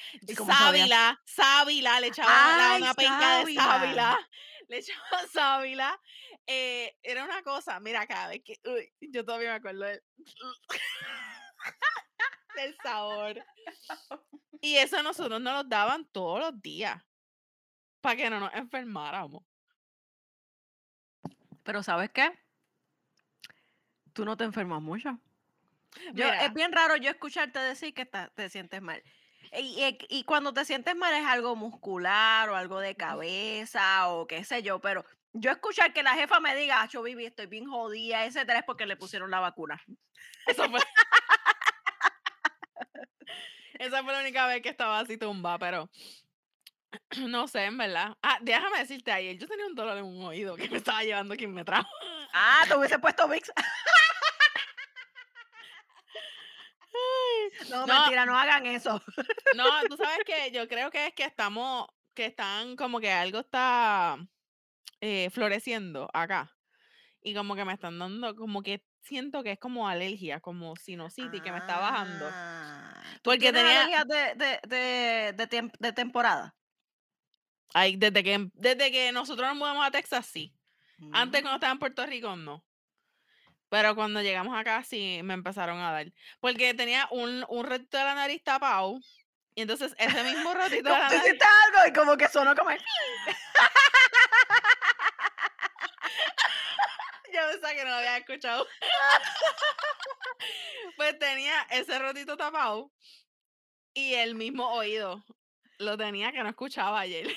sábila, 0.60 1.22
sábila, 1.26 2.00
le 2.00 2.08
echaba 2.08 2.30
la- 2.58 2.72
¡Ay, 2.74 2.82
una 2.84 2.94
penca 2.94 3.38
de 3.38 3.44
sábila, 3.56 4.20
le 4.68 4.78
echaba 4.78 5.28
sábila, 5.34 6.00
eh, 6.48 6.98
era 7.04 7.24
una 7.24 7.42
cosa, 7.44 7.80
mira, 7.80 8.06
cada 8.08 8.30
vez 8.30 8.42
que, 8.44 8.60
uy, 8.66 8.92
yo 9.12 9.24
todavía 9.26 9.50
me 9.52 9.56
acuerdo 9.56 9.86
del, 9.86 10.04
del 12.56 12.76
sabor. 12.84 13.44
Y 14.62 14.78
eso 14.78 15.04
nosotros 15.04 15.40
nos 15.42 15.54
lo 15.54 15.64
daban 15.66 16.06
todos 16.12 16.40
los 16.40 16.60
días, 16.62 17.00
para 18.02 18.16
que 18.16 18.30
no 18.32 18.40
nos 18.40 18.54
enfermáramos. 18.56 19.44
Pero 21.64 21.84
¿sabes 21.84 22.10
qué? 22.12 22.32
Tú 24.14 24.26
no 24.26 24.38
te 24.38 24.44
enfermas 24.44 24.82
mucho. 24.82 25.20
Yo, 26.14 26.28
es 26.28 26.54
bien 26.54 26.72
raro 26.72 26.96
yo 26.96 27.12
escucharte 27.12 27.60
decir 27.60 27.94
que 27.94 28.04
está- 28.04 28.30
te 28.30 28.50
sientes 28.50 28.82
mal. 28.82 29.04
Y, 29.52 29.84
y- 29.84 29.98
y 30.10 30.24
cuando 30.24 30.52
te 30.54 30.66
sientes 30.66 30.96
mal 30.96 31.14
es 31.14 31.26
algo 31.26 31.56
muscular 31.56 32.50
o 32.50 32.56
algo 32.56 32.80
de 32.80 32.96
cabeza 32.96 34.10
o 34.10 34.26
qué 34.26 34.44
sé 34.44 34.64
yo, 34.64 34.80
pero 34.80 35.06
yo 35.38 35.52
escuchar 35.52 35.92
que 35.94 36.02
la 36.04 36.14
jefa 36.16 36.40
me 36.40 36.56
diga, 36.56 36.82
ah, 36.82 36.88
yo 36.88 37.02
viví, 37.04 37.26
estoy 37.26 37.48
bien 37.48 37.66
jodida, 37.68 38.24
etcétera, 38.26 38.60
es 38.60 38.66
porque 38.66 38.86
le 38.86 38.96
pusieron 38.96 39.30
la 39.30 39.40
vacuna. 39.42 39.82
Eso 40.48 40.70
fue. 40.70 40.80
Esa 43.80 44.02
fue 44.04 44.14
la 44.14 44.22
única 44.22 44.48
vez 44.48 44.62
que 44.62 44.70
estaba 44.70 45.00
así 45.00 45.18
tumba, 45.18 45.60
pero 45.60 45.90
no 47.28 47.48
sé, 47.48 47.66
en 47.66 47.78
verdad. 47.78 48.16
Ah, 48.24 48.38
déjame 48.42 48.80
decirte, 48.80 49.12
ayer 49.12 49.38
yo 49.38 49.48
tenía 49.48 49.66
un 49.68 49.76
dolor 49.76 49.98
en 49.98 50.06
un 50.06 50.24
oído 50.26 50.56
que 50.56 50.70
me 50.70 50.78
estaba 50.78 51.04
llevando 51.04 51.36
quien 51.36 51.54
me 51.54 51.66
trajo. 51.66 51.90
Ah, 52.34 52.64
te 52.68 52.76
hubiese 52.78 52.98
puesto 53.00 53.28
Vicks. 53.28 53.52
No, 57.70 57.86
No. 57.86 57.94
mentira, 57.94 58.26
no 58.26 58.38
hagan 58.38 58.66
eso. 58.66 59.02
No, 59.56 59.66
tú 59.90 59.98
sabes 59.98 60.20
que 60.26 60.52
yo 60.52 60.68
creo 60.68 60.90
que 60.92 61.08
es 61.08 61.14
que 61.14 61.24
estamos, 61.24 61.88
que 62.14 62.26
están 62.26 62.76
como 62.78 63.00
que 63.00 63.12
algo 63.12 63.40
está 63.40 64.18
eh, 65.02 65.30
floreciendo 65.32 66.10
acá. 66.14 66.52
Y 67.22 67.34
como 67.34 67.56
que 67.56 67.66
me 67.66 67.74
están 67.74 67.98
dando, 67.98 68.36
como 68.36 68.62
que 68.62 68.84
siento 69.02 69.44
que 69.44 69.52
es 69.52 69.60
como 69.60 69.88
alergia, 69.88 70.40
como 70.40 70.76
sinusitis 70.76 71.42
que 71.42 71.52
me 71.52 71.58
está 71.60 71.80
bajando. 71.80 72.28
Ah, 72.32 73.02
¿tú 73.22 73.32
Porque 73.32 73.52
tenía- 73.52 73.84
alergias 73.84 74.08
de, 74.08 74.36
de, 74.36 74.60
de, 74.68 75.34
de, 75.34 75.50
tiemp- 75.50 75.76
de 75.80 75.92
temporada. 75.94 76.56
Ay, 77.74 77.96
desde 77.98 78.24
que, 78.24 78.48
desde 78.54 78.92
que 78.92 79.12
nosotros 79.12 79.48
nos 79.50 79.58
mudamos 79.58 79.86
a 79.86 79.92
Texas, 79.92 80.26
sí. 80.28 80.54
Antes 81.12 81.42
Mm. 81.42 81.44
cuando 81.44 81.56
estaba 81.56 81.74
en 81.74 81.80
Puerto 81.80 82.06
Rico, 82.06 82.36
no. 82.36 82.64
Pero 83.70 83.96
cuando 83.96 84.22
llegamos 84.22 84.56
acá 84.58 84.84
sí 84.84 85.20
me 85.24 85.34
empezaron 85.34 85.80
a 85.80 85.92
dar. 85.92 86.06
Porque 86.40 86.74
tenía 86.76 87.08
un, 87.12 87.44
un 87.50 87.66
resto 87.66 87.98
de 87.98 88.04
la 88.04 88.14
nariz 88.16 88.44
tapado 88.44 89.00
Y 89.56 89.62
entonces 89.64 89.94
ese 89.98 90.24
mismo 90.24 90.54
rotito 90.54 90.84
de 90.84 90.90
la 90.98 91.10
nariz- 91.10 91.40
algo 91.42 91.88
y 91.90 91.94
como 91.94 92.16
que 92.18 92.28
sonó 92.30 92.56
como... 92.56 92.70
Yo 97.36 97.42
pensaba 97.52 97.74
que 97.74 97.84
no 97.84 97.90
lo 97.90 97.96
había 97.96 98.18
escuchado. 98.18 98.66
pues 100.98 101.20
tenía 101.20 101.62
ese 101.70 102.00
rotito 102.00 102.38
tapado 102.38 102.92
y 103.94 104.14
el 104.14 104.36
mismo 104.36 104.72
oído. 104.72 105.24
Lo 105.80 105.98
tenía 105.98 106.32
que 106.32 106.42
no 106.42 106.50
escuchaba 106.50 107.02
ayer. 107.02 107.28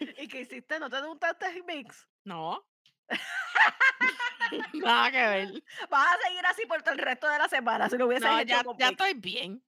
¿Y 0.00 0.28
qué 0.28 0.42
hiciste? 0.42 0.78
¿No 0.78 0.90
te 0.90 1.00
gustaste 1.00 1.46
el 1.46 1.64
mix? 1.64 2.06
No. 2.24 2.62
Nada 4.74 5.10
que 5.10 5.26
ver. 5.26 5.62
Vas 5.88 6.14
a 6.14 6.18
seguir 6.26 6.44
así 6.46 6.66
por 6.66 6.82
todo 6.82 6.94
el 6.94 7.00
resto 7.00 7.28
de 7.28 7.38
la 7.38 7.48
semana 7.48 7.88
si 7.88 7.96
lo 7.96 8.06
hubieses 8.06 8.28
No, 8.28 8.38
hecho 8.38 8.48
ya, 8.48 8.64
con 8.64 8.78
ya 8.78 8.90
Vicks. 8.90 9.02
estoy 9.02 9.20
bien. 9.20 9.62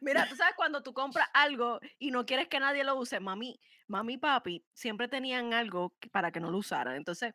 Mira, 0.00 0.26
tú 0.28 0.36
sabes 0.36 0.54
cuando 0.56 0.82
tú 0.82 0.92
compras 0.92 1.28
algo 1.32 1.80
y 1.98 2.10
no 2.10 2.26
quieres 2.26 2.48
que 2.48 2.60
nadie 2.60 2.84
lo 2.84 2.96
use, 2.96 3.20
mami, 3.20 3.58
mami 3.86 4.14
y 4.14 4.18
papi 4.18 4.64
siempre 4.72 5.08
tenían 5.08 5.54
algo 5.54 5.96
para 6.12 6.30
que 6.30 6.40
no 6.40 6.50
lo 6.50 6.58
usaran. 6.58 6.96
Entonces, 6.96 7.34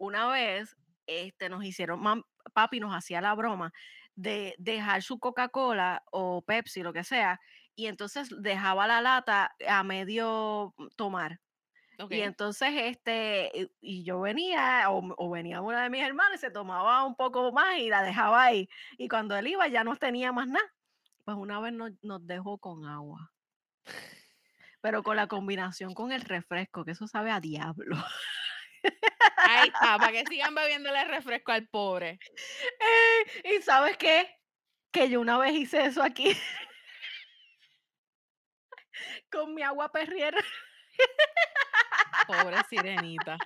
una 0.00 0.26
vez 0.28 0.76
este, 1.06 1.48
nos 1.48 1.62
hicieron, 1.64 2.00
mam- 2.00 2.24
papi 2.54 2.80
nos 2.80 2.94
hacía 2.94 3.20
la 3.20 3.34
broma 3.34 3.72
de 4.14 4.54
dejar 4.58 5.02
su 5.02 5.18
Coca-Cola 5.18 6.02
o 6.10 6.42
Pepsi, 6.42 6.82
lo 6.82 6.92
que 6.92 7.04
sea, 7.04 7.40
y 7.74 7.86
entonces 7.86 8.28
dejaba 8.38 8.86
la 8.86 9.00
lata 9.00 9.54
a 9.68 9.82
medio 9.84 10.74
tomar. 10.96 11.40
Y 12.16 12.22
entonces, 12.22 12.70
este, 12.74 13.70
y- 13.82 14.04
yo 14.04 14.20
venía, 14.20 14.86
o, 14.88 15.30
venía 15.30 15.60
una 15.60 15.82
de 15.82 15.90
mis 15.90 16.02
hermanas 16.02 16.36
y 16.36 16.38
se 16.38 16.50
tomaba 16.50 17.04
un 17.04 17.14
poco 17.14 17.52
más 17.52 17.76
y 17.78 17.90
la 17.90 18.02
dejaba 18.02 18.42
ahí. 18.42 18.68
Y 18.96 19.06
cuando 19.08 19.36
él 19.36 19.48
iba 19.48 19.68
ya 19.68 19.84
no 19.84 19.96
tenía 19.96 20.32
más 20.32 20.48
nada. 20.48 20.64
Pues 21.26 21.36
una 21.36 21.60
vez 21.60 21.74
nos, 21.74 21.92
nos 22.02 22.26
dejó 22.26 22.56
con 22.58 22.86
agua. 22.86 23.30
Pero 24.80 25.02
con 25.02 25.16
la 25.16 25.26
combinación 25.26 25.92
con 25.92 26.10
el 26.10 26.22
refresco, 26.22 26.84
que 26.86 26.92
eso 26.92 27.06
sabe 27.06 27.30
a 27.30 27.40
diablo. 27.40 27.96
Ahí 29.36 29.68
está, 29.74 29.98
para 29.98 30.12
que 30.12 30.24
sigan 30.26 30.54
bebiéndole 30.54 31.04
refresco 31.04 31.52
al 31.52 31.68
pobre. 31.68 32.18
Eh, 32.80 33.56
¿Y 33.56 33.62
sabes 33.62 33.96
qué? 33.96 34.36
Que 34.92 35.08
yo 35.08 35.20
una 35.20 35.38
vez 35.38 35.54
hice 35.54 35.84
eso 35.84 36.02
aquí. 36.02 36.36
con 39.30 39.54
mi 39.54 39.62
agua 39.62 39.90
perriera. 39.90 40.38
Pobre 42.26 42.56
sirenita. 42.68 43.38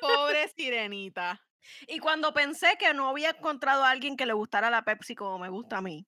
Pobre 0.00 0.48
sirenita. 0.56 1.40
Y 1.86 1.98
cuando 1.98 2.32
pensé 2.32 2.76
que 2.78 2.94
no 2.94 3.08
había 3.08 3.30
encontrado 3.30 3.84
a 3.84 3.90
alguien 3.90 4.16
que 4.16 4.26
le 4.26 4.32
gustara 4.32 4.70
la 4.70 4.84
Pepsi 4.84 5.14
como 5.14 5.38
me 5.38 5.50
gusta 5.50 5.78
a 5.78 5.82
mí, 5.82 6.06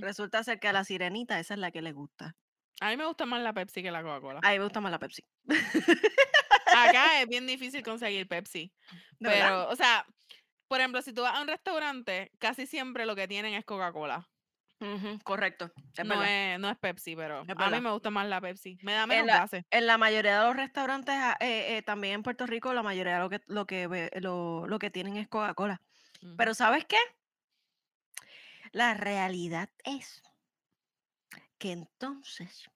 resulta 0.00 0.44
ser 0.44 0.60
que 0.60 0.68
a 0.68 0.74
la 0.74 0.84
sirenita 0.84 1.40
esa 1.40 1.54
es 1.54 1.60
la 1.60 1.70
que 1.70 1.80
le 1.80 1.92
gusta. 1.92 2.36
A 2.80 2.88
mí 2.90 2.96
me 2.96 3.06
gusta 3.06 3.26
más 3.26 3.42
la 3.42 3.52
Pepsi 3.52 3.82
que 3.82 3.90
la 3.90 4.02
Coca-Cola. 4.02 4.40
A 4.42 4.50
mí 4.50 4.58
me 4.58 4.64
gusta 4.64 4.80
más 4.80 4.90
la 4.90 4.98
Pepsi. 4.98 5.22
Acá 6.74 7.20
es 7.20 7.28
bien 7.28 7.46
difícil 7.46 7.82
conseguir 7.82 8.26
Pepsi. 8.26 8.72
Pero, 9.18 9.68
o 9.68 9.76
sea, 9.76 10.06
por 10.66 10.80
ejemplo, 10.80 11.02
si 11.02 11.12
tú 11.12 11.22
vas 11.22 11.34
a 11.34 11.42
un 11.42 11.48
restaurante, 11.48 12.32
casi 12.38 12.66
siempre 12.66 13.06
lo 13.06 13.14
que 13.14 13.28
tienen 13.28 13.54
es 13.54 13.64
Coca-Cola. 13.64 14.26
Correcto. 15.24 15.70
Es 15.94 16.06
No 16.06 16.24
es, 16.24 16.58
no 16.58 16.70
es 16.70 16.78
Pepsi, 16.78 17.14
pero 17.14 17.42
Es 17.42 17.54
a 17.54 17.70
mí 17.70 17.80
me 17.80 17.90
gusta 17.90 18.08
más 18.08 18.26
la 18.26 18.40
Pepsi. 18.40 18.78
Me 18.82 18.94
da 18.94 19.06
menos 19.06 19.26
la- 19.26 19.40
gases. 19.40 19.64
En 19.70 19.86
la 19.86 19.98
mayoría 19.98 20.38
de 20.40 20.46
los 20.46 20.56
restaurantes, 20.56 21.14
ah, 21.18 21.36
eh, 21.38 21.76
eh, 21.76 21.82
también 21.82 22.14
en 22.14 22.22
Puerto 22.22 22.46
Rico, 22.46 22.72
la 22.72 22.82
mayoría 22.82 23.14
de 23.14 23.18
lo 23.20 23.28
que, 23.28 23.42
lo 23.46 23.66
que, 23.66 24.10
lo, 24.22 24.66
lo 24.66 24.78
que 24.78 24.90
tienen 24.90 25.18
es 25.18 25.28
Coca-Cola. 25.28 25.82
Pero 26.38 26.54
¿sabes 26.54 26.86
qué? 26.86 26.96
La 28.72 28.94
realidad 28.94 29.68
es 29.84 30.22
que 31.60 31.72
entonces 31.72 32.68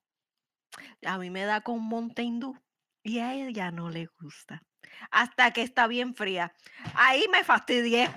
a 1.05 1.19
mí 1.19 1.31
me 1.31 1.45
da 1.45 1.63
con 1.63 1.83
Mountain 1.83 2.39
Dew 2.39 2.57
y 3.03 3.19
a 3.19 3.35
ella 3.35 3.71
no 3.71 3.89
le 3.89 4.07
gusta. 4.21 4.63
Hasta 5.11 5.53
que 5.53 5.63
está 5.63 5.87
bien 5.87 6.15
fría. 6.15 6.55
Ahí 6.95 7.25
me 7.33 7.43
fastidié. 7.43 8.11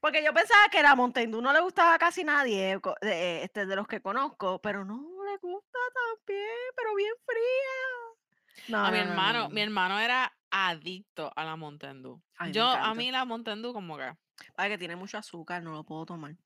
Porque 0.00 0.22
yo 0.22 0.32
pensaba 0.32 0.68
que 0.70 0.82
la 0.82 0.94
Mountain 0.94 1.30
Dew 1.30 1.40
no 1.40 1.52
le 1.52 1.60
gustaba 1.60 1.94
a 1.94 1.98
casi 1.98 2.24
nadie 2.24 2.78
de, 3.00 3.42
este, 3.42 3.66
de 3.66 3.76
los 3.76 3.88
que 3.88 4.00
conozco, 4.00 4.60
pero 4.60 4.84
no 4.84 5.00
le 5.24 5.36
gusta 5.38 5.78
también, 5.94 6.48
pero 6.76 6.94
bien 6.94 7.14
fría. 7.26 8.68
No, 8.68 8.84
a 8.84 8.90
mi 8.90 8.98
no, 8.98 9.04
no, 9.04 9.06
no, 9.06 9.10
hermano, 9.10 9.38
no, 9.40 9.48
mi 9.48 9.56
no. 9.56 9.62
hermano 9.62 9.98
era 9.98 10.32
adicto 10.50 11.32
a 11.34 11.44
la 11.44 11.56
Mountain 11.56 12.02
Dew. 12.02 12.22
Ay, 12.36 12.48
me 12.48 12.54
Yo, 12.54 12.68
a 12.68 12.94
mí 12.94 13.10
la 13.10 13.24
Mountain 13.24 13.62
Dew 13.62 13.72
como 13.72 13.96
que... 13.96 14.12
Ay, 14.56 14.70
que 14.70 14.78
tiene 14.78 14.96
mucho 14.96 15.18
azúcar, 15.18 15.62
no 15.62 15.72
lo 15.72 15.84
puedo 15.84 16.06
tomar. 16.06 16.36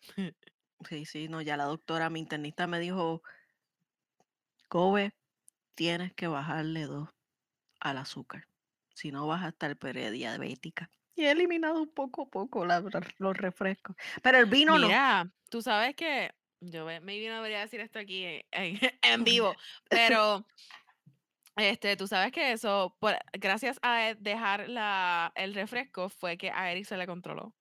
Sí, 0.88 1.04
sí, 1.04 1.28
no, 1.28 1.42
ya 1.42 1.56
la 1.56 1.64
doctora, 1.64 2.10
mi 2.10 2.20
internista 2.20 2.66
me 2.66 2.80
dijo, 2.80 3.22
Kobe, 4.68 5.12
tienes 5.74 6.14
que 6.14 6.26
bajarle 6.28 6.84
dos 6.84 7.08
al 7.80 7.98
azúcar. 7.98 8.46
Si 8.94 9.12
no 9.12 9.26
vas 9.26 9.44
a 9.44 9.48
estar 9.48 9.76
prediabética. 9.76 10.90
Y 11.14 11.24
he 11.24 11.30
eliminado 11.32 11.82
un 11.82 11.92
poco 11.92 12.22
a 12.22 12.26
poco 12.30 12.64
la- 12.64 12.82
los 13.18 13.36
refrescos. 13.36 13.96
Pero 14.22 14.38
el 14.38 14.46
vino 14.46 14.78
no. 14.78 14.86
Mira, 14.88 15.32
tú 15.48 15.62
sabes 15.62 15.94
que... 15.94 16.34
Yo 16.62 16.84
maybe 16.84 17.28
no 17.28 17.36
debería 17.36 17.60
decir 17.60 17.80
esto 17.80 17.98
aquí 17.98 18.24
en, 18.24 18.42
en- 18.52 18.78
en 19.02 19.24
vivo, 19.24 19.56
pero... 19.88 20.46
Este, 21.56 21.96
tú 21.96 22.06
sabes 22.06 22.32
que 22.32 22.52
eso, 22.52 22.96
por- 23.00 23.18
gracias 23.32 23.78
a 23.82 24.14
dejar 24.18 24.68
la, 24.68 25.32
el 25.34 25.54
refresco, 25.54 26.08
fue 26.08 26.38
que 26.38 26.50
a 26.50 26.70
Eric 26.70 26.84
se 26.86 26.96
le 26.96 27.06
controló. 27.06 27.54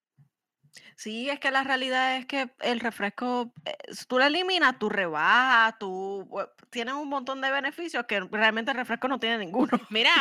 Sí, 0.95 1.29
es 1.29 1.39
que 1.39 1.51
la 1.51 1.63
realidad 1.63 2.17
es 2.17 2.25
que 2.25 2.49
el 2.59 2.79
refresco, 2.79 3.53
eh, 3.65 3.75
tú 4.07 4.17
lo 4.17 4.25
eliminas, 4.25 4.77
tú 4.79 4.89
rebajas, 4.89 5.77
tú 5.79 6.27
tienes 6.69 6.93
un 6.93 7.09
montón 7.09 7.41
de 7.41 7.51
beneficios 7.51 8.05
que 8.05 8.19
realmente 8.19 8.71
el 8.71 8.77
refresco 8.77 9.07
no 9.07 9.19
tiene 9.19 9.37
ninguno. 9.37 9.79
Mira, 9.89 10.11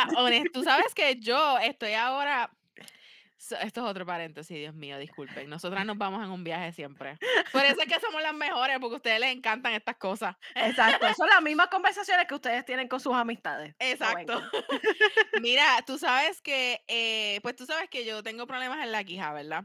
tú 0.53 0.63
sabes 0.63 0.93
que 0.93 1.19
yo 1.19 1.57
estoy 1.59 1.93
ahora. 1.93 2.51
Esto 3.37 3.55
es 3.55 3.77
otro 3.77 4.05
paréntesis, 4.05 4.57
Dios 4.57 4.75
mío, 4.75 4.97
disculpen. 4.99 5.49
Nosotras 5.49 5.85
nos 5.85 5.97
vamos 5.97 6.23
en 6.23 6.29
un 6.29 6.43
viaje 6.43 6.73
siempre. 6.73 7.17
Por 7.53 7.63
eso 7.63 7.81
es 7.81 7.87
que 7.87 7.99
somos 7.99 8.21
las 8.21 8.33
mejores, 8.33 8.77
porque 8.79 8.95
a 8.95 8.97
ustedes 8.97 9.19
les 9.21 9.33
encantan 9.33 9.73
estas 9.73 9.95
cosas. 9.95 10.35
Exacto, 10.55 11.07
son 11.17 11.29
las 11.29 11.41
mismas 11.41 11.67
conversaciones 11.67 12.27
que 12.27 12.35
ustedes 12.35 12.65
tienen 12.65 12.89
con 12.89 12.99
sus 12.99 13.13
amistades. 13.13 13.73
Exacto. 13.79 14.41
Mira, 15.41 15.65
tú 15.87 15.97
sabes 15.97 16.41
que, 16.41 16.83
eh, 16.87 17.39
pues 17.41 17.55
tú 17.55 17.65
sabes 17.65 17.89
que 17.89 18.05
yo 18.05 18.21
tengo 18.23 18.45
problemas 18.45 18.83
en 18.83 18.91
la 18.91 19.05
quija, 19.05 19.31
¿verdad? 19.31 19.63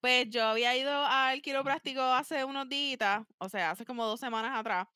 Pues 0.00 0.28
yo 0.30 0.44
había 0.44 0.76
ido 0.76 0.90
al 1.06 1.42
quiropráctico 1.42 2.00
hace 2.02 2.44
unos 2.44 2.68
días, 2.68 3.22
o 3.38 3.48
sea, 3.48 3.70
hace 3.70 3.84
como 3.84 4.04
dos 4.06 4.20
semanas 4.20 4.52
atrás, 4.58 4.86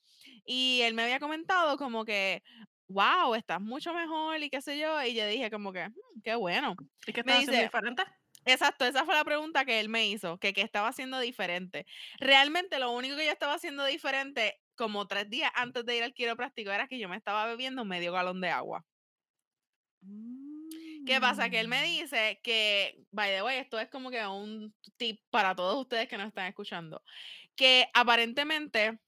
y 0.44 0.80
él 0.82 0.94
me 0.94 1.02
había 1.02 1.20
comentado 1.20 1.76
como 1.76 2.04
que, 2.04 2.42
wow, 2.88 3.34
estás 3.34 3.60
mucho 3.60 3.92
mejor 3.94 4.42
y 4.42 4.50
qué 4.50 4.60
sé 4.62 4.78
yo, 4.78 5.02
y 5.02 5.14
yo 5.14 5.26
dije 5.26 5.50
como 5.50 5.72
que, 5.72 5.88
"Mm, 5.88 6.20
qué 6.24 6.34
bueno. 6.34 6.74
¿Y 7.06 7.12
qué 7.12 7.20
estás 7.20 7.38
haciendo 7.40 7.62
diferente? 7.62 8.02
Exacto, 8.46 8.84
esa 8.86 9.04
fue 9.04 9.14
la 9.14 9.24
pregunta 9.24 9.64
que 9.64 9.80
él 9.80 9.88
me 9.90 10.08
hizo, 10.08 10.38
que 10.38 10.52
qué 10.54 10.62
estaba 10.62 10.88
haciendo 10.88 11.20
diferente. 11.20 11.86
Realmente 12.18 12.78
lo 12.78 12.90
único 12.92 13.16
que 13.16 13.26
yo 13.26 13.32
estaba 13.32 13.54
haciendo 13.54 13.84
diferente, 13.84 14.60
como 14.76 15.06
tres 15.06 15.28
días 15.28 15.50
antes 15.54 15.84
de 15.84 15.96
ir 15.96 16.02
al 16.04 16.14
quiropráctico, 16.14 16.70
era 16.70 16.88
que 16.88 16.98
yo 16.98 17.08
me 17.08 17.16
estaba 17.16 17.46
bebiendo 17.46 17.84
medio 17.84 18.12
galón 18.12 18.40
de 18.40 18.48
agua. 18.50 18.86
¿Qué 21.04 21.20
pasa? 21.20 21.50
Que 21.50 21.60
él 21.60 21.68
me 21.68 21.82
Mm. 21.82 21.84
dice 21.84 22.40
que, 22.42 23.04
by 23.10 23.30
the 23.30 23.42
way, 23.42 23.58
esto 23.58 23.78
es 23.78 23.88
como 23.90 24.10
que 24.10 24.24
un 24.26 24.74
tip 24.96 25.22
para 25.30 25.54
todos 25.54 25.80
ustedes 25.80 26.08
que 26.08 26.18
nos 26.18 26.28
están 26.28 26.46
escuchando, 26.46 27.02
que 27.56 27.88
aparentemente 27.94 29.00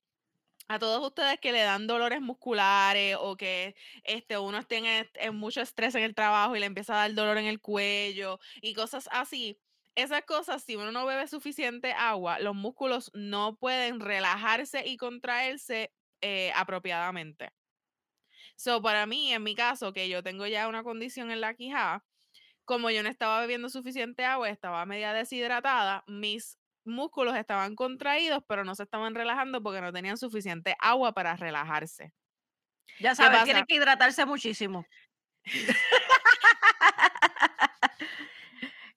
a 0.69 0.79
todos 0.79 1.07
ustedes 1.07 1.41
que 1.41 1.53
le 1.53 1.63
dan 1.63 1.87
dolores 1.87 2.21
musculares 2.23 3.17
o 3.21 3.37
que 3.37 3.75
este, 4.05 4.39
uno 4.39 4.63
tiene 4.65 5.11
mucho 5.33 5.61
estrés 5.63 5.95
en 5.97 6.05
el 6.05 6.15
trabajo 6.15 6.57
y 6.57 6.61
le 6.61 6.67
empieza 6.67 6.95
a 6.95 6.99
dar 7.09 7.15
dolor 7.15 7.39
en 7.39 7.47
el 7.47 7.61
cuello 7.61 8.39
y 8.63 8.75
cosas 8.75 9.09
así, 9.13 9.61
esas 9.97 10.23
cosas, 10.25 10.63
si 10.65 10.77
uno 10.77 10.93
no 10.93 11.07
bebe 11.07 11.29
suficiente 11.29 11.93
agua, 11.93 12.39
los 12.41 12.55
músculos 12.55 13.11
no 13.15 13.57
pueden 13.59 14.01
relajarse 14.01 14.87
y 14.87 14.97
contraerse 14.97 15.93
eh, 16.23 16.53
apropiadamente. 16.57 17.51
So, 18.63 18.81
para 18.81 19.07
mí, 19.07 19.33
en 19.33 19.43
mi 19.43 19.57
caso, 19.57 19.93
que 19.93 20.09
yo 20.09 20.23
tengo 20.23 20.47
ya 20.47 20.69
una 20.69 20.85
condición 20.85 21.33
en 21.33 21.41
la 21.41 21.55
quijada, 21.55 22.05
como 22.65 22.91
yo 22.91 23.03
no 23.03 23.09
estaba 23.09 23.41
bebiendo 23.41 23.69
suficiente 23.69 24.25
agua, 24.25 24.51
estaba 24.51 24.87
media 24.87 25.13
deshidratada, 25.13 26.05
mis 26.07 26.61
músculos 26.85 27.35
estaban 27.35 27.75
contraídos, 27.75 28.45
pero 28.47 28.63
no 28.63 28.77
se 28.77 28.85
estaban 28.85 29.17
relajando 29.17 29.65
porque 29.65 29.81
no 29.81 29.93
tenían 29.93 30.17
suficiente 30.17 30.77
agua 30.79 31.13
para 31.13 31.35
relajarse. 31.35 32.13
Ya 33.01 33.11
¿Qué 33.11 33.17
sabes, 33.17 33.43
tiene 33.43 33.63
pasa? 33.63 33.67
que 33.67 33.75
hidratarse 33.75 34.27
muchísimo. 34.27 34.87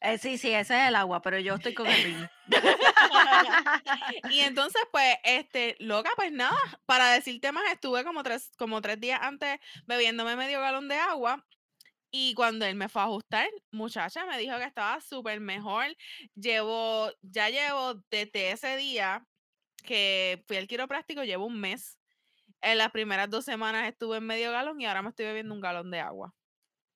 Eh, 0.05 0.19
sí, 0.19 0.37
sí, 0.37 0.51
ese 0.51 0.75
es 0.79 0.87
el 0.89 0.95
agua, 0.95 1.19
pero 1.23 1.39
yo 1.39 1.55
estoy 1.55 1.73
con 1.73 1.87
el 1.87 2.05
vino. 2.05 2.29
y 4.29 4.41
entonces, 4.41 4.81
pues, 4.91 5.15
este, 5.23 5.75
loca, 5.79 6.11
pues 6.15 6.31
nada, 6.31 6.55
para 6.85 7.11
decirte 7.11 7.51
más, 7.51 7.63
estuve 7.71 8.03
como 8.03 8.21
tres, 8.21 8.51
como 8.55 8.81
tres 8.81 8.99
días 8.99 9.19
antes 9.23 9.59
bebiéndome 9.87 10.35
medio 10.35 10.59
galón 10.61 10.87
de 10.87 10.95
agua 10.95 11.43
Y 12.11 12.35
cuando 12.35 12.65
él 12.65 12.75
me 12.75 12.89
fue 12.89 13.01
a 13.01 13.05
ajustar, 13.05 13.49
muchacha, 13.71 14.25
me 14.27 14.37
dijo 14.37 14.57
que 14.59 14.65
estaba 14.65 15.01
súper 15.01 15.39
mejor. 15.39 15.87
Llevo, 16.35 17.11
ya 17.23 17.49
llevo 17.49 17.95
desde 18.11 18.51
ese 18.51 18.77
día 18.77 19.25
que 19.83 20.43
fui 20.47 20.57
al 20.57 20.67
quiropráctico, 20.67 21.23
llevo 21.23 21.45
un 21.47 21.59
mes. 21.59 21.99
En 22.61 22.77
las 22.77 22.91
primeras 22.91 23.29
dos 23.29 23.45
semanas 23.45 23.87
estuve 23.87 24.17
en 24.17 24.25
medio 24.27 24.51
galón 24.51 24.79
y 24.81 24.85
ahora 24.85 25.01
me 25.01 25.09
estoy 25.09 25.25
bebiendo 25.25 25.53
un 25.55 25.61
galón 25.61 25.91
de 25.91 25.99
agua. 25.99 26.35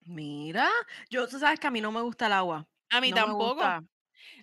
Mira, 0.02 0.70
yo, 1.10 1.28
tú 1.28 1.40
sabes 1.40 1.60
que 1.60 1.68
a 1.68 1.72
mí 1.72 1.82
no 1.82 1.92
me 1.92 2.02
gusta 2.02 2.28
el 2.28 2.34
agua. 2.34 2.68
A 2.90 3.02
mí 3.02 3.10
No 3.12 3.16
tampoco. 3.16 3.62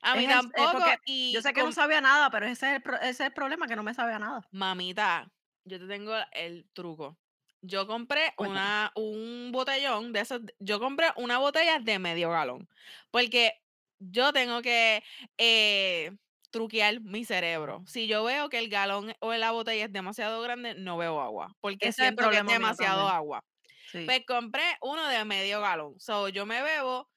A 0.02 0.14
mí 0.14 0.24
Es 0.24 0.30
es 0.30 0.36
tampoco. 0.36 0.84
y 1.04 1.32
Yo 1.32 1.42
sé 1.42 1.52
que 1.52 1.62
no 1.62 1.72
sabía 1.72 2.00
nada, 2.00 2.30
pero 2.30 2.46
ese 2.46 2.66
es, 2.68 2.76
el 2.76 2.82
pro- 2.82 2.96
ese 2.96 3.10
es 3.10 3.20
el 3.20 3.32
problema, 3.32 3.66
que 3.66 3.76
no 3.76 3.82
me 3.82 3.94
sabe 3.94 4.12
a 4.12 4.18
nada. 4.18 4.46
Mamita, 4.50 5.28
yo 5.64 5.78
te 5.78 5.86
tengo 5.86 6.14
el 6.32 6.68
truco. 6.72 7.18
Yo 7.62 7.86
compré 7.86 8.32
Cuéntame. 8.36 8.60
una, 8.60 8.92
un 8.94 9.50
botellón 9.52 10.12
de 10.12 10.20
esos. 10.20 10.42
Yo 10.60 10.78
compré 10.78 11.08
una 11.16 11.38
botella 11.38 11.78
de 11.80 11.98
medio 11.98 12.30
galón. 12.30 12.68
Porque 13.10 13.54
yo 13.98 14.32
tengo 14.32 14.62
que 14.62 15.02
eh, 15.38 16.12
truquear 16.50 17.00
mi 17.00 17.24
cerebro. 17.24 17.82
Si 17.86 18.06
yo 18.06 18.22
veo 18.24 18.48
que 18.48 18.58
el 18.58 18.68
galón 18.68 19.14
o 19.20 19.32
la 19.34 19.50
botella 19.50 19.86
es 19.86 19.92
demasiado 19.92 20.40
grande, 20.42 20.74
no 20.74 20.96
bebo 20.96 21.20
agua. 21.20 21.56
Porque 21.60 21.88
Ese 21.88 22.02
es 22.02 22.08
el 22.10 22.14
que 22.16 22.22
es 22.22 22.26
problema 22.28 22.44
mío 22.44 22.52
demasiado 22.54 23.08
agua. 23.08 23.42
Sí. 23.90 24.04
Pues 24.04 24.24
compré 24.26 24.62
uno 24.82 25.06
de 25.08 25.24
medio 25.24 25.60
galón. 25.60 25.98
So, 25.98 26.28
yo 26.28 26.46
me 26.46 26.62
bebo 26.62 27.08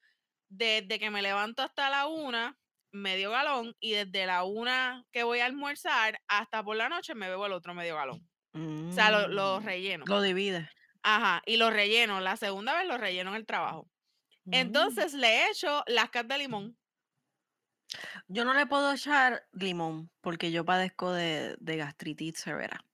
desde 0.50 0.98
que 0.98 1.10
me 1.10 1.22
levanto 1.22 1.62
hasta 1.62 1.88
la 1.88 2.06
una, 2.06 2.58
medio 2.92 3.30
galón, 3.30 3.74
y 3.80 3.92
desde 3.92 4.26
la 4.26 4.44
una 4.44 5.06
que 5.12 5.22
voy 5.22 5.40
a 5.40 5.46
almorzar 5.46 6.20
hasta 6.28 6.62
por 6.62 6.76
la 6.76 6.88
noche 6.90 7.14
me 7.14 7.28
bebo 7.28 7.46
el 7.46 7.52
otro 7.52 7.72
medio 7.72 7.96
galón. 7.96 8.28
O 8.52 8.92
sea, 8.92 9.10
lo, 9.10 9.28
lo 9.28 9.60
Mm, 9.60 9.64
relleno. 9.64 10.04
Lo 10.06 10.20
divide. 10.20 10.68
Ajá, 11.02 11.40
y 11.46 11.56
lo 11.56 11.70
relleno. 11.70 12.20
La 12.20 12.36
segunda 12.36 12.76
vez 12.76 12.86
lo 12.86 12.98
relleno 12.98 13.30
en 13.30 13.36
el 13.36 13.46
trabajo. 13.46 13.88
Mm. 14.44 14.54
Entonces 14.54 15.14
le 15.14 15.48
echo 15.48 15.84
lascas 15.86 16.26
de 16.26 16.38
limón. 16.38 16.76
Yo 18.28 18.44
no 18.44 18.54
le 18.54 18.66
puedo 18.66 18.92
echar 18.92 19.46
limón 19.52 20.10
porque 20.20 20.52
yo 20.52 20.64
padezco 20.64 21.12
de, 21.12 21.56
de 21.58 21.76
gastritis 21.76 22.38
severa. 22.38 22.84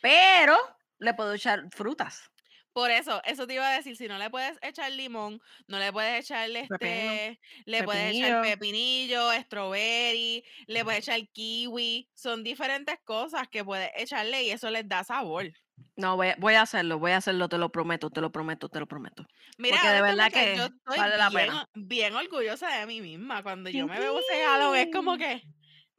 Pero 0.00 0.56
le 0.98 1.14
puedo 1.14 1.34
echar 1.34 1.68
frutas. 1.70 2.30
Por 2.72 2.90
eso, 2.90 3.20
eso 3.24 3.46
te 3.46 3.54
iba 3.54 3.68
a 3.68 3.76
decir, 3.76 3.96
si 3.96 4.06
no 4.08 4.18
le 4.18 4.30
puedes 4.30 4.58
echar 4.62 4.92
limón, 4.92 5.40
no 5.66 5.78
le 5.78 5.92
puedes 5.92 6.24
echar 6.24 6.48
este, 6.56 7.40
le 7.66 7.82
puedes 7.84 8.12
echar 8.16 8.38
pepinillo. 8.40 9.30
strawberry, 9.42 10.44
le 10.66 10.84
puedes 10.84 11.00
echar 11.08 11.20
kiwi, 11.32 12.08
son 12.14 12.44
diferentes 12.44 12.96
cosas 13.04 13.48
que 13.48 13.64
puedes 13.64 13.90
echarle 13.96 14.44
y 14.44 14.50
eso 14.50 14.70
les 14.70 14.88
da 14.88 15.04
sabor. 15.04 15.50
No, 15.96 16.16
voy, 16.16 16.28
a- 16.28 16.36
voy 16.38 16.54
a 16.54 16.62
hacerlo, 16.62 16.98
voy 16.98 17.12
a 17.12 17.18
hacerlo, 17.18 17.48
te 17.48 17.58
lo 17.58 17.70
prometo, 17.70 18.10
te 18.10 18.20
lo 18.20 18.32
prometo, 18.32 18.68
te 18.68 18.80
lo 18.80 18.86
prometo. 18.86 19.26
Mira, 19.58 19.78
Porque 19.78 19.88
de 19.88 20.00
verdad 20.02 20.30
honestamente, 20.30 20.50
yo 20.52 20.64
que 20.64 20.66
estoy 20.66 20.98
vale 20.98 21.16
la 21.16 21.30
bien, 21.30 21.50
pena. 21.50 21.64
bien 21.74 22.14
orgullosa 22.14 22.68
de 22.78 22.86
mí 22.86 23.00
misma. 23.00 23.42
Cuando 23.42 23.70
yo 23.70 23.86
me 23.86 23.98
bebo 24.00 24.18
ese 24.20 24.38
galón, 24.38 24.76
es 24.76 24.88
como 24.90 25.16
que 25.18 25.42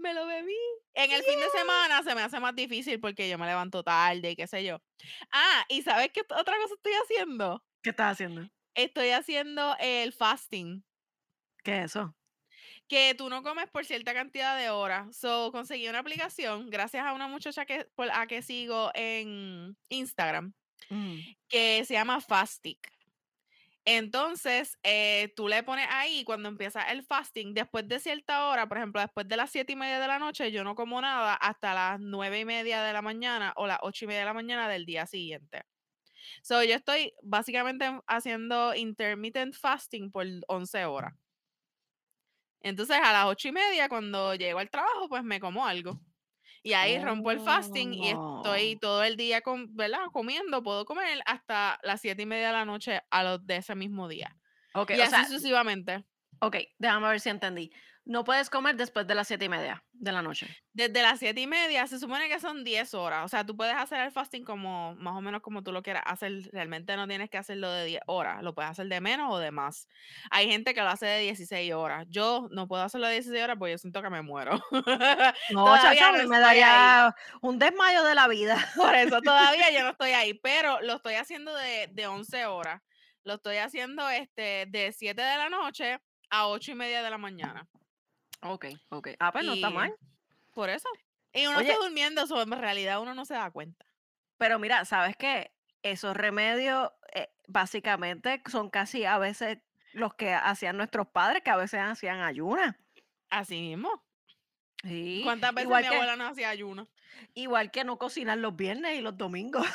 me 0.02 0.14
lo 0.14 0.26
bebí. 0.28 0.56
En 0.93 1.12
el 1.12 1.24
fin 1.24 1.39
de 1.39 1.49
semana 1.49 2.04
se 2.04 2.14
me 2.16 2.22
hace 2.22 2.39
más 2.39 2.56
difícil 2.56 2.99
porque 2.99 3.30
yo 3.30 3.38
me 3.38 3.45
levanto 3.47 3.84
tarde 3.84 4.32
y 4.32 4.36
qué 4.36 4.47
sé 4.47 4.64
yo. 4.64 4.80
Ah, 5.32 5.66
y 5.70 5.82
¿sabes 5.84 6.12
qué 6.14 6.22
otra 6.22 6.58
cosa 6.58 6.76
estoy 6.76 6.93
haciendo? 7.04 7.64
¿Qué 7.84 7.91
estás 7.91 8.14
haciendo? 8.14 8.47
Estoy 8.76 9.10
haciendo 9.12 9.76
el 9.80 10.14
fasting. 10.14 10.84
¿Qué 11.64 11.80
es 11.80 11.86
eso? 11.91 12.16
que 12.88 13.16
tú 13.16 13.30
no 13.30 13.41
comes 13.43 13.70
por 13.70 13.86
cierta 13.86 14.14
cantidad 14.14 14.58
de 14.58 14.70
horas. 14.70 15.16
So, 15.16 15.52
conseguí 15.52 15.88
una 15.88 15.99
aplicación 15.99 16.70
gracias 16.70 17.06
a 17.06 17.14
una 17.14 17.28
muchacha 17.28 17.66
que, 17.66 17.86
por- 17.95 18.12
a 18.12 18.28
que 18.28 18.41
sigo 18.41 18.91
en 18.93 19.78
Instagram 19.89 20.54
Mm. 20.89 21.20
que 21.47 21.86
se 21.86 21.93
llama 21.93 22.20
Fastic. 22.22 22.91
Entonces, 23.86 24.78
eh, 24.84 25.34
tú 25.36 25.48
le 25.48 25.64
pones 25.64 25.88
ahí 25.90 26.24
cuando 26.24 26.50
empieza 26.50 26.84
el 26.92 27.04
fasting, 27.04 27.54
después 27.56 27.88
de 27.88 28.00
cierta 28.00 28.48
hora, 28.48 28.68
por 28.68 28.78
ejemplo, 28.78 29.02
después 29.02 29.28
de 29.28 29.38
las 29.38 29.50
siete 29.52 29.74
y 29.74 29.76
media 29.76 30.00
de 30.00 30.08
la 30.08 30.20
noche, 30.20 30.52
yo 30.52 30.64
no 30.64 30.76
como 30.76 31.02
nada 31.02 31.34
hasta 31.36 31.74
las 31.74 32.00
nueve 32.00 32.40
y 32.40 32.46
media 32.46 32.84
de 32.84 32.94
la 32.94 33.02
mañana 33.02 33.54
o 33.56 33.66
las 33.68 33.80
ocho 33.82 34.06
y 34.06 34.08
media 34.08 34.20
de 34.22 34.26
la 34.28 34.34
mañana 34.36 34.70
del 34.70 34.86
día 34.86 35.08
siguiente. 35.08 35.64
So, 36.44 36.64
yo 36.64 36.76
estoy 36.76 37.14
básicamente 37.24 37.86
haciendo 38.08 38.76
intermittent 38.76 39.56
fasting 39.56 40.12
por 40.12 40.28
11 40.48 40.86
horas. 40.86 41.14
Entonces, 42.62 42.98
a 43.02 43.12
las 43.14 43.26
ocho 43.28 43.48
y 43.50 43.52
media, 43.52 43.90
cuando 43.90 44.36
llego 44.36 44.60
al 44.60 44.70
trabajo, 44.70 45.08
pues 45.10 45.24
me 45.24 45.40
como 45.40 45.66
algo. 45.66 46.00
Y 46.64 46.74
ahí 46.74 46.99
rompo 46.99 47.32
el 47.32 47.39
fasting 47.39 47.93
y 47.93 48.09
estoy 48.09 48.76
Oh. 48.76 48.80
todo 48.80 49.03
el 49.03 49.18
día 49.18 49.41
con, 49.41 49.76
¿verdad? 49.76 50.05
comiendo, 50.12 50.62
puedo 50.64 50.86
comer 50.86 51.20
hasta 51.26 51.80
las 51.84 52.01
siete 52.01 52.22
y 52.24 52.26
media 52.26 52.47
de 52.47 52.53
la 52.53 52.66
noche 52.66 53.01
a 53.09 53.24
los 53.24 53.45
de 53.45 53.57
ese 53.57 53.76
mismo 53.76 54.07
día. 54.07 54.38
Ok, 54.74 54.91
y 54.91 54.99
o 54.99 55.03
así 55.03 55.09
sea, 55.09 55.26
sucesivamente. 55.26 56.05
ok, 56.39 56.55
déjame 56.80 57.07
ver 57.09 57.20
si 57.20 57.30
entendí. 57.30 57.72
No 58.05 58.24
puedes 58.24 58.49
comer 58.49 58.76
después 58.76 59.07
de 59.07 59.16
las 59.16 59.28
siete 59.28 59.45
y 59.45 59.49
media 59.49 59.84
de 60.02 60.12
la 60.12 60.22
noche. 60.24 60.47
Desde 60.74 61.02
las 61.04 61.20
siete 61.20 61.41
y 61.41 61.47
media 61.47 61.86
se 61.86 61.99
supone 61.99 62.28
que 62.28 62.39
son 62.39 62.64
10 62.64 62.93
horas. 62.95 63.24
O 63.24 63.28
sea, 63.28 63.45
tú 63.45 63.56
puedes 63.56 63.76
hacer 63.76 64.02
el 64.02 64.12
fasting 64.12 64.43
como 64.43 64.95
más 64.95 65.16
o 65.16 65.22
menos 65.22 65.41
como 65.41 65.62
tú 65.64 65.72
lo 65.72 65.84
quieras 65.84 66.02
hacer. 66.08 66.49
Realmente 66.52 66.95
no 66.95 67.08
tienes 67.08 67.30
que 67.30 67.38
hacerlo 67.38 67.70
de 67.70 67.86
10 67.86 68.02
horas. 68.08 68.41
Lo 68.41 68.56
puedes 68.56 68.72
hacer 68.72 68.88
de 68.88 68.99
menos 68.99 69.32
o 69.32 69.38
de 69.38 69.52
más. 69.52 69.88
Hay 70.32 70.49
gente 70.49 70.74
que 70.74 70.82
lo 70.82 70.89
hace 70.89 71.06
de 71.06 71.20
16 71.20 71.74
horas. 71.74 72.08
Yo 72.10 72.47
no 72.52 72.68
puedo 72.68 72.82
hacerlo 72.82 73.08
de 73.08 73.14
16 73.14 73.43
horas 73.43 73.58
porque 73.60 73.74
yo 73.74 73.78
siento 73.78 74.02
que 74.02 74.10
me 74.10 74.22
muero. 74.22 74.60
No, 75.49 75.78
chacha, 75.78 76.12
no 76.12 76.28
me 76.28 76.38
ahí. 76.38 76.41
daría 76.41 77.16
un 77.41 77.60
desmayo 77.60 78.04
de 78.04 78.16
la 78.16 78.28
vida. 78.28 78.56
Por 78.76 78.95
eso 78.95 79.22
todavía 79.22 79.72
yo 79.72 79.84
no 79.84 79.89
estoy 79.91 80.12
ahí, 80.12 80.34
pero 80.34 80.82
lo 80.82 80.95
estoy 80.95 81.16
haciendo 81.16 81.54
de, 81.56 81.89
de 81.91 82.08
11 82.08 82.45
horas. 82.47 82.82
Lo 83.24 83.36
estoy 83.36 83.58
haciendo 83.58 84.10
este 84.10 84.66
de 84.68 84.91
7 84.91 85.22
de 85.22 85.38
la 85.38 85.49
noche 85.49 85.99
a 86.32 86.47
8 86.47 86.72
y 86.72 86.76
media 86.76 87.04
de 87.04 87.10
la 87.10 87.18
mañana. 87.18 87.68
Ok, 88.42 88.66
ok. 88.89 89.10
Ah, 89.20 89.32
pues 89.32 89.46
no 89.46 89.54
está 89.54 89.70
Y 89.70 89.74
mal. 89.74 89.96
Por 90.54 90.70
eso. 90.70 90.89
Y 91.34 91.46
uno 91.48 91.60
Oye. 91.60 91.70
está 91.72 91.84
durmiendo, 91.84 92.26
so, 92.28 92.42
en 92.42 92.52
realidad 92.52 93.00
uno 93.02 93.14
no 93.14 93.26
se 93.26 93.36
da 93.36 93.50
cuenta. 93.52 93.86
Pero 94.38 94.60
mira, 94.60 94.84
¿sabes 94.86 95.16
qué? 95.16 95.52
Esos 95.84 96.16
remedios 96.18 96.92
eh, 97.14 97.30
básicamente 97.48 98.42
son 98.50 98.70
casi 98.70 99.06
a 99.06 99.18
veces 99.18 99.60
los 99.94 100.14
que 100.16 100.34
hacían 100.34 100.78
nuestros 100.78 101.08
padres, 101.08 101.44
que 101.44 101.50
a 101.52 101.56
veces 101.58 101.80
hacían 101.82 102.22
ayunas. 102.22 102.76
Así 103.30 103.62
mismo. 103.62 104.04
Sí. 104.84 105.22
¿Cuántas 105.24 105.54
veces 105.54 105.66
igual 105.68 105.84
mi 105.84 105.89
que- 105.89 105.96
abuela 105.96 106.16
no 106.16 106.26
hacía 106.28 106.50
ayuno? 106.50 106.88
Igual 107.36 107.70
que 107.72 107.84
no 107.84 107.98
cocinar 107.98 108.38
los 108.39 108.56
viernes 108.56 108.98
y 108.98 109.02
los 109.02 109.16
domingos. 109.18 109.66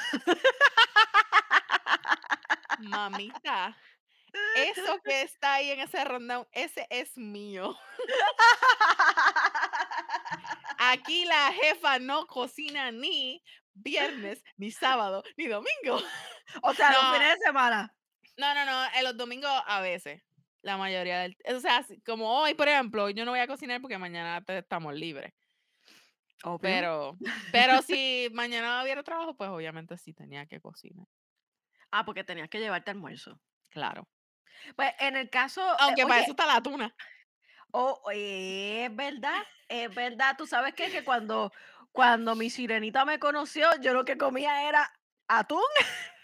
Mamita. 2.80 3.76
Eso 4.56 5.00
que 5.04 5.22
está 5.22 5.54
ahí 5.54 5.70
en 5.70 5.80
ese 5.80 6.04
rundown, 6.04 6.46
ese 6.52 6.86
es 6.90 7.16
mío. 7.16 7.76
Aquí 10.78 11.24
la 11.24 11.52
jefa 11.52 11.98
no 11.98 12.26
cocina 12.26 12.90
ni 12.90 13.42
viernes, 13.74 14.42
ni 14.56 14.70
sábado, 14.70 15.22
ni 15.36 15.46
domingo. 15.46 16.00
o 16.62 16.74
sea, 16.74 16.92
los 16.92 17.02
No. 17.02 17.12
fines 17.14 17.38
de 17.38 17.44
semana. 17.44 17.94
No, 18.36 18.54
no, 18.54 18.64
no, 18.66 18.84
en 18.94 19.04
los 19.04 19.16
domingos 19.16 19.50
a 19.66 19.80
veces. 19.80 20.22
La 20.62 20.76
mayoría 20.76 21.20
del... 21.20 21.36
O 21.54 21.60
sea, 21.60 21.84
como 22.04 22.40
hoy, 22.40 22.54
por 22.54 22.68
ejemplo, 22.68 23.08
yo 23.10 23.24
no 23.24 23.30
voy 23.30 23.40
a 23.40 23.46
cocinar 23.46 23.80
porque 23.80 23.98
mañana 23.98 24.42
estamos 24.48 24.94
libres. 24.94 25.32
Obvio. 26.42 26.58
Pero, 26.60 27.16
pero 27.52 27.82
si 27.82 28.28
mañana 28.32 28.82
hubiera 28.82 29.02
trabajo, 29.02 29.36
pues 29.36 29.48
obviamente 29.48 29.96
sí 29.96 30.12
tenía 30.12 30.44
que 30.46 30.60
cocinar. 30.60 31.06
Ah, 31.90 32.04
porque 32.04 32.24
tenías 32.24 32.48
que 32.48 32.58
llevarte 32.58 32.90
almuerzo. 32.90 33.40
Claro. 33.70 34.08
Pues 34.74 34.92
en 35.00 35.16
el 35.16 35.30
caso. 35.30 35.60
eh, 35.62 35.76
Aunque 35.80 36.02
para 36.02 36.14
oye, 36.14 36.22
eso 36.24 36.32
está 36.32 36.46
la 36.46 36.60
tuna. 36.62 36.94
Oh, 37.72 38.00
es 38.12 38.94
verdad, 38.94 39.42
es 39.68 39.94
verdad. 39.94 40.34
Tú 40.38 40.46
sabes 40.46 40.74
qué? 40.74 40.90
que 40.90 41.04
cuando, 41.04 41.52
cuando 41.92 42.34
mi 42.34 42.48
sirenita 42.50 43.04
me 43.04 43.18
conoció, 43.18 43.68
yo 43.80 43.92
lo 43.92 44.04
que 44.04 44.16
comía 44.16 44.68
era 44.68 44.90
atún 45.28 45.60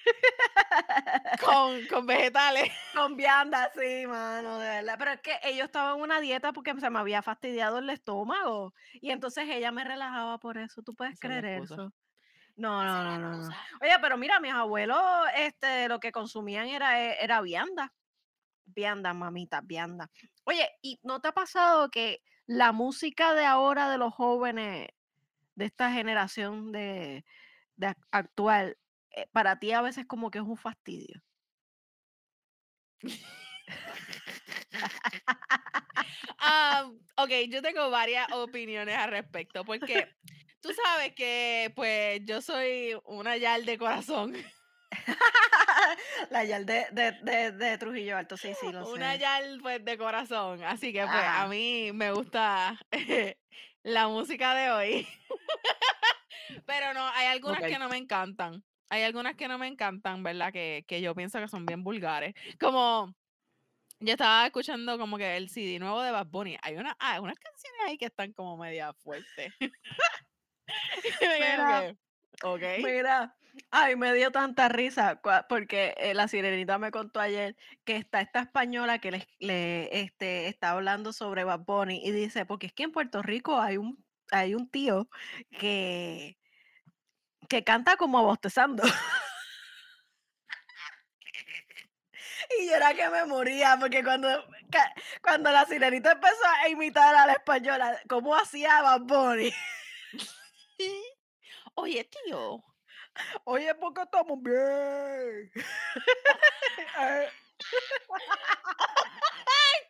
Con, 1.44 1.86
con 1.86 2.06
vegetales. 2.06 2.70
con 2.94 3.16
vianda, 3.16 3.70
sí, 3.74 4.06
mano, 4.06 4.58
de 4.58 4.68
verdad. 4.68 4.96
Pero 4.98 5.10
es 5.12 5.20
que 5.20 5.38
ellos 5.44 5.66
estaban 5.66 5.96
en 5.96 6.02
una 6.02 6.20
dieta 6.20 6.52
porque 6.52 6.74
se 6.78 6.90
me 6.90 6.98
había 6.98 7.22
fastidiado 7.22 7.78
el 7.78 7.90
estómago. 7.90 8.74
Y 8.94 9.10
entonces 9.10 9.46
ella 9.48 9.72
me 9.72 9.84
relajaba 9.84 10.38
por 10.38 10.58
eso. 10.58 10.82
¿Tú 10.82 10.94
puedes 10.94 11.14
Esa 11.14 11.28
creer 11.28 11.62
eso? 11.62 11.92
No, 12.56 12.84
no, 12.84 13.02
no, 13.02 13.18
no, 13.18 13.36
no. 13.48 13.48
Oye, 13.80 13.96
pero 14.00 14.16
mira, 14.16 14.38
mis 14.40 14.52
abuelos, 14.52 15.00
este, 15.36 15.88
lo 15.88 16.00
que 16.00 16.12
consumían 16.12 16.68
era, 16.68 17.02
eh, 17.02 17.16
era 17.20 17.40
vianda. 17.40 17.92
Vianda, 18.74 19.12
mamita, 19.14 19.60
vianda. 19.62 20.10
Oye, 20.44 20.68
¿y 20.82 20.98
no 21.02 21.20
te 21.20 21.28
ha 21.28 21.32
pasado 21.32 21.90
que 21.90 22.22
la 22.46 22.72
música 22.72 23.34
de 23.34 23.44
ahora 23.44 23.90
de 23.90 23.98
los 23.98 24.12
jóvenes, 24.14 24.88
de 25.54 25.64
esta 25.66 25.92
generación 25.92 26.72
de, 26.72 27.24
de 27.76 27.88
ac- 27.88 28.06
actual, 28.10 28.78
eh, 29.10 29.26
para 29.32 29.58
ti 29.58 29.72
a 29.72 29.82
veces 29.82 30.06
como 30.06 30.30
que 30.30 30.38
es 30.38 30.44
un 30.44 30.56
fastidio? 30.56 31.22
Ah, 36.38 36.90
ok, 37.16 37.30
yo 37.48 37.62
tengo 37.62 37.90
varias 37.90 38.30
opiniones 38.32 38.96
al 38.96 39.10
respecto, 39.10 39.64
porque 39.64 40.08
tú 40.60 40.70
sabes 40.84 41.14
que 41.14 41.72
pues 41.76 42.20
yo 42.24 42.40
soy 42.40 42.96
una 43.04 43.36
yal 43.36 43.64
de 43.64 43.78
corazón. 43.78 44.34
La 46.30 46.44
Yal 46.44 46.66
de, 46.66 46.86
de, 46.92 47.12
de, 47.22 47.52
de 47.52 47.78
Trujillo 47.78 48.16
Alto, 48.16 48.36
sí, 48.36 48.52
sí, 48.60 48.70
lo 48.72 48.88
Una 48.90 49.12
sé. 49.12 49.18
yal 49.18 49.58
pues 49.60 49.84
de 49.84 49.98
corazón. 49.98 50.62
Así 50.64 50.92
que 50.92 51.00
pues 51.00 51.14
Ajá. 51.14 51.42
a 51.42 51.48
mí 51.48 51.90
me 51.92 52.12
gusta 52.12 52.78
la 53.82 54.08
música 54.08 54.54
de 54.54 54.70
hoy. 54.70 55.08
Pero 56.66 56.94
no, 56.94 57.06
hay 57.08 57.26
algunas 57.26 57.60
que 57.60 57.78
no 57.78 57.88
me 57.88 57.96
encantan. 57.96 58.64
Hay 58.88 59.02
algunas 59.02 59.36
que 59.36 59.48
no 59.48 59.58
me 59.58 59.66
encantan, 59.66 60.22
¿verdad? 60.22 60.52
Que, 60.52 60.84
que 60.86 61.00
yo 61.00 61.14
pienso 61.14 61.38
que 61.40 61.48
son 61.48 61.64
bien 61.64 61.82
vulgares. 61.82 62.34
Como 62.60 63.14
yo 64.00 64.12
estaba 64.12 64.44
escuchando 64.46 64.98
como 64.98 65.16
que 65.16 65.36
el 65.36 65.48
CD 65.48 65.78
nuevo 65.78 66.02
de 66.02 66.10
Bad 66.10 66.26
Bunny. 66.26 66.58
Hay 66.62 66.76
una, 66.76 66.96
ah, 66.98 67.20
unas 67.20 67.38
canciones 67.38 67.80
ahí 67.86 67.96
que 67.96 68.06
están 68.06 68.32
como 68.32 68.56
media 68.56 68.92
fuertes. 68.92 69.52
Mira, 71.20 71.94
que, 72.40 72.46
ok. 72.46 72.62
Mira, 72.84 73.34
ay, 73.70 73.96
me 73.96 74.12
dio 74.14 74.30
tanta 74.32 74.68
risa 74.68 75.20
porque 75.48 75.94
eh, 75.98 76.14
la 76.14 76.28
sirenita 76.28 76.78
me 76.78 76.90
contó 76.90 77.20
ayer 77.20 77.56
que 77.84 77.96
está 77.96 78.20
esta 78.20 78.40
española 78.40 78.98
que 78.98 79.26
le, 79.38 80.00
este, 80.00 80.48
está 80.48 80.70
hablando 80.70 81.12
sobre 81.12 81.44
Bad 81.44 81.60
Bunny 81.60 82.00
y 82.04 82.12
dice, 82.12 82.46
porque 82.46 82.66
es 82.68 82.72
que 82.72 82.84
en 82.84 82.92
Puerto 82.92 83.22
Rico 83.22 83.60
hay 83.60 83.76
un, 83.76 84.04
hay 84.30 84.54
un 84.54 84.68
tío 84.70 85.08
que, 85.58 86.38
que 87.48 87.64
canta 87.64 87.96
como 87.96 88.22
bostezando. 88.24 88.82
Y 92.58 92.66
yo 92.66 92.74
era 92.74 92.94
que 92.94 93.08
me 93.08 93.24
moría, 93.24 93.76
porque 93.80 94.02
cuando, 94.04 94.28
cuando 95.22 95.50
la 95.50 95.64
sirenita 95.64 96.12
empezó 96.12 96.44
a 96.62 96.68
imitar 96.68 97.14
a 97.14 97.26
la 97.26 97.32
española, 97.34 98.00
¿cómo 98.08 98.34
hacía 98.36 98.82
Bad 98.82 99.02
Bunny? 99.02 99.52
Oye, 101.74 102.04
tío. 102.04 102.62
Oye, 103.44 103.74
porque 103.74 104.02
estamos 104.02 104.42
bien. 104.42 105.50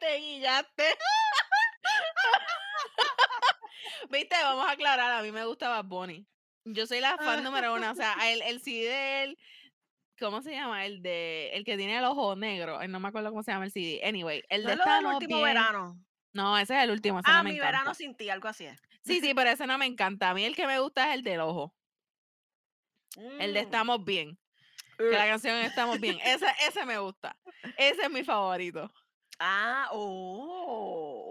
Te 0.00 0.16
guillaste. 0.18 0.84
Viste, 4.10 4.36
vamos 4.42 4.66
a 4.66 4.72
aclarar, 4.72 5.12
a 5.12 5.22
mí 5.22 5.32
me 5.32 5.44
gusta 5.44 5.68
Bad 5.68 5.84
Bunny. 5.84 6.26
Yo 6.64 6.86
soy 6.86 7.00
la 7.00 7.16
fan 7.18 7.42
número 7.42 7.74
uno, 7.74 7.90
o 7.90 7.94
sea, 7.94 8.14
el, 8.32 8.42
el 8.42 8.60
CD 8.60 8.88
de 8.88 9.22
él, 9.24 9.38
¿cómo 10.18 10.42
se 10.42 10.52
llama? 10.52 10.86
El 10.86 11.02
de, 11.02 11.50
el 11.54 11.64
que 11.64 11.76
tiene 11.76 11.98
el 11.98 12.04
ojo 12.04 12.36
negro, 12.36 12.78
no 12.86 13.00
me 13.00 13.08
acuerdo 13.08 13.30
cómo 13.30 13.42
se 13.42 13.52
llama 13.52 13.64
el 13.64 13.72
CD. 13.72 14.00
Anyway, 14.04 14.44
el 14.48 14.62
¿No 14.62 14.68
de 14.68 14.72
es 14.74 14.78
lo 14.78 14.84
del 14.84 14.94
Estamos 14.96 15.14
último 15.14 15.36
Bien. 15.38 15.48
verano? 15.48 15.96
No, 16.34 16.56
ese 16.58 16.76
es 16.76 16.84
el 16.84 16.90
último, 16.90 17.18
ese 17.18 17.28
Ah, 17.30 17.38
no 17.38 17.44
me 17.44 17.50
mi 17.50 17.56
encanta. 17.56 17.72
verano 17.78 17.94
sin 17.94 18.16
ti, 18.16 18.30
algo 18.30 18.48
así 18.48 18.66
es. 18.66 18.78
Sí, 19.04 19.20
sí, 19.20 19.32
pero 19.34 19.50
ese 19.50 19.66
no 19.66 19.76
me 19.78 19.86
encanta. 19.86 20.30
A 20.30 20.34
mí 20.34 20.44
el 20.44 20.54
que 20.56 20.66
me 20.66 20.78
gusta 20.78 21.08
es 21.10 21.14
el 21.16 21.22
del 21.24 21.40
ojo, 21.40 21.74
el 23.16 23.54
de 23.54 23.60
Mm, 23.60 23.64
Estamos 23.64 24.04
Bien. 24.04 24.38
Que 24.98 25.10
la 25.10 25.26
canción 25.26 25.56
es 25.56 25.68
Estamos 25.68 26.00
Bien. 26.00 26.18
Ese, 26.24 26.46
ese 26.66 26.86
me 26.86 26.98
gusta. 26.98 27.36
Ese 27.76 28.02
es 28.02 28.10
mi 28.10 28.24
favorito. 28.24 28.92
Ah, 29.38 29.88
oh, 29.90 31.24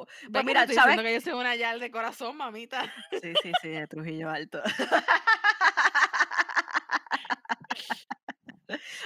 oh. 0.00 0.06
¿Ves 0.22 0.30
Pues 0.32 0.44
mira, 0.44 0.62
estoy 0.62 0.74
¿sabes? 0.76 1.00
que 1.00 1.14
yo 1.14 1.20
soy 1.20 1.32
una 1.34 1.54
yal 1.54 1.78
de 1.78 1.90
corazón, 1.90 2.36
mamita? 2.36 2.92
Sí, 3.12 3.32
sí, 3.42 3.52
sí, 3.62 3.68
de 3.68 3.86
Trujillo 3.86 4.30
Alto. 4.30 4.60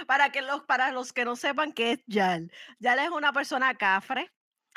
Para 0.06 0.30
que 0.30 0.42
los, 0.42 0.62
para 0.64 0.90
los 0.90 1.12
que 1.12 1.24
no 1.24 1.36
sepan 1.36 1.72
qué 1.72 1.92
es 1.92 2.00
Yal. 2.06 2.50
Yal 2.80 2.98
es 2.98 3.10
una 3.10 3.32
persona 3.32 3.74
cafre. 3.76 4.30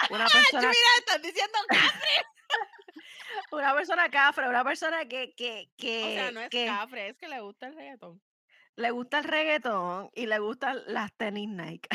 Una 0.09 0.25
persona, 0.31 0.67
Mira, 0.67 0.73
estás 0.99 1.21
diciendo 1.21 1.57
que... 1.69 1.77
una 3.51 3.73
persona 3.73 4.09
cafre, 4.09 4.49
una 4.49 4.63
persona 4.63 5.05
que, 5.05 5.33
que, 5.35 5.69
O 5.77 5.87
sea, 5.87 6.27
que, 6.27 6.31
no 6.33 6.41
es 6.41 6.49
que 6.49 6.65
cafre, 6.65 7.09
es 7.09 7.17
que 7.17 7.27
le 7.27 7.41
gusta 7.41 7.67
el 7.67 7.75
reggaetón. 7.75 8.21
le 8.75 8.91
gusta 8.91 9.19
el 9.19 9.23
reggaetón 9.25 10.09
y 10.13 10.25
le 10.25 10.39
gustan 10.39 10.81
las 10.87 11.13
tenis 11.13 11.49
Nike. 11.49 11.89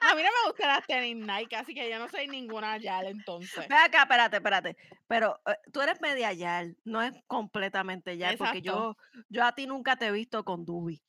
A 0.00 0.14
mí 0.14 0.22
no 0.22 0.28
me 0.28 0.50
gustan 0.50 0.68
las 0.68 0.86
tenis 0.86 1.16
Nike, 1.16 1.56
así 1.56 1.74
que 1.74 1.90
yo 1.90 1.98
no 1.98 2.08
soy 2.08 2.28
ninguna 2.28 2.76
yal 2.78 3.06
entonces. 3.06 3.66
Ve 3.68 3.74
acá, 3.74 4.02
espérate, 4.02 4.36
espérate. 4.36 4.76
Pero 5.08 5.40
eh, 5.46 5.56
tú 5.72 5.80
eres 5.80 6.00
media 6.00 6.32
Yal, 6.32 6.76
no 6.84 7.02
es 7.02 7.12
completamente 7.26 8.16
Yal, 8.16 8.36
porque 8.36 8.62
yo, 8.62 8.96
yo 9.28 9.44
a 9.44 9.52
ti 9.52 9.66
nunca 9.66 9.96
te 9.96 10.06
he 10.06 10.12
visto 10.12 10.44
con 10.44 10.64
Dubi. 10.64 11.02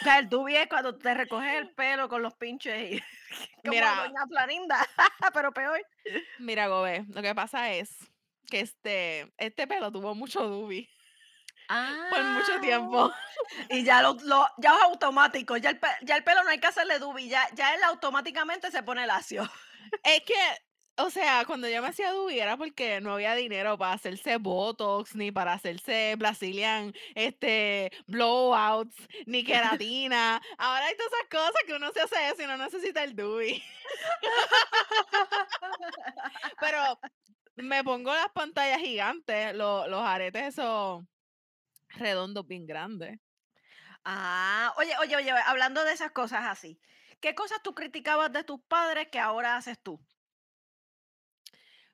O 0.00 0.04
sea, 0.04 0.18
el 0.18 0.28
Dubi 0.28 0.56
es 0.56 0.66
cuando 0.68 0.96
te 0.96 1.14
recoges 1.14 1.54
el 1.54 1.70
pelo 1.74 2.08
con 2.08 2.22
los 2.22 2.34
pinches 2.34 2.92
y 2.92 3.00
como 3.64 3.72
Mira. 3.74 3.94
doña 4.06 4.26
Florinda, 4.28 4.86
pero 5.34 5.52
peor. 5.52 5.80
Mira, 6.38 6.66
Gobe, 6.68 7.04
lo 7.08 7.22
que 7.22 7.34
pasa 7.34 7.72
es 7.72 7.90
que 8.48 8.60
este, 8.60 9.32
este 9.38 9.66
pelo 9.66 9.92
tuvo 9.92 10.14
mucho 10.14 10.42
dubi 10.48 10.88
por 12.10 12.22
mucho 12.24 12.60
tiempo. 12.60 13.12
Y 13.68 13.84
ya 13.84 14.02
lo, 14.02 14.14
lo- 14.24 14.48
ya 14.58 14.74
es 14.76 14.82
automático, 14.82 15.56
ya 15.56 15.70
el, 15.70 15.80
ya 16.02 16.16
el 16.16 16.24
pelo 16.24 16.42
no 16.44 16.50
hay 16.50 16.58
que 16.58 16.66
hacerle 16.66 16.98
Dubi, 16.98 17.28
ya, 17.28 17.48
ya 17.54 17.74
él 17.74 17.82
automáticamente 17.84 18.70
se 18.70 18.82
pone 18.82 19.06
lacio. 19.06 19.48
Es 20.04 20.22
que, 20.22 20.34
o 21.04 21.10
sea, 21.10 21.44
cuando 21.46 21.68
yo 21.68 21.82
me 21.82 21.88
hacía 21.88 22.12
dubi 22.12 22.38
era 22.40 22.56
porque 22.56 23.00
no 23.00 23.14
había 23.14 23.34
dinero 23.34 23.78
para 23.78 23.92
hacerse 23.94 24.36
Botox, 24.38 25.14
ni 25.14 25.30
para 25.32 25.52
hacerse 25.54 26.14
Brazilian, 26.18 26.92
este, 27.14 27.90
blowouts, 28.06 28.96
ni 29.26 29.44
queratina. 29.44 30.40
Ahora 30.58 30.86
hay 30.86 30.96
todas 30.96 31.12
esas 31.12 31.28
cosas 31.30 31.62
que 31.66 31.74
uno 31.74 31.90
se 31.92 32.00
hace 32.00 32.28
eso 32.28 32.42
y 32.42 32.46
no 32.46 32.56
necesita 32.56 33.02
el 33.04 33.14
dubi. 33.16 33.62
Pero 36.60 36.98
me 37.56 37.84
pongo 37.84 38.12
las 38.14 38.30
pantallas 38.30 38.78
gigantes, 38.80 39.54
lo- 39.54 39.86
los 39.88 40.02
aretes 40.02 40.44
esos 40.48 41.02
redondos 41.88 42.46
bien 42.46 42.66
grandes. 42.66 43.18
Ah, 44.04 44.72
oye, 44.78 44.92
oye, 45.00 45.16
oye, 45.16 45.30
hablando 45.30 45.84
de 45.84 45.92
esas 45.92 46.12
cosas 46.12 46.44
así, 46.46 46.80
¿qué 47.20 47.34
cosas 47.34 47.62
tú 47.62 47.74
criticabas 47.74 48.32
de 48.32 48.44
tus 48.44 48.60
padres 48.62 49.08
que 49.08 49.18
ahora 49.18 49.56
haces 49.56 49.78
tú? 49.82 50.00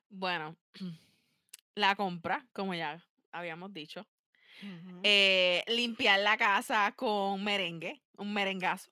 Bueno, 0.09 0.55
la 1.75 1.95
compra, 1.95 2.45
como 2.53 2.73
ya 2.73 3.03
habíamos 3.31 3.73
dicho. 3.73 4.05
Eh, 5.03 5.63
limpiar 5.67 6.19
la 6.19 6.35
casa 6.35 6.91
con 6.95 7.43
merengue, 7.43 8.01
un 8.17 8.33
merengazo. 8.33 8.89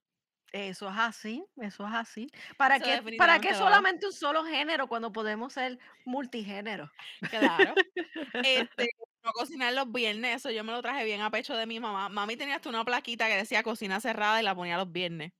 Eso 0.51 0.87
es 0.87 0.95
así, 0.97 1.43
eso 1.57 1.85
es 1.87 1.93
así. 1.93 2.27
¿Para 2.55 2.77
Eso 2.77 3.03
qué, 3.03 3.17
¿para 3.17 3.39
qué 3.39 3.53
solamente 3.55 4.05
un 4.05 4.13
solo 4.13 4.45
género 4.45 4.87
cuando 4.87 5.11
podemos 5.11 5.53
ser 5.53 5.79
multigénero? 6.05 6.91
Claro. 7.29 7.73
Este, 8.45 8.89
no 9.23 9.31
cocinar 9.31 9.73
los 9.73 9.91
viernes, 9.91 10.37
eso 10.37 10.51
yo 10.51 10.63
me 10.63 10.71
lo 10.71 10.81
traje 10.81 11.03
bien 11.03 11.21
a 11.21 11.31
pecho 11.31 11.55
de 11.55 11.65
mi 11.65 11.79
mamá. 11.79 12.09
Mami 12.09 12.37
tenía 12.37 12.55
hasta 12.55 12.69
una 12.69 12.85
plaquita 12.85 13.27
que 13.27 13.37
decía 13.37 13.63
cocina 13.63 13.99
cerrada 13.99 14.39
y 14.39 14.43
la 14.43 14.55
ponía 14.55 14.77
los 14.77 14.91
viernes. 14.91 15.33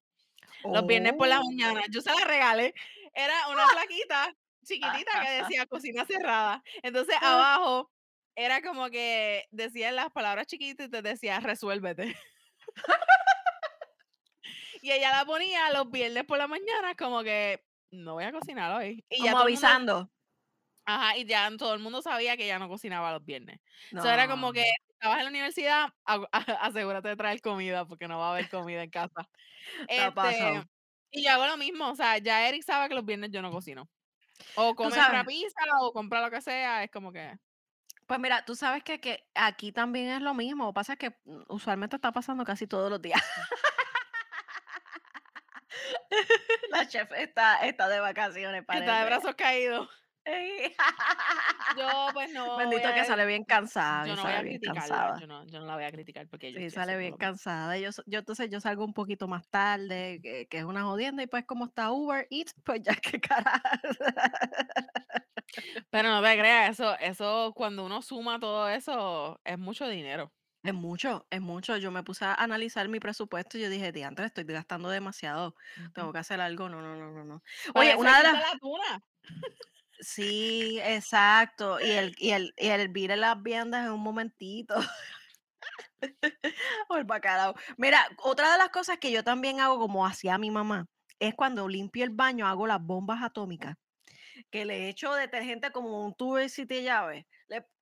Los 0.64 0.88
viernes 0.88 1.14
por 1.14 1.28
la 1.28 1.42
mañana. 1.42 1.82
Oh. 1.86 1.92
Yo 1.92 2.02
se 2.02 2.10
la 2.10 2.26
regalé. 2.26 2.74
Era 3.14 3.48
una 3.50 3.68
plaquita 3.68 4.36
chiquitita 4.66 5.26
que 5.26 5.32
decía 5.44 5.66
cocina 5.66 6.06
cerrada. 6.06 6.62
Entonces 6.84 7.16
abajo 7.22 7.92
era 8.36 8.62
como 8.62 8.90
que 8.90 9.46
decían 9.52 9.96
las 9.96 10.12
palabras 10.12 10.48
chiquitas 10.48 10.88
y 10.88 10.92
te 10.92 11.02
decía 11.02 11.40
resuélvete. 11.40 12.16
y 14.82 14.92
ella 14.92 15.12
la 15.12 15.26
ponía 15.26 15.72
los 15.72 15.90
viernes 15.90 16.26
por 16.26 16.38
la 16.38 16.48
mañana 16.48 16.96
como 16.96 17.24
que 17.24 17.64
no 17.92 18.14
voy 18.16 18.26
a 18.26 18.32
cocinar 18.32 18.72
hoy. 18.74 19.04
Y 19.10 19.18
ya 19.18 19.32
Como 19.32 19.34
mundo- 19.38 19.42
avisando. 19.44 20.12
Ajá, 20.88 21.18
y 21.18 21.26
ya 21.26 21.50
todo 21.58 21.74
el 21.74 21.80
mundo 21.80 22.04
sabía 22.04 22.38
que 22.38 22.46
ya 22.46 22.60
no 22.60 22.70
cocinaba 22.70 23.12
los 23.14 23.26
viernes. 23.26 23.60
Eso 23.92 24.08
era 24.08 24.28
como 24.28 24.48
No. 24.48 24.54
que 24.54 24.64
estabas 24.90 25.18
en 25.18 25.24
la 25.24 25.30
universidad, 25.32 25.90
asegúrate 26.62 27.08
de 27.10 27.16
traer 27.16 27.42
comida 27.42 27.88
porque 27.88 28.08
no 28.08 28.20
va 28.20 28.28
a 28.28 28.32
haber 28.34 28.50
comida 28.50 28.84
en 28.84 28.92
casa. 28.92 29.28
Este, 29.88 30.64
y 31.10 31.24
yo 31.24 31.32
hago 31.32 31.48
lo 31.48 31.58
mismo, 31.58 31.90
o 31.90 31.96
sea, 31.96 32.20
ya 32.20 32.48
Eric 32.48 32.62
sabe 32.64 32.88
que 32.90 32.94
los 32.94 33.06
viernes 33.06 33.32
yo 33.32 33.42
no 33.42 33.50
cocino. 33.52 33.90
O 34.56 34.76
come 34.76 34.92
sabes. 34.92 35.10
una 35.10 35.26
pizza 35.26 35.60
o 35.82 35.92
compra 35.92 36.22
lo 36.22 36.30
que 36.32 36.42
sea, 36.42 36.84
es 36.84 36.92
como 36.92 37.12
que... 37.12 37.38
Pues 38.06 38.20
mira, 38.20 38.46
tú 38.46 38.56
sabes 38.56 38.84
que, 38.84 39.02
que 39.02 39.28
aquí 39.34 39.72
también 39.72 40.10
es 40.10 40.22
lo 40.22 40.36
mismo. 40.36 40.66
Lo 40.66 40.70
que 40.72 40.76
pasa 40.76 40.94
es 40.94 41.00
que 41.00 41.18
usualmente 41.48 41.96
está 41.96 42.12
pasando 42.12 42.46
casi 42.46 42.68
todos 42.68 42.92
los 42.92 43.02
días. 43.02 43.20
La 46.70 46.88
chef 46.88 47.12
está, 47.14 47.66
está 47.66 47.88
de 47.90 48.00
vacaciones, 48.00 48.62
Está 48.62 48.76
de 48.80 48.86
parece. 48.86 49.06
brazos 49.06 49.36
caídos. 49.36 49.90
Yo 51.78 52.08
pues 52.14 52.32
no 52.34 52.58
Bendito 52.58 52.94
que 52.94 53.06
sale 53.06 53.26
bien 53.26 53.44
cansada. 53.44 54.08
Yo 54.08 54.16
no 54.16 54.24
voy 54.24 54.32
a 54.32 54.36
sale 54.36 54.50
bien 54.50 54.60
criticarla, 54.60 54.96
cansada. 54.96 55.20
yo 55.20 55.28
no, 55.28 55.46
yo 55.46 55.60
no 55.60 55.66
la 55.66 55.76
voy 55.76 55.84
a 55.84 55.92
criticar 55.92 56.28
porque 56.28 56.52
yo 56.52 56.60
Sí, 56.60 56.70
sale 56.70 56.98
bien 56.98 57.16
cansada. 57.16 57.78
Yo, 57.78 57.90
entonces 58.06 58.50
yo 58.50 58.60
salgo 58.60 58.84
un 58.86 58.94
poquito 58.94 59.28
más 59.28 59.48
tarde, 59.50 60.20
que, 60.22 60.48
que 60.48 60.58
es 60.58 60.64
una 60.64 60.84
jodienda, 60.84 61.24
y 61.24 61.28
pues 61.28 61.46
como 61.46 61.66
está 61.66 61.92
Uber 61.92 62.28
Eats, 62.30 62.56
pues 62.64 62.82
ya 62.82 62.96
que 63.02 63.20
carajo. 63.20 63.60
Pero 65.90 66.10
no 66.10 66.22
te 66.22 66.38
creas, 66.38 66.72
eso, 66.72 66.98
eso 67.00 67.54
cuando 67.56 67.86
uno 67.86 68.02
suma 68.02 68.40
todo 68.40 68.68
eso, 68.70 69.40
es 69.44 69.58
mucho 69.58 69.88
dinero. 69.88 70.34
Es 70.64 70.74
mucho, 70.74 71.28
es 71.30 71.42
mucho. 71.42 71.78
Yo 71.78 71.92
me 71.92 72.02
puse 72.02 72.26
a 72.26 72.34
analizar 72.34 72.90
mi 72.90 73.00
presupuesto 73.00 73.60
y 73.60 73.62
yo 73.62 73.70
dije, 73.70 73.92
diantre, 73.92 74.26
estoy 74.26 74.46
gastando 74.46 74.90
demasiado. 74.90 75.56
Tengo 75.94 76.12
que 76.12 76.18
hacer 76.18 76.42
algo. 76.42 76.70
No, 76.70 76.82
no, 76.82 76.96
no, 76.96 77.12
no, 77.12 77.24
no. 77.24 77.44
Oye, 77.76 77.96
una 77.96 78.18
de 78.18 78.24
las... 78.24 78.34
la. 78.34 79.04
Sí, 80.00 80.80
exacto. 80.84 81.80
Y 81.80 81.92
el, 81.92 82.16
y 82.18 82.32
el, 82.32 82.54
y 82.58 82.68
el 82.68 82.90
vir 82.90 83.12
en 83.12 83.22
las 83.22 83.42
viandas 83.42 83.86
en 83.86 83.92
un 83.92 84.02
momentito. 84.02 84.76
O 86.90 86.98
el 86.98 87.04
bacalao. 87.04 87.56
Mira, 87.78 88.06
otra 88.20 88.52
de 88.52 88.58
las 88.60 88.70
cosas 88.70 89.00
que 89.00 89.12
yo 89.12 89.24
también 89.24 89.60
hago, 89.60 89.80
como 89.80 90.06
hacía 90.06 90.38
mi 90.38 90.52
mamá, 90.52 90.88
es 91.20 91.34
cuando 91.34 91.68
limpio 91.68 92.04
el 92.04 92.12
baño, 92.12 92.48
hago 92.48 92.68
las 92.68 92.82
bombas 92.82 93.24
atómicas, 93.24 93.76
que 94.52 94.66
le 94.66 94.90
echo 94.90 95.14
detergente 95.14 95.72
como 95.72 96.06
un 96.06 96.14
tubo 96.14 96.38
de 96.38 96.50
siete 96.50 96.84
llaves. 96.84 97.26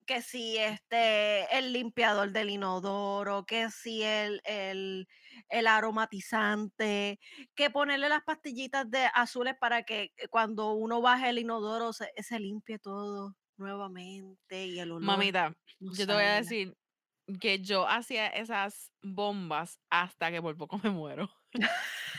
que 0.06 0.22
si 0.22 0.58
este, 0.58 1.58
el 1.58 1.74
limpiador 1.74 2.32
del 2.32 2.50
inodoro, 2.50 3.46
que 3.46 3.70
si 3.70 4.04
el, 4.04 4.42
el, 4.46 5.08
el 5.50 5.68
aromatizante, 5.68 7.20
que 7.56 7.70
ponerle 7.70 8.10
las 8.10 8.24
pastillitas 8.24 8.90
de 8.90 9.10
azules 9.14 9.56
para 9.60 9.84
que 9.84 10.14
eh, 10.18 10.28
cuando 10.30 10.74
uno 10.74 11.02
baje 11.02 11.30
el 11.30 11.40
inodoro 11.40 11.94
se, 11.94 12.12
se 12.18 12.40
limpie 12.40 12.80
todo 12.80 13.36
nuevamente 13.58 14.66
y 14.66 14.80
el 14.80 14.92
olor 14.92 15.04
Mamita, 15.04 15.56
no 15.80 15.94
yo 15.94 16.08
te 16.08 16.14
voy 16.14 16.24
a 16.24 16.36
decir 16.36 16.76
que 17.40 17.60
yo 17.60 17.88
hacía 17.88 18.28
esas 18.28 18.92
bombas 19.02 19.80
hasta 19.90 20.32
que 20.32 20.42
por 20.42 20.58
poco 20.58 20.80
me 20.84 20.90
muero. 20.90 21.30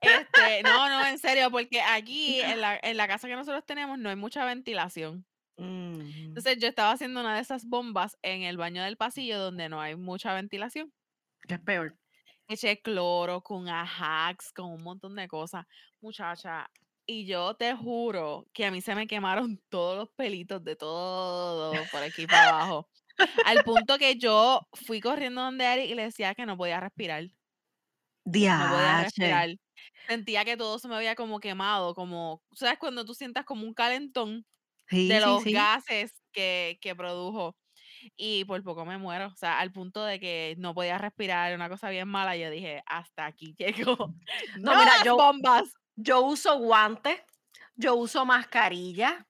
Este, 0.00 0.62
no, 0.62 0.88
no, 0.88 1.04
en 1.04 1.18
serio, 1.18 1.50
porque 1.50 1.80
aquí 1.80 2.40
en 2.40 2.60
la, 2.60 2.78
en 2.80 2.96
la 2.96 3.08
casa 3.08 3.26
que 3.26 3.34
nosotros 3.34 3.66
tenemos 3.66 3.98
no 3.98 4.10
hay 4.10 4.16
mucha 4.16 4.44
ventilación. 4.44 5.26
Entonces 5.56 6.58
yo 6.58 6.68
estaba 6.68 6.92
haciendo 6.92 7.20
una 7.20 7.34
de 7.34 7.40
esas 7.40 7.64
bombas 7.64 8.18
en 8.22 8.42
el 8.42 8.56
baño 8.56 8.82
del 8.82 8.96
pasillo 8.96 9.38
donde 9.38 9.68
no 9.68 9.80
hay 9.80 9.96
mucha 9.96 10.34
ventilación. 10.34 10.92
¿Qué 11.46 11.54
es 11.54 11.60
peor? 11.60 11.96
Eché 12.52 12.80
cloro 12.82 13.42
con 13.42 13.68
Ajax, 13.68 14.52
con 14.52 14.72
un 14.72 14.82
montón 14.82 15.14
de 15.16 15.28
cosas, 15.28 15.64
muchacha. 16.00 16.68
Y 17.06 17.26
yo 17.26 17.54
te 17.56 17.74
juro 17.74 18.46
que 18.52 18.66
a 18.66 18.70
mí 18.70 18.80
se 18.80 18.94
me 18.94 19.06
quemaron 19.06 19.60
todos 19.70 19.96
los 19.98 20.10
pelitos 20.16 20.62
de 20.64 20.76
todo 20.76 21.88
por 21.88 22.02
aquí 22.02 22.26
para 22.26 22.44
abajo. 22.50 22.88
Al 23.42 23.62
punto 23.62 23.98
que 23.98 24.16
yo 24.18 24.60
fui 24.74 25.00
corriendo 25.00 25.42
donde 25.42 25.64
Eric 25.66 25.90
y 25.90 25.94
le 25.94 26.04
decía 26.04 26.34
que 26.34 26.46
no 26.46 26.56
podía 26.58 26.80
respirar. 26.80 27.24
No 28.56 28.68
podía 28.68 28.94
Diache. 28.94 29.30
respirar. 29.34 29.50
Sentía 30.08 30.44
que 30.44 30.56
todo 30.56 30.78
se 30.78 30.88
me 30.88 30.96
había 30.96 31.14
como 31.14 31.40
quemado, 31.40 31.94
como, 31.94 32.42
¿sabes? 32.54 32.78
Cuando 32.78 33.04
tú 33.04 33.14
sientas 33.14 33.44
como 33.44 33.64
un 33.66 33.74
calentón 33.74 34.46
Sí, 34.88 35.02
de 35.08 35.20
sí, 35.20 35.38
los 35.38 35.44
sí. 35.44 35.52
gases 35.52 36.22
que, 36.32 36.78
que 36.82 36.96
produjo. 36.96 37.56
Y 38.16 38.44
por 38.44 38.62
poco 38.62 38.84
me 38.84 38.98
muero. 38.98 39.28
O 39.28 39.36
sea, 39.36 39.58
al 39.60 39.72
punto 39.72 40.04
de 40.04 40.18
que 40.20 40.54
no 40.58 40.74
podía 40.74 40.98
respirar, 40.98 41.54
una 41.54 41.68
cosa 41.68 41.90
bien 41.90 42.08
mala. 42.08 42.36
Yo 42.36 42.50
dije, 42.50 42.82
hasta 42.86 43.26
aquí 43.26 43.54
llegó. 43.58 44.14
No, 44.60 44.72
¡No 44.72 44.78
mira, 44.78 44.92
yo- 45.04 45.16
bombas! 45.16 45.74
Yo 45.94 46.22
uso 46.22 46.58
guantes, 46.58 47.20
yo 47.76 47.94
uso 47.96 48.24
mascarilla, 48.24 49.26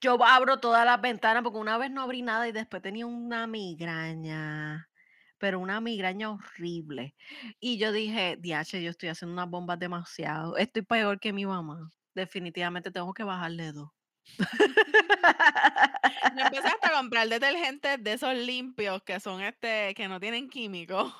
yo 0.00 0.16
abro 0.24 0.58
todas 0.58 0.86
las 0.86 0.98
ventanas 1.00 1.42
porque 1.42 1.58
una 1.58 1.76
vez 1.76 1.90
no 1.90 2.00
abrí 2.00 2.22
nada 2.22 2.48
y 2.48 2.52
después 2.52 2.80
tenía 2.80 3.04
una 3.06 3.46
migraña, 3.46 4.88
pero 5.36 5.60
una 5.60 5.80
migraña 5.82 6.30
horrible. 6.30 7.14
Y 7.60 7.76
yo 7.76 7.92
dije, 7.92 8.36
diache, 8.40 8.82
yo 8.82 8.88
estoy 8.90 9.10
haciendo 9.10 9.34
unas 9.34 9.50
bombas 9.50 9.78
demasiado, 9.78 10.56
estoy 10.56 10.82
peor 10.82 11.20
que 11.20 11.32
mi 11.34 11.44
mamá. 11.44 11.90
Definitivamente 12.14 12.90
tengo 12.90 13.12
que 13.12 13.24
bajarle 13.24 13.72
dos. 13.72 13.90
Yo 14.38 14.44
empecé 16.44 16.68
hasta 16.68 16.88
a 16.88 16.92
comprar 17.00 17.28
detergentes 17.28 18.02
de 18.02 18.12
esos 18.14 18.34
limpios 18.34 19.02
que 19.02 19.20
son 19.20 19.40
este, 19.42 19.94
que 19.94 20.08
no 20.08 20.20
tienen 20.20 20.48
químicos. 20.48 21.12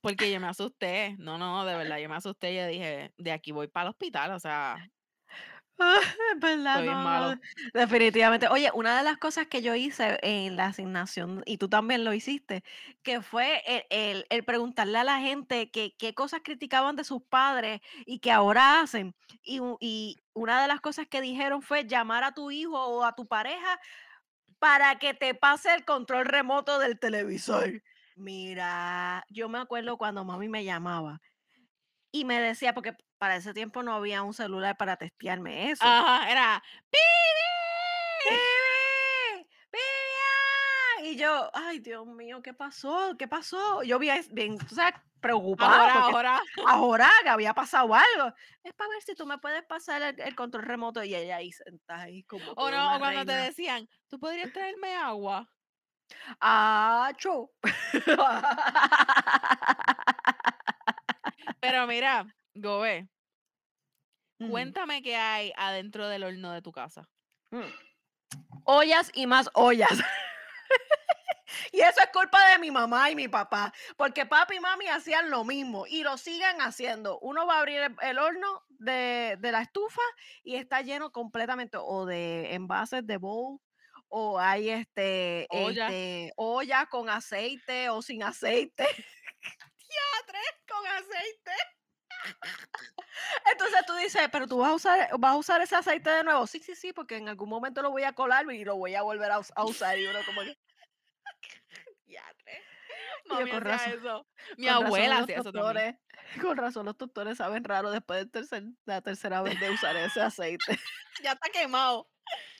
Porque 0.00 0.30
yo 0.32 0.40
me 0.40 0.48
asusté. 0.48 1.16
No, 1.18 1.38
no, 1.38 1.64
de 1.64 1.76
verdad, 1.76 1.98
yo 1.98 2.08
me 2.08 2.16
asusté. 2.16 2.54
Yo 2.54 2.66
dije, 2.66 3.12
de 3.18 3.32
aquí 3.32 3.52
voy 3.52 3.68
para 3.68 3.84
el 3.86 3.90
hospital. 3.90 4.32
O 4.32 4.40
sea, 4.40 4.90
verdad, 6.40 6.82
no, 6.84 6.92
malo. 7.04 7.36
no, 7.36 7.40
definitivamente. 7.74 8.48
Oye, 8.48 8.70
una 8.74 8.96
de 8.96 9.04
las 9.04 9.18
cosas 9.18 9.46
que 9.46 9.62
yo 9.62 9.74
hice 9.74 10.18
en 10.22 10.56
la 10.56 10.66
asignación, 10.66 11.42
y 11.46 11.58
tú 11.58 11.68
también 11.68 12.04
lo 12.04 12.14
hiciste, 12.14 12.64
que 13.02 13.20
fue 13.20 13.62
el, 13.66 13.84
el- 13.90 14.26
el 14.30 14.44
preguntarle 14.44 14.98
a 14.98 15.04
la 15.04 15.20
gente 15.20 15.70
que- 15.70 15.94
qué 15.98 16.14
cosas 16.14 16.40
criticaban 16.42 16.96
de 16.96 17.04
sus 17.04 17.22
padres 17.22 17.80
y 18.06 18.20
que 18.20 18.32
ahora 18.32 18.80
hacen. 18.80 19.14
Y, 19.42 19.60
y 19.80 20.16
una 20.32 20.62
de 20.62 20.68
las 20.68 20.80
cosas 20.80 21.06
que 21.08 21.20
dijeron 21.20 21.62
fue 21.62 21.84
llamar 21.86 22.24
a 22.24 22.32
tu 22.32 22.50
hijo 22.50 22.78
o 22.86 23.04
a 23.04 23.14
tu 23.14 23.26
pareja 23.26 23.78
para 24.58 24.98
que 24.98 25.14
te 25.14 25.34
pase 25.34 25.74
el 25.74 25.84
control 25.84 26.26
remoto 26.26 26.78
del 26.78 26.98
televisor. 26.98 27.82
Mira, 28.16 29.24
yo 29.28 29.48
me 29.48 29.58
acuerdo 29.58 29.98
cuando 29.98 30.24
mami 30.24 30.48
me 30.48 30.64
llamaba 30.64 31.20
y 32.12 32.24
me 32.24 32.40
decía, 32.40 32.74
porque 32.74 32.96
para 33.18 33.36
ese 33.36 33.54
tiempo 33.54 33.82
no 33.82 33.94
había 33.94 34.22
un 34.22 34.34
celular 34.34 34.76
para 34.76 34.96
testearme 34.96 35.70
eso. 35.70 35.84
ajá, 35.84 36.30
era. 36.30 36.62
¡Pibi! 36.90 38.36
¡Pibi! 39.70 41.08
Y 41.08 41.16
yo, 41.16 41.50
ay, 41.54 41.78
Dios 41.80 42.06
mío, 42.06 42.42
¿qué 42.42 42.52
pasó? 42.52 43.14
¿Qué 43.18 43.28
pasó? 43.28 43.82
Yo 43.82 43.98
bien, 43.98 44.24
bien 44.32 44.58
tú 44.58 44.74
sabes, 44.74 44.94
preocupada. 45.20 45.92
Ahora, 45.92 45.94
ahora. 45.94 46.42
ahora 46.66 47.10
que 47.22 47.28
había 47.28 47.54
pasado 47.54 47.94
algo. 47.94 48.34
Es 48.64 48.72
para 48.74 48.90
ver 48.90 49.02
si 49.02 49.14
tú 49.14 49.26
me 49.26 49.38
puedes 49.38 49.62
pasar 49.64 50.02
el, 50.02 50.20
el 50.20 50.34
control 50.34 50.64
remoto 50.64 51.04
y 51.04 51.14
ella 51.14 51.36
ahí 51.36 51.52
sentada 51.52 52.02
ahí 52.02 52.24
como 52.24 52.50
O 52.52 52.70
no, 52.70 52.96
o 52.96 52.98
cuando 52.98 53.24
te 53.24 53.32
decían, 53.32 53.88
¿tú 54.08 54.18
podrías 54.18 54.52
traerme 54.52 54.94
agua? 54.96 55.48
¡Acho! 56.40 57.50
Pero 61.60 61.86
mira, 61.86 62.26
Gobe, 62.56 63.08
cuéntame 64.38 65.02
qué 65.02 65.16
hay 65.16 65.52
adentro 65.56 66.08
del 66.08 66.24
horno 66.24 66.52
de 66.52 66.62
tu 66.62 66.72
casa. 66.72 67.08
Mm. 67.50 67.70
Ollas 68.64 69.10
y 69.14 69.26
más 69.26 69.50
ollas. 69.54 69.92
y 71.72 71.80
eso 71.80 72.00
es 72.02 72.10
culpa 72.12 72.50
de 72.50 72.58
mi 72.58 72.70
mamá 72.70 73.10
y 73.10 73.14
mi 73.14 73.28
papá, 73.28 73.72
porque 73.96 74.26
papi 74.26 74.56
y 74.56 74.60
mami 74.60 74.86
hacían 74.86 75.30
lo 75.30 75.44
mismo 75.44 75.86
y 75.86 76.02
lo 76.02 76.16
siguen 76.16 76.60
haciendo. 76.60 77.18
Uno 77.20 77.46
va 77.46 77.56
a 77.56 77.60
abrir 77.60 77.80
el, 77.80 77.96
el 78.02 78.18
horno 78.18 78.64
de, 78.68 79.36
de 79.38 79.52
la 79.52 79.62
estufa 79.62 80.02
y 80.42 80.56
está 80.56 80.80
lleno 80.80 81.12
completamente 81.12 81.76
o 81.80 82.06
de 82.06 82.54
envases 82.54 83.06
de 83.06 83.18
bowl 83.18 83.60
o 84.08 84.38
hay 84.38 84.70
este, 84.70 85.46
Olla. 85.50 85.86
este 85.88 86.32
olla 86.36 86.86
con 86.86 87.08
aceite 87.08 87.90
o 87.90 88.02
sin 88.02 88.22
aceite. 88.22 88.86
Diatre, 89.88 90.40
con 90.66 90.86
aceite. 90.86 91.75
Entonces 93.52 93.80
tú 93.86 93.94
dices, 93.96 94.28
pero 94.30 94.46
tú 94.46 94.58
vas 94.58 94.70
a 94.70 94.74
usar, 94.74 95.08
vas 95.18 95.32
a 95.32 95.36
usar 95.36 95.60
ese 95.62 95.76
aceite 95.76 96.10
de 96.10 96.24
nuevo. 96.24 96.46
Sí, 96.46 96.60
sí, 96.60 96.74
sí, 96.74 96.92
porque 96.92 97.16
en 97.16 97.28
algún 97.28 97.48
momento 97.48 97.82
lo 97.82 97.90
voy 97.90 98.02
a 98.04 98.12
colar 98.12 98.50
y 98.52 98.64
lo 98.64 98.76
voy 98.76 98.94
a 98.94 99.02
volver 99.02 99.30
a, 99.30 99.38
us- 99.38 99.52
a 99.56 99.64
usar. 99.64 99.98
Y 99.98 100.06
uno 100.06 100.18
como 100.26 100.42
que, 100.42 100.56
Diatre. 102.06 102.62
Y 103.24 103.28
yo, 103.28 103.34
Mami 103.34 103.50
con 103.50 103.60
razón, 103.62 103.92
eso. 103.92 104.26
Mi 104.56 104.66
con 104.66 104.86
abuela 104.86 105.14
los 105.14 105.22
hacía 105.24 105.36
eso 105.38 105.52
también. 105.52 106.00
Con 106.42 106.56
razón 106.56 106.86
los 106.86 106.98
doctores 106.98 107.38
saben 107.38 107.62
raro 107.62 107.90
después 107.92 108.18
de 108.24 108.30
tercer, 108.30 108.64
la 108.84 109.00
tercera 109.00 109.42
vez 109.42 109.58
de 109.60 109.70
usar 109.70 109.96
ese 109.96 110.20
aceite. 110.20 110.64
Ya 111.22 111.32
está 111.32 111.48
quemado. 111.48 112.10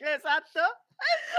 Exacto. 0.00 0.60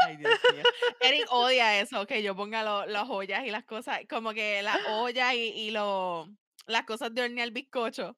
Ay, 0.05 0.17
Dios 0.17 0.39
mío. 0.53 0.63
Eric 0.99 1.25
odia 1.31 1.79
eso, 1.79 2.05
que 2.05 2.21
yo 2.21 2.35
ponga 2.35 2.61
lo- 2.63 2.85
las 2.85 3.09
ollas 3.09 3.43
y 3.45 3.49
las 3.49 3.63
cosas, 3.63 4.01
como 4.07 4.33
que 4.33 4.61
las 4.61 4.77
ollas 4.89 5.33
y, 5.33 5.47
y 5.47 5.71
lo- 5.71 6.27
las 6.67 6.83
cosas 6.85 7.13
de 7.13 7.23
hornear 7.23 7.51
bizcocho 7.51 8.17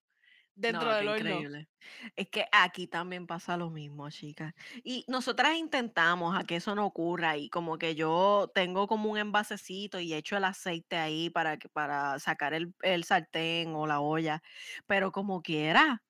dentro 0.55 0.91
No, 0.91 0.95
del 0.95 1.07
horno. 1.09 1.47
increíble. 1.47 1.69
Es 2.15 2.29
que 2.29 2.45
aquí 2.51 2.85
también 2.87 3.25
pasa 3.25 3.57
lo 3.57 3.71
mismo, 3.71 4.09
chicas. 4.11 4.53
Y 4.83 5.03
nosotras 5.07 5.55
intentamos 5.57 6.37
a 6.37 6.43
que 6.43 6.57
eso 6.57 6.75
no 6.75 6.85
ocurra 6.85 7.37
y 7.37 7.49
como 7.49 7.77
que 7.79 7.95
yo 7.95 8.51
tengo 8.53 8.85
como 8.87 9.09
un 9.09 9.17
envasecito 9.17 9.99
y 9.99 10.13
echo 10.13 10.37
el 10.37 10.43
aceite 10.43 10.97
ahí 10.97 11.29
para, 11.31 11.57
que, 11.57 11.69
para 11.69 12.19
sacar 12.19 12.53
el, 12.53 12.75
el 12.83 13.03
sartén 13.03 13.73
o 13.73 13.87
la 13.87 13.99
olla, 14.01 14.43
pero 14.85 15.11
como 15.11 15.41
quiera. 15.41 16.03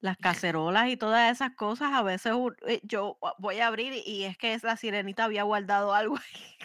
Las 0.00 0.18
cacerolas 0.18 0.88
y 0.90 0.96
todas 0.96 1.32
esas 1.32 1.56
cosas, 1.56 1.92
a 1.92 2.02
veces 2.02 2.32
eh, 2.66 2.80
yo 2.84 3.18
voy 3.38 3.58
a 3.60 3.66
abrir 3.68 3.92
y, 3.94 4.00
y 4.06 4.24
es 4.24 4.36
que 4.36 4.56
la 4.62 4.76
sirenita 4.76 5.24
había 5.24 5.44
guardado 5.44 5.94
algo 5.94 6.16
ahí. 6.16 6.56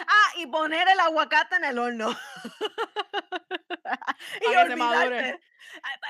Ah, 0.00 0.32
y 0.36 0.46
poner 0.46 0.88
el 0.88 1.00
aguacate 1.00 1.56
en 1.56 1.64
el 1.64 1.78
horno. 1.78 2.08
y 4.42 4.54
olvidarte. 4.54 5.40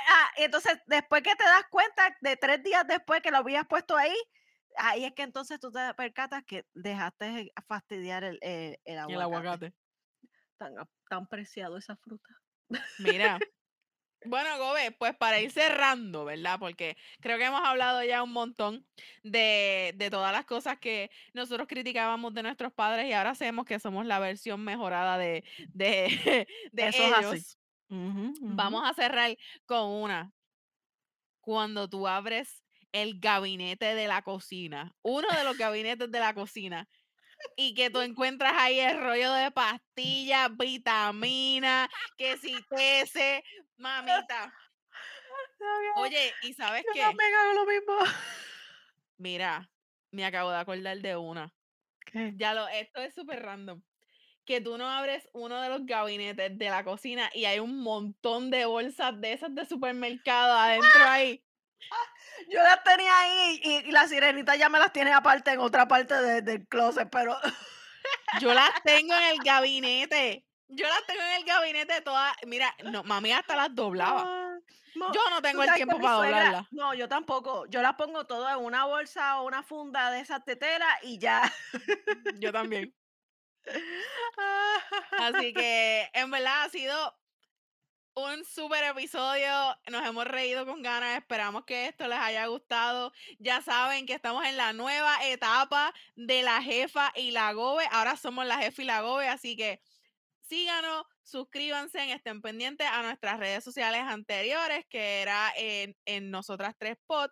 Ah, 0.08 0.30
y 0.36 0.42
entonces, 0.44 0.78
después 0.86 1.22
que 1.22 1.34
te 1.34 1.44
das 1.44 1.64
cuenta, 1.70 2.16
de 2.20 2.36
tres 2.36 2.62
días 2.62 2.86
después 2.86 3.20
que 3.22 3.30
lo 3.30 3.38
habías 3.38 3.66
puesto 3.66 3.96
ahí, 3.96 4.14
ahí 4.76 5.04
es 5.04 5.12
que 5.14 5.22
entonces 5.22 5.58
tú 5.60 5.72
te 5.72 5.92
percatas 5.94 6.44
que 6.44 6.66
dejaste 6.74 7.52
fastidiar 7.66 8.24
el, 8.24 8.38
el- 8.42 8.78
el 8.84 8.98
aguacate. 8.98 9.14
El 9.14 9.22
aguacate. 9.22 9.74
Tan, 10.58 10.74
tan 11.08 11.26
preciado 11.26 11.78
esa 11.78 11.96
fruta. 11.96 12.28
Mira. 12.98 13.38
Bueno, 14.28 14.58
Gobe, 14.58 14.92
pues 14.92 15.16
para 15.16 15.40
ir 15.40 15.50
cerrando, 15.50 16.24
¿verdad? 16.24 16.58
Porque 16.58 16.96
creo 17.20 17.38
que 17.38 17.44
hemos 17.44 17.62
hablado 17.64 18.02
ya 18.04 18.22
un 18.22 18.32
montón 18.32 18.86
de, 19.22 19.92
de 19.96 20.10
todas 20.10 20.32
las 20.32 20.44
cosas 20.44 20.78
que 20.78 21.10
nosotros 21.34 21.66
criticábamos 21.68 22.34
de 22.34 22.42
nuestros 22.42 22.72
padres 22.72 23.06
y 23.06 23.12
ahora 23.12 23.34
sabemos 23.34 23.64
que 23.64 23.78
somos 23.78 24.06
la 24.06 24.18
versión 24.18 24.62
mejorada 24.62 25.18
de, 25.18 25.44
de, 25.68 26.46
de 26.72 26.86
Eso 26.88 27.02
así. 27.14 27.26
ellos. 27.26 27.58
Vamos 27.88 28.82
a 28.88 28.94
cerrar 28.94 29.36
con 29.66 29.88
una. 29.88 30.32
Cuando 31.40 31.88
tú 31.88 32.08
abres 32.08 32.64
el 32.92 33.20
gabinete 33.20 33.94
de 33.94 34.08
la 34.08 34.22
cocina, 34.22 34.96
uno 35.02 35.28
de 35.28 35.44
los 35.44 35.56
gabinetes 35.56 36.10
de 36.10 36.18
la 36.20 36.34
cocina, 36.34 36.88
y 37.54 37.74
que 37.74 37.90
tú 37.90 38.00
encuentras 38.00 38.54
ahí 38.56 38.80
el 38.80 38.98
rollo 39.00 39.32
de 39.32 39.50
pastillas, 39.50 40.56
vitaminas, 40.56 41.88
que 42.16 42.36
si 42.38 42.54
tese, 42.70 43.44
mamita. 43.78 44.52
Oye, 45.96 46.32
¿y 46.42 46.54
sabes 46.54 46.84
Yo 46.86 46.92
qué? 46.92 47.00
también 47.00 47.34
hago 47.34 47.52
lo 47.54 47.66
mismo. 47.66 47.94
Mira, 49.18 49.68
me 50.10 50.24
acabo 50.24 50.50
de 50.50 50.58
acordar 50.58 50.98
de 50.98 51.16
una. 51.16 51.52
¿Qué? 52.04 52.32
Ya 52.36 52.54
lo, 52.54 52.68
esto 52.68 53.00
es 53.00 53.14
súper 53.14 53.42
random. 53.42 53.82
Que 54.44 54.60
tú 54.60 54.78
no 54.78 54.88
abres 54.88 55.28
uno 55.32 55.60
de 55.60 55.68
los 55.68 55.84
gabinetes 55.86 56.56
de 56.56 56.70
la 56.70 56.84
cocina 56.84 57.30
y 57.34 57.46
hay 57.46 57.58
un 57.58 57.82
montón 57.82 58.50
de 58.50 58.64
bolsas 58.64 59.20
de 59.20 59.32
esas 59.32 59.54
de 59.54 59.66
supermercado 59.66 60.52
adentro 60.56 61.04
ahí. 61.08 61.42
Yo 62.50 62.62
las 62.62 62.82
tenía 62.84 63.18
ahí 63.20 63.60
y, 63.62 63.88
y 63.88 63.90
la 63.92 64.06
sirenita 64.06 64.54
ya 64.56 64.68
me 64.68 64.78
las 64.78 64.92
tiene 64.92 65.12
aparte 65.12 65.50
en 65.52 65.60
otra 65.60 65.88
parte 65.88 66.14
de- 66.14 66.42
del 66.42 66.66
closet, 66.68 67.08
pero 67.10 67.36
Yo 68.40 68.54
las 68.54 68.70
tengo 68.84 69.14
en 69.14 69.22
el 69.24 69.38
gabinete. 69.38 70.44
Yo 70.68 70.86
las 70.88 71.06
tengo 71.06 71.20
en 71.22 71.32
el 71.40 71.44
gabinete 71.44 72.00
todas. 72.00 72.34
Mira, 72.46 72.74
no, 72.84 73.02
mami 73.04 73.32
hasta 73.32 73.54
las 73.56 73.74
doblaba. 73.74 74.22
Ah, 74.26 74.58
no, 74.96 75.12
Yo 75.12 75.20
no 75.30 75.40
tengo 75.42 75.62
el 75.62 75.72
tiempo 75.74 75.96
para 76.00 76.16
suegra- 76.16 76.38
doblarlas. 76.38 76.66
No, 76.72 76.94
yo 76.94 77.08
tampoco. 77.08 77.66
Yo 77.66 77.82
las 77.82 77.94
pongo 77.94 78.26
todas 78.26 78.56
en 78.58 78.64
una 78.64 78.84
bolsa 78.84 79.40
o 79.40 79.46
una 79.46 79.62
funda 79.62 80.10
de 80.10 80.20
esas 80.20 80.44
teteras 80.44 80.92
y 81.02 81.18
ya. 81.18 81.42
Yo 82.38 82.52
también. 82.52 82.94
Así 85.20 85.52
que 85.52 86.08
en 86.12 86.30
verdad 86.30 86.64
ha 86.64 86.68
sido 86.68 87.16
un 88.14 88.44
súper 88.44 88.84
episodio. 88.84 89.76
Nos 89.88 90.06
hemos 90.06 90.24
reído 90.24 90.64
con 90.66 90.82
ganas. 90.82 91.18
Esperamos 91.18 91.64
que 91.64 91.86
esto 91.86 92.08
les 92.08 92.18
haya 92.18 92.46
gustado. 92.46 93.12
Ya 93.38 93.60
saben 93.62 94.06
que 94.06 94.14
estamos 94.14 94.44
en 94.46 94.56
la 94.56 94.72
nueva 94.72 95.16
etapa 95.26 95.92
de 96.14 96.42
la 96.42 96.62
jefa 96.62 97.12
y 97.14 97.30
la 97.32 97.52
gobe. 97.52 97.86
Ahora 97.92 98.16
somos 98.16 98.46
la 98.46 98.58
jefa 98.58 98.82
y 98.82 98.86
la 98.86 99.02
gobe. 99.02 99.28
Así 99.28 99.56
que 99.56 99.80
síganos, 100.48 101.04
suscríbanse, 101.22 102.12
estén 102.12 102.40
pendientes 102.40 102.86
a 102.86 103.02
nuestras 103.02 103.38
redes 103.38 103.64
sociales 103.64 104.02
anteriores, 104.02 104.84
que 104.88 105.22
era 105.22 105.52
en, 105.56 105.96
en 106.04 106.30
Nosotras 106.30 106.74
Tres 106.78 106.96
Pod, 107.06 107.30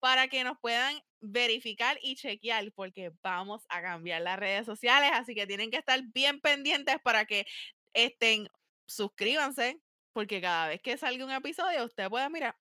para 0.00 0.28
que 0.28 0.44
nos 0.44 0.58
puedan 0.60 1.00
verificar 1.20 1.98
y 2.02 2.16
chequear, 2.16 2.70
porque 2.72 3.12
vamos 3.22 3.64
a 3.68 3.82
cambiar 3.82 4.22
las 4.22 4.38
redes 4.38 4.66
sociales, 4.66 5.10
así 5.14 5.34
que 5.34 5.46
tienen 5.46 5.70
que 5.70 5.78
estar 5.78 6.00
bien 6.12 6.40
pendientes 6.40 6.96
para 7.02 7.24
que 7.24 7.46
estén, 7.94 8.48
suscríbanse, 8.86 9.80
porque 10.12 10.40
cada 10.40 10.68
vez 10.68 10.80
que 10.82 10.96
salga 10.96 11.24
un 11.24 11.30
episodio, 11.30 11.84
usted 11.84 12.08
puede, 12.08 12.28
mira, 12.30 12.58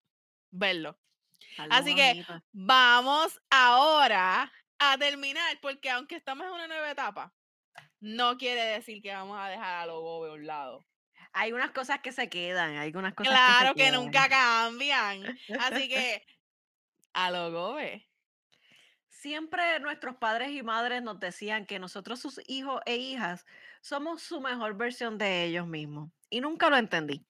verlo. 0.52 0.98
Así 1.70 1.96
que 1.96 2.26
vamos 2.52 3.40
ahora 3.50 4.52
a 4.80 4.98
terminar, 4.98 5.58
porque 5.62 5.90
aunque 5.90 6.16
estamos 6.16 6.46
en 6.48 6.54
una 6.54 6.68
nueva 6.68 6.92
etapa, 6.92 7.34
no 8.06 8.38
quiere 8.38 8.62
decir 8.62 9.02
que 9.02 9.12
vamos 9.12 9.38
a 9.40 9.50
dejar 9.50 9.76
a 9.76 9.86
Logo 9.88 10.26
a 10.26 10.34
un 10.34 10.46
lado. 10.46 10.86
Hay 11.34 11.52
unas 11.52 11.72
cosas 11.72 12.00
que 12.02 12.12
se 12.12 12.30
quedan, 12.30 12.78
hay 12.78 12.92
unas 12.96 13.16
cosas 13.16 13.34
Claro 13.34 13.74
que, 13.74 13.82
se 13.82 13.86
que 13.86 13.92
quedan. 13.92 14.04
nunca 14.04 14.30
cambian. 14.30 15.38
Así 15.60 15.90
que 15.90 16.24
a 17.14 17.32
Logo 17.32 17.78
Siempre 19.10 19.80
nuestros 19.80 20.18
padres 20.18 20.52
y 20.52 20.62
madres 20.62 21.02
nos 21.02 21.20
decían 21.20 21.66
que 21.66 21.80
nosotros, 21.80 22.20
sus 22.20 22.40
hijos 22.48 22.80
e 22.86 22.98
hijas, 22.98 23.44
somos 23.82 24.22
su 24.22 24.40
mejor 24.40 24.78
versión 24.78 25.18
de 25.18 25.46
ellos 25.46 25.66
mismos. 25.66 26.12
Y 26.30 26.42
nunca 26.42 26.70
lo 26.70 26.78
entendí. 26.78 27.26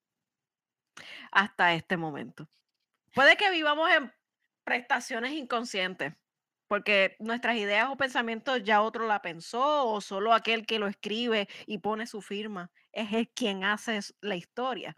Hasta 1.32 1.74
este 1.74 1.96
momento. 1.96 2.50
Puede 3.14 3.38
que 3.38 3.50
vivamos 3.50 3.90
en 3.92 4.14
prestaciones 4.66 5.32
inconscientes, 5.32 6.14
porque 6.68 7.16
nuestras 7.20 7.58
ideas 7.58 7.90
o 7.90 7.98
pensamientos 7.98 8.64
ya 8.64 8.82
otro 8.82 9.08
la 9.08 9.22
pensó, 9.22 9.88
o 9.88 10.02
solo 10.02 10.34
aquel 10.34 10.66
que 10.66 10.80
lo 10.80 10.88
escribe 10.88 11.48
y 11.66 11.80
pone 11.80 12.08
su 12.08 12.22
firma 12.22 12.72
es 12.92 13.14
el 13.14 13.30
quien 13.30 13.64
hace 13.64 14.00
la 14.22 14.36
historia. 14.36 14.98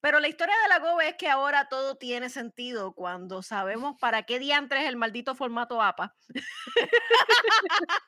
Pero 0.00 0.20
la 0.20 0.28
historia 0.28 0.54
de 0.62 0.68
la 0.68 0.78
GOBE 0.78 1.08
es 1.08 1.14
que 1.16 1.28
ahora 1.28 1.68
todo 1.68 1.96
tiene 1.96 2.28
sentido 2.28 2.92
cuando 2.92 3.42
sabemos 3.42 3.96
para 3.98 4.22
qué 4.22 4.38
diantres 4.38 4.84
el 4.84 4.96
maldito 4.96 5.34
formato 5.34 5.82
APA. 5.82 6.14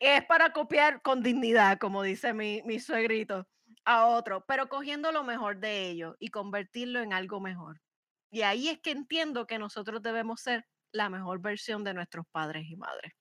es 0.00 0.24
para 0.24 0.52
copiar 0.52 1.02
con 1.02 1.22
dignidad, 1.22 1.78
como 1.78 2.02
dice 2.02 2.32
mi, 2.32 2.62
mi 2.64 2.80
suegrito, 2.80 3.46
a 3.84 4.06
otro, 4.06 4.44
pero 4.46 4.68
cogiendo 4.68 5.12
lo 5.12 5.24
mejor 5.24 5.58
de 5.58 5.90
ello 5.90 6.16
y 6.20 6.28
convertirlo 6.28 7.00
en 7.00 7.12
algo 7.12 7.40
mejor. 7.40 7.82
Y 8.30 8.42
ahí 8.42 8.68
es 8.68 8.80
que 8.80 8.92
entiendo 8.92 9.46
que 9.46 9.58
nosotros 9.58 10.02
debemos 10.02 10.40
ser 10.40 10.64
la 10.92 11.08
mejor 11.08 11.40
versión 11.40 11.84
de 11.84 11.94
nuestros 11.94 12.26
padres 12.30 12.64
y 12.68 12.76
madres. 12.76 13.12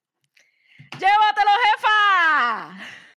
¡Llévatelo, 0.97 1.51
jefa! 1.65 3.08